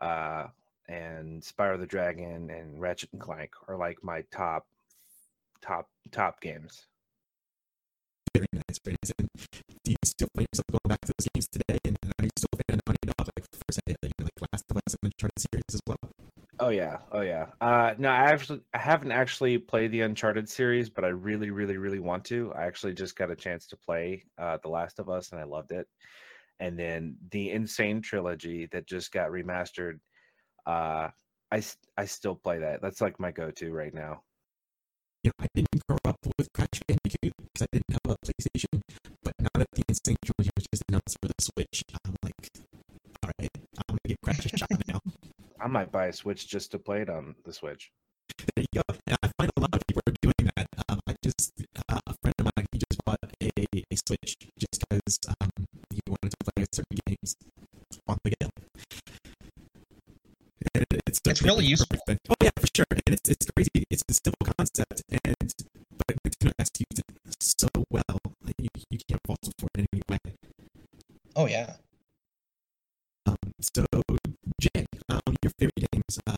[0.00, 0.46] uh,
[0.88, 4.66] and Spyro the Dragon and Ratchet and Clank are like my top,
[5.60, 6.86] top, top games.
[8.34, 9.12] very nice, very nice.
[9.84, 11.78] Do you still find yourself going back to those games today?
[11.84, 14.94] And are you still fan of Naughty Dog, like first, know, like Last of Us
[14.94, 16.15] and Uncharted series as well?
[16.66, 17.46] Oh yeah, oh yeah.
[17.60, 21.76] Uh, no, I actually I haven't actually played the Uncharted series, but I really, really,
[21.76, 22.52] really want to.
[22.54, 25.44] I actually just got a chance to play uh, The Last of Us, and I
[25.44, 25.86] loved it.
[26.58, 27.68] And then the N.
[27.68, 30.00] Sane trilogy that just got remastered.
[30.66, 31.10] Uh,
[31.52, 31.62] I
[31.96, 32.82] I still play that.
[32.82, 34.24] That's like my go-to right now.
[35.22, 38.80] Know, I didn't grow up with Crash Bandicoot because I didn't have a PlayStation.
[39.22, 39.94] But now that the N.
[40.04, 42.50] Sane Trilogy was just announced for the Switch, I'm like,
[43.22, 44.85] all right, I'm gonna give Crash a shot.
[45.60, 47.90] I might buy a Switch just to play it on the Switch.
[48.38, 48.82] There you go.
[49.06, 50.66] And I find a lot of people are doing that.
[50.88, 51.52] Um, I just
[51.88, 53.50] uh, a friend of mine he just bought a,
[53.92, 55.50] a Switch just because um,
[55.90, 57.36] he wanted to play certain games
[58.08, 58.48] on the go.
[60.74, 61.98] And it- it's, It's really useful.
[62.06, 62.18] thing.
[62.28, 62.86] Oh yeah, for sure.
[62.90, 63.84] And it's it's crazy.
[63.90, 65.22] It's a simple concept, and
[65.96, 68.18] but it's Nintendo executes it so well.
[68.44, 70.18] Like, you, you can't fault for it in any way.
[71.34, 71.74] Oh yeah.
[73.74, 73.84] So,
[74.60, 76.36] Jay, um, your favorite games uh,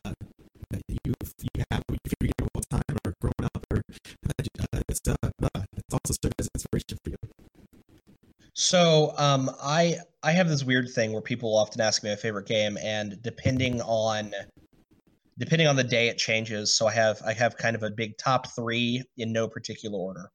[0.71, 3.83] that you you have, your favorite game of all time, or growing up, or
[4.29, 7.17] uh, it's uh, uh, it's also served as inspiration for you.
[8.55, 12.47] So um, I I have this weird thing where people often ask me my favorite
[12.47, 14.33] game, and depending on
[15.39, 16.77] depending on the day, it changes.
[16.77, 20.31] So I have I have kind of a big top three in no particular order.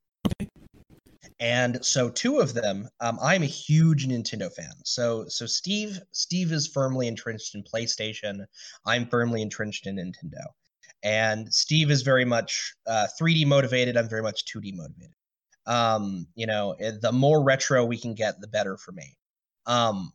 [1.40, 4.74] And so two of them, um, I'm a huge Nintendo fan.
[4.86, 8.46] So so Steve Steve is firmly entrenched in PlayStation.
[8.86, 10.44] I'm firmly entrenched in Nintendo.
[11.04, 13.98] And Steve is very much uh, 3D motivated.
[13.98, 15.16] I'm very much 2D motivated.
[15.66, 19.18] Um, you know, eh, the more retro we can get, the better for me.
[19.66, 20.12] Um,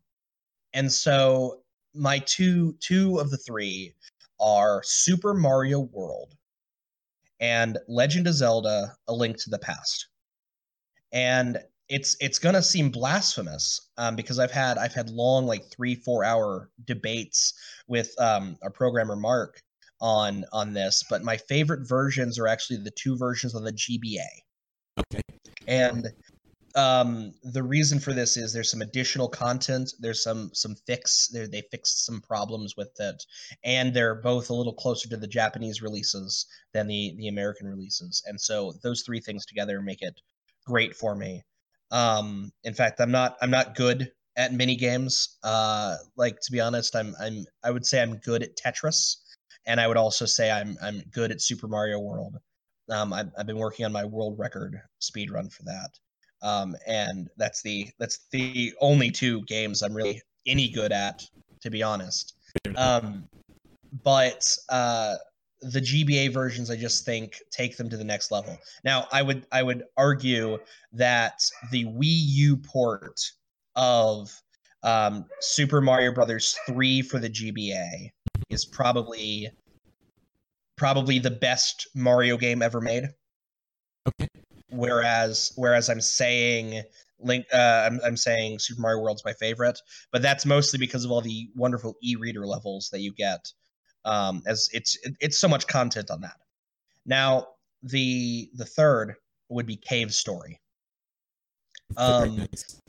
[0.73, 1.63] and so
[1.95, 3.95] my two two of the three
[4.41, 6.35] are Super Mario World
[7.41, 10.09] and Legend of Zelda: A Link to the Past.
[11.13, 11.59] And
[11.89, 16.25] it's it's gonna seem blasphemous um, because I've had I've had long like three four
[16.25, 17.55] hour debates
[17.87, 19.63] with um, our programmer Mark
[20.01, 24.27] on on this, but my favorite versions are actually the two versions of the GBA.
[24.99, 25.23] Okay.
[25.67, 26.09] And
[26.75, 29.93] um, the reason for this is there's some additional content.
[29.99, 31.29] There's some some fix.
[31.29, 33.25] There they fixed some problems with it,
[33.65, 38.23] and they're both a little closer to the Japanese releases than the the American releases.
[38.27, 40.21] And so those three things together make it
[40.69, 41.43] great for me.
[41.91, 45.39] Um, in fact, I'm not I'm not good at mini games.
[45.43, 49.17] Uh, like to be honest, I'm I'm I would say I'm good at Tetris,
[49.67, 52.37] and I would also say I'm I'm good at Super Mario World.
[52.91, 55.91] Um, I've, I've been working on my world record speed run for that
[56.43, 61.23] um, and that's the that's the only two games I'm really any good at,
[61.63, 62.35] to be honest.
[62.77, 63.29] Um,
[64.05, 65.17] but uh,
[65.61, 68.57] the GBA versions, I just think take them to the next level.
[68.85, 70.59] Now, I would I would argue
[70.93, 71.41] that
[71.71, 73.21] the Wii U port
[73.77, 74.31] of
[74.83, 78.11] um, Super Mario Brothers three for the GBA
[78.51, 79.51] is probably
[80.77, 83.09] probably the best Mario game ever made.
[84.07, 84.29] Okay
[84.71, 86.83] whereas whereas I'm saying
[87.21, 89.81] Link, uh, I'm, I'm saying Super Mario World's my favorite,
[90.13, 93.53] but that's mostly because of all the wonderful e-reader levels that you get.
[94.05, 96.37] Um, as it's it's so much content on that.
[97.05, 97.49] Now
[97.83, 99.17] the the third
[99.49, 100.61] would be Cave Story.
[101.97, 102.81] Um, nice.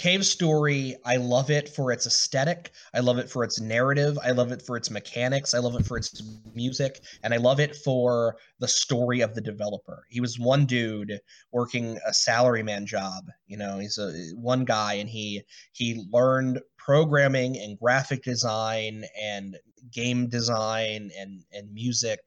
[0.00, 2.70] Cave Story, I love it for its aesthetic.
[2.94, 4.18] I love it for its narrative.
[4.24, 5.52] I love it for its mechanics.
[5.52, 6.22] I love it for its
[6.54, 7.02] music.
[7.22, 10.06] And I love it for the story of the developer.
[10.08, 11.20] He was one dude
[11.52, 13.26] working a salaryman job.
[13.46, 15.42] You know, he's a one guy and he
[15.72, 19.56] he learned programming and graphic design and
[19.92, 22.20] game design and and music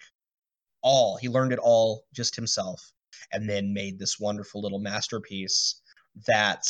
[0.82, 1.18] all.
[1.18, 2.94] He learned it all just himself
[3.32, 5.82] and then made this wonderful little masterpiece
[6.28, 6.66] that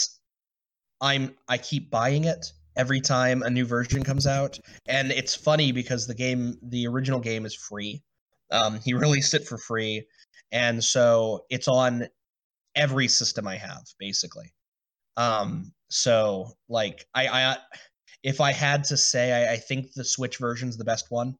[1.02, 4.58] I'm I keep buying it every time a new version comes out,
[4.88, 8.02] and it's funny because the game, the original game, is free.
[8.52, 10.08] Um, he released it for free,
[10.52, 12.08] and so it's on
[12.76, 14.54] every system I have basically.
[15.18, 17.57] Um, so like I, I
[18.23, 21.35] if I had to say, I, I think the Switch version is the best one.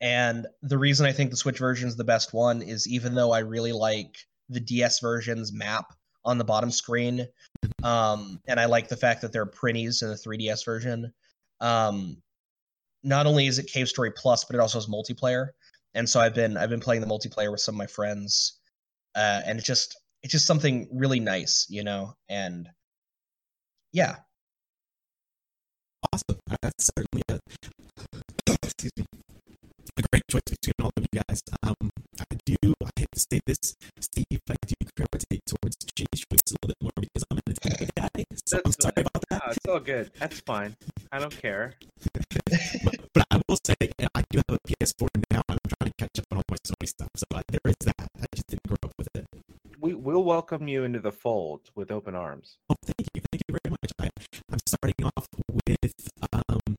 [0.00, 3.32] And the reason I think the Switch version is the best one is even though
[3.32, 4.16] I really like
[4.48, 5.94] the DS version's map
[6.24, 7.26] on the bottom screen.
[7.82, 11.12] Um, and I like the fact that there are printies in the 3DS version.
[11.60, 12.16] Um,
[13.02, 15.48] not only is it Cave Story Plus, but it also has multiplayer.
[15.94, 18.60] And so I've been I've been playing the multiplayer with some of my friends,
[19.16, 22.14] uh, and it just it's just something really nice, you know.
[22.28, 22.68] And
[23.92, 24.16] yeah,
[26.12, 26.38] awesome.
[26.62, 27.40] That's certainly a
[28.62, 29.04] excuse me
[30.00, 31.42] a great choice between all of you guys.
[31.62, 36.40] Um, I do, I hate to say this, Steve, I do gravitate towards James choice
[36.48, 38.24] a little bit more because I'm an Nintendo guy.
[38.44, 39.42] So I'm sorry about that.
[39.44, 40.10] No, it's all good.
[40.18, 40.76] That's fine.
[41.12, 41.74] I don't care.
[42.12, 42.24] but,
[43.14, 43.74] but, I will say,
[44.14, 45.42] I do have a PS4 now.
[45.48, 47.08] I'm trying to catch up on all my Sony stuff.
[47.16, 47.94] So uh, there is that.
[47.98, 49.09] I just didn't grow up with it.
[49.80, 52.58] We, we'll welcome you into the fold with open arms.
[52.68, 53.22] Oh, thank you.
[53.32, 53.92] Thank you very much.
[53.98, 54.10] I,
[54.52, 55.26] I'm starting off
[55.66, 55.94] with
[56.34, 56.76] um,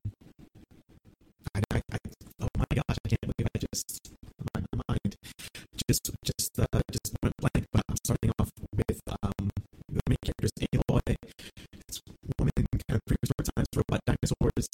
[1.52, 1.98] I, I, I,
[2.42, 4.12] oh my gosh, I can't believe I just
[4.54, 5.16] my, mind
[5.88, 7.66] just just uh, just went blank.
[7.72, 9.50] But I'm starting off with um
[9.88, 11.16] the main characters Aloy,
[11.88, 12.02] this
[12.38, 14.68] woman kind of prehistoric times robot dinosaurs.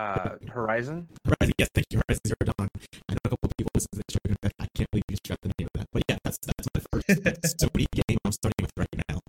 [0.00, 1.06] Uh, Horizon.
[1.26, 2.00] Horizon, yes, thank you.
[2.08, 2.68] Horizon Zero Dawn.
[3.10, 4.50] I know a couple people listen to this show.
[4.58, 5.88] I can't believe you forgot the name of that.
[5.92, 7.06] But yeah, that's that's my first
[7.60, 9.20] Sony game I'm starting with right now,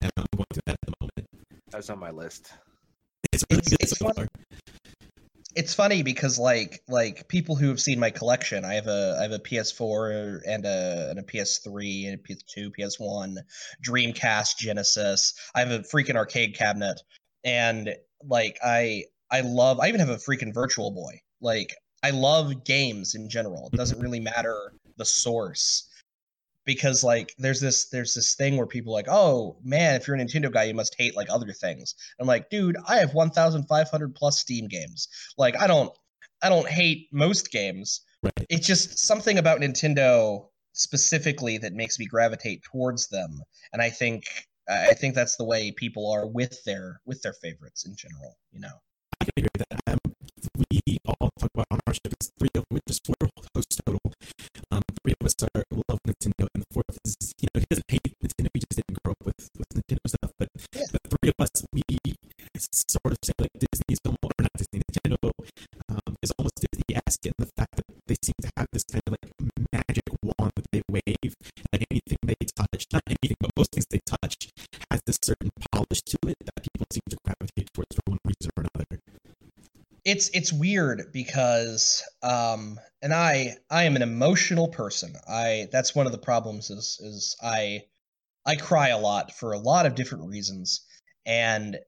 [0.00, 1.28] and I'm going through that at the moment.
[1.70, 2.54] That's on my list.
[3.34, 4.28] It's really it's, good it's so one,
[5.54, 9.22] it's funny because like like people who have seen my collection, I have a I
[9.24, 13.36] have a PS4 and a and a PS3 and a PS2, PS1,
[13.86, 15.34] Dreamcast, Genesis.
[15.54, 16.98] I have a freaking arcade cabinet,
[17.44, 17.94] and
[18.26, 19.80] like I I love.
[19.80, 21.20] I even have a freaking Virtual Boy.
[21.40, 23.70] Like I love games in general.
[23.72, 24.04] It doesn't mm-hmm.
[24.04, 25.88] really matter the source
[26.64, 30.16] because like there's this there's this thing where people are like oh man if you're
[30.16, 34.14] a nintendo guy you must hate like other things i'm like dude i have 1500
[34.14, 35.92] plus steam games like i don't
[36.42, 38.46] i don't hate most games Right.
[38.48, 43.42] it's just something about nintendo specifically that makes me gravitate towards them
[43.72, 44.24] and i think
[44.66, 48.60] i think that's the way people are with their with their favorites in general you
[48.60, 48.80] know
[49.24, 49.80] I can agree with that.
[49.86, 49.98] Um,
[50.70, 52.12] we all talk about on our show.
[52.12, 53.16] It's three of which is four
[53.56, 54.00] hosts total.
[54.70, 57.88] Um, three of us are love Nintendo, and the fourth is you know he doesn't
[57.88, 58.48] hate Nintendo.
[58.52, 60.32] He just didn't grow up with with Nintendo stuff.
[60.38, 60.84] But Yeah.
[60.92, 61.82] the three of us, we
[62.60, 64.82] sort of say like Disney's almost or not Disney.
[64.84, 65.32] Nintendo
[65.88, 69.16] um, is almost Disney-esque in the fact that they seem to have this kind of
[69.16, 69.24] like
[69.72, 71.32] magic wand that they wave,
[71.72, 74.52] and anything they touch, not anything, but most things they touch,
[74.90, 78.50] has this certain polish to it that people seem to gravitate towards for one reason
[78.56, 78.73] or another.
[80.04, 85.14] It's it's weird because um and i i am an emotional person.
[85.26, 87.82] I that's one of the problems is is i
[88.44, 90.84] i cry a lot for a lot of different reasons
[91.24, 91.78] and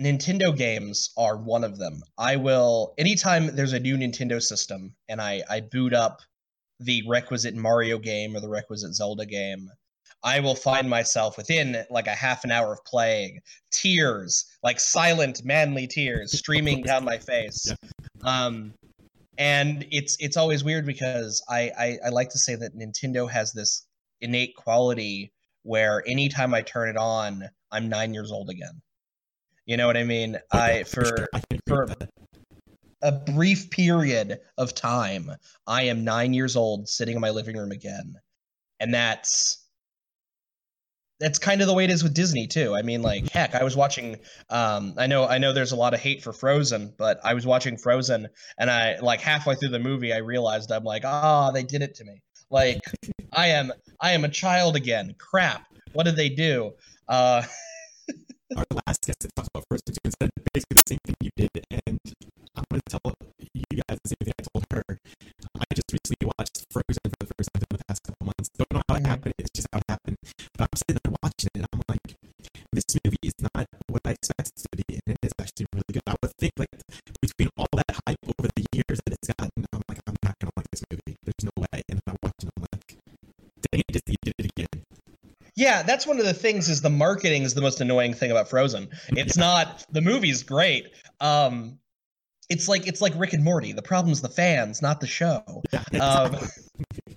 [0.00, 2.02] nintendo games are one of them.
[2.18, 6.22] I will anytime there's a new nintendo system and i i boot up
[6.80, 9.70] the requisite mario game or the requisite zelda game
[10.24, 13.40] i will find myself within like a half an hour of playing
[13.70, 17.72] tears like silent manly tears streaming down my face.
[18.24, 18.74] Um
[19.38, 23.52] and it's it's always weird because I, I i like to say that nintendo has
[23.52, 23.86] this
[24.20, 25.32] innate quality
[25.62, 28.80] where anytime i turn it on i'm nine years old again.
[29.66, 30.38] You know what i mean?
[30.52, 31.94] I for I can agree for
[33.02, 35.30] a brief period of time
[35.66, 38.14] i am nine years old sitting in my living room again.
[38.80, 39.65] And that's
[41.18, 43.62] that's kind of the way it is with disney too i mean like heck i
[43.64, 44.16] was watching
[44.50, 47.46] um i know i know there's a lot of hate for frozen but i was
[47.46, 48.28] watching frozen
[48.58, 51.94] and i like halfway through the movie i realized i'm like ah they did it
[51.94, 52.20] to me
[52.50, 52.80] like
[53.32, 56.72] i am i am a child again crap what did they do
[57.08, 57.42] uh
[58.56, 61.50] Our last guest that talks about first two said basically the same thing you did,
[61.86, 61.98] and
[62.56, 63.12] I'm going to tell
[63.52, 64.98] you guys the same thing I told her.
[65.58, 68.48] I just recently watched Frozen for the first time in the past couple months.
[68.56, 69.06] Don't know how it Mhm.
[69.06, 69.34] happened.
[69.38, 70.05] It's just how it happened.
[70.56, 72.16] But I'm sitting there watching it, and I'm like,
[72.72, 75.92] this movie is not what I expected it to be, and it is actually really
[75.92, 76.02] good.
[76.06, 76.68] I would think like
[77.20, 80.50] between all that hype over the years that it's gotten, I'm like, I'm not going
[80.50, 81.16] to like this movie.
[81.24, 81.82] There's no way.
[81.88, 82.96] And I'm watching, I'm like,
[83.70, 84.82] dang it, Disney did it again.
[85.54, 88.48] Yeah, that's one of the things is the marketing is the most annoying thing about
[88.50, 88.88] Frozen.
[89.08, 90.88] It's not the movie's great.
[91.20, 91.78] Um
[92.50, 93.72] it's like it's like Rick and Morty.
[93.72, 95.62] The problem's the fans, not the show.
[95.72, 96.48] Yeah, Um, exactly.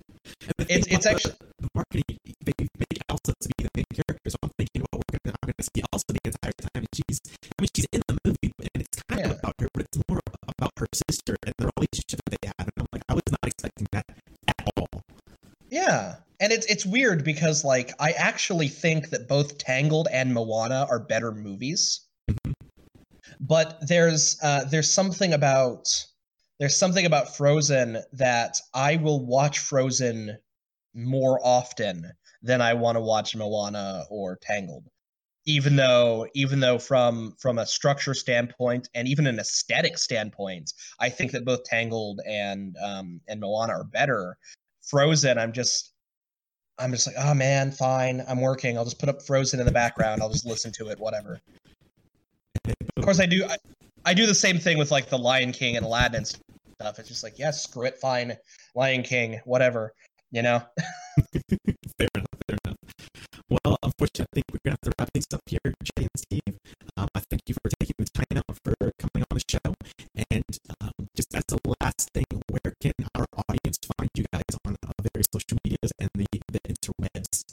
[0.56, 2.04] The it's it's actually the marketing
[2.44, 4.30] they make Elsa to be the main character.
[4.30, 6.70] So I'm thinking, well, we're gonna I'm gonna see Elsa the entire time.
[6.86, 9.30] And she's I mean she's in the movie, and it's kind Yeah.
[9.32, 12.66] of about her, but it's more about her sister and the relationship that they have.
[12.70, 14.06] And I'm like, I was not expecting that
[14.48, 14.88] at all.
[15.70, 16.16] yeah.
[16.42, 20.98] And it's it's weird because like I actually think that both Tangled and Moana are
[21.00, 22.06] better movies.
[23.40, 25.88] But there's uh there's something about
[26.58, 30.38] there's something about Frozen that I will watch Frozen
[30.94, 32.10] more often
[32.42, 34.84] than I want to watch Moana or Tangled.
[35.46, 41.08] Even though even though from from a structure standpoint and even an aesthetic standpoint, I
[41.08, 44.36] think that both Tangled and um and Moana are better.
[44.82, 45.92] Frozen, I'm just
[46.78, 48.22] I'm just like, oh man, fine.
[48.28, 48.76] I'm working.
[48.76, 50.22] I'll just put up Frozen in the background.
[50.22, 51.40] I'll just listen to it, whatever.
[52.96, 53.44] Of course, I do.
[53.48, 53.56] I,
[54.04, 56.98] I do the same thing with like the Lion King and Aladdin and stuff.
[56.98, 58.36] It's just like, yeah, screw it, fine.
[58.74, 59.92] Lion King, whatever.
[60.30, 60.62] You know.
[61.98, 62.76] fair enough, fair enough.
[63.48, 66.58] Well, unfortunately, I think we're gonna have to wrap things up here, Jay and Steve.
[66.96, 69.74] Um, I thank you for taking the time out for coming on the show.
[70.30, 70.44] And
[70.80, 74.92] um, just as the last thing, where can our audience find you guys on uh,
[75.12, 77.44] various social medias and the, the interwebs?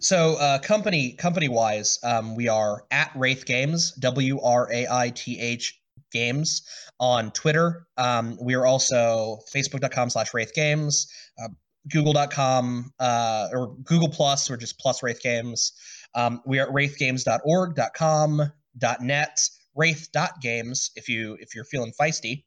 [0.00, 5.10] So, uh, company company wise, um, we are at Wraith Games, W R A I
[5.10, 5.80] T H
[6.12, 6.62] Games
[7.00, 7.86] on Twitter.
[7.96, 11.48] Um, we are also facebook.com slash Wraith Games, uh,
[11.90, 15.72] google.com uh, or Google Plus or just Plus Wraith Games.
[16.14, 18.52] Um, we are at wraithgames.org.com,
[19.00, 19.40] .net,
[19.74, 22.44] wraith.games if you if you're feeling feisty.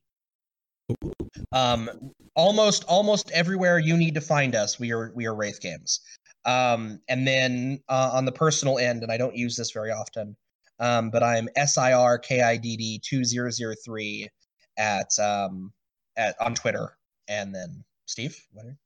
[1.54, 1.90] Um,
[2.36, 6.02] almost almost everywhere you need to find us, we are we are Wraith Games.
[6.46, 10.36] Um, and then uh, on the personal end, and I don't use this very often,
[10.80, 14.30] um, but I'm S I R K I D D two zero zero three
[14.78, 15.72] at um
[16.18, 16.98] at on Twitter,
[17.28, 18.38] and then Steve.
[18.52, 18.78] What are,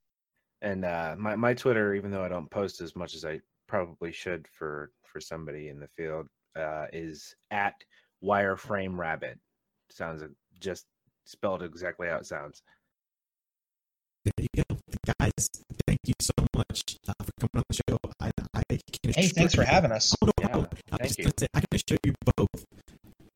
[0.61, 4.11] And uh, my my Twitter, even though I don't post as much as I probably
[4.11, 7.76] should for for somebody in the field, uh, is at
[8.23, 9.40] wireframe rabbit.
[9.90, 10.23] Sounds
[10.60, 10.86] just
[11.26, 12.61] spelled exactly how it sounds.
[14.23, 14.77] There you go,
[15.19, 15.49] guys.
[15.86, 17.98] Thank you so much uh, for coming on the show.
[18.19, 18.80] I, I can
[19.14, 20.15] hey, assure thanks for you- having us.
[20.22, 20.68] Oh, no, Yeah, no.
[20.91, 21.23] I thank was you.
[21.26, 22.65] gonna say I can assure you both.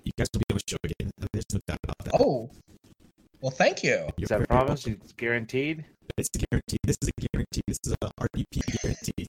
[0.04, 1.12] You guys will be on the show again.
[1.32, 2.12] There's no doubt about that.
[2.20, 2.50] Oh,
[3.42, 3.92] well, thank you.
[4.18, 4.86] You're Is that very promise?
[4.88, 5.02] welcome.
[5.04, 5.86] It's guaranteed.
[6.20, 6.82] It's guaranteed.
[6.84, 7.62] This is a guarantee.
[7.66, 9.28] This is a RDP guarantee.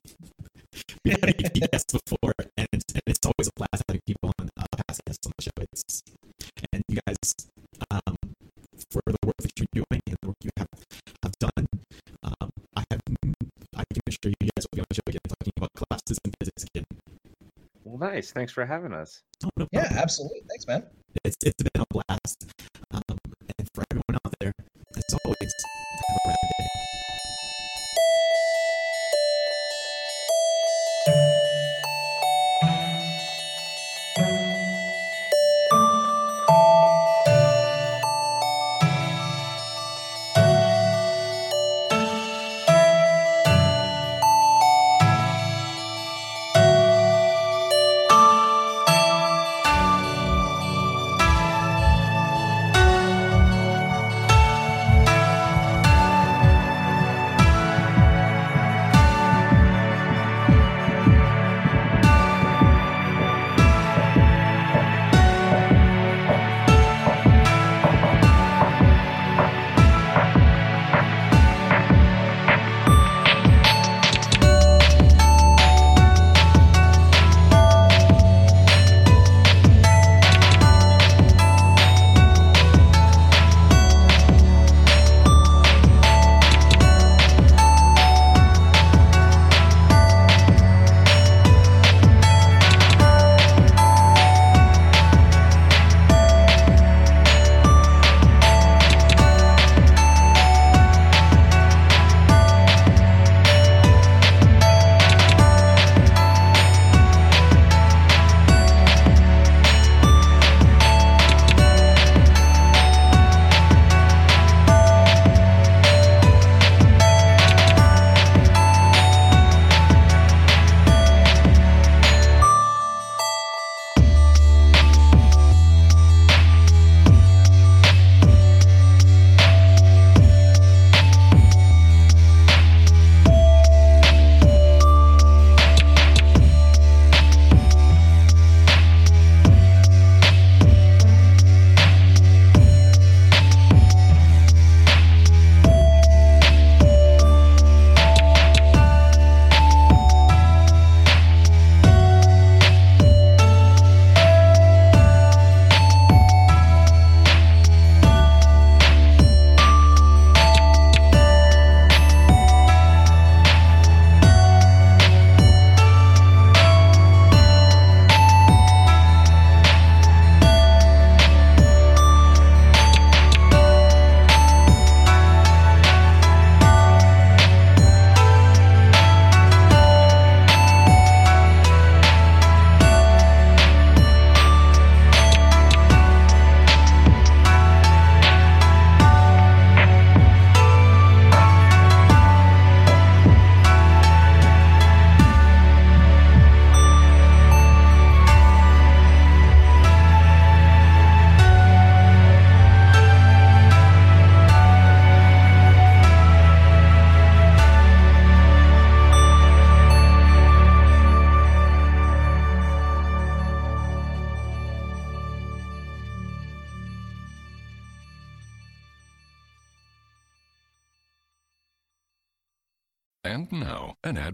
[1.05, 4.65] We've had EP guests before, and, and it's always a blast having people on uh,
[4.75, 5.51] past guests on the show.
[5.73, 6.03] It's
[6.73, 7.35] and you guys,
[7.93, 8.17] um,
[8.91, 10.67] for the work that you're doing and the work you have
[11.23, 11.69] have done,
[12.25, 13.01] um, I have
[13.77, 16.35] I can assure you guys will be on the show again talking about Collapsus and
[16.41, 16.87] physics again.
[17.85, 18.33] Well, nice.
[18.33, 19.23] Thanks for having us.
[19.45, 20.43] Oh, no Yeah, absolutely.
[20.49, 20.83] Thanks, man.
[21.25, 22.51] It's it's been a blast.
[22.91, 23.19] Um,
[23.59, 24.30] and for everyone out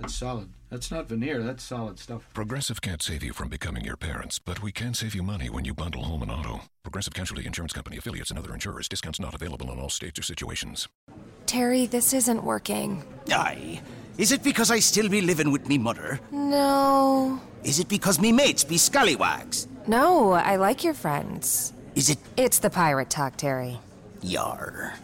[0.00, 0.48] That's solid.
[0.70, 1.42] That's not veneer.
[1.42, 2.28] That's solid stuff.
[2.34, 5.64] Progressive can't save you from becoming your parents, but we can save you money when
[5.64, 6.62] you bundle home and auto.
[6.82, 8.88] Progressive Casualty Insurance Company affiliates and other insurers.
[8.88, 10.88] Discounts not available in all states or situations.
[11.46, 13.02] Terry, this isn't working.
[13.30, 13.80] Aye.
[14.18, 16.20] Is it because I still be living with me mother?
[16.30, 17.40] No.
[17.64, 19.66] Is it because me mates be scallywags?
[19.86, 21.72] No, I like your friends.
[21.94, 23.80] Is it It's the pirate talk, Terry.
[24.22, 24.94] Yar?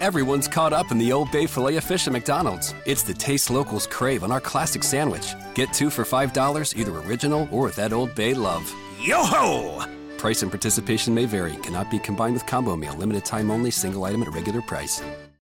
[0.00, 2.72] Everyone's caught up in the Old Bay filet of fish at McDonald's.
[2.86, 5.34] It's the taste locals crave on our classic sandwich.
[5.54, 8.72] Get two for $5, either original or with that Old Bay love.
[9.02, 9.84] Yo ho!
[10.16, 14.04] Price and participation may vary, cannot be combined with combo meal, limited time only, single
[14.04, 15.02] item at regular price.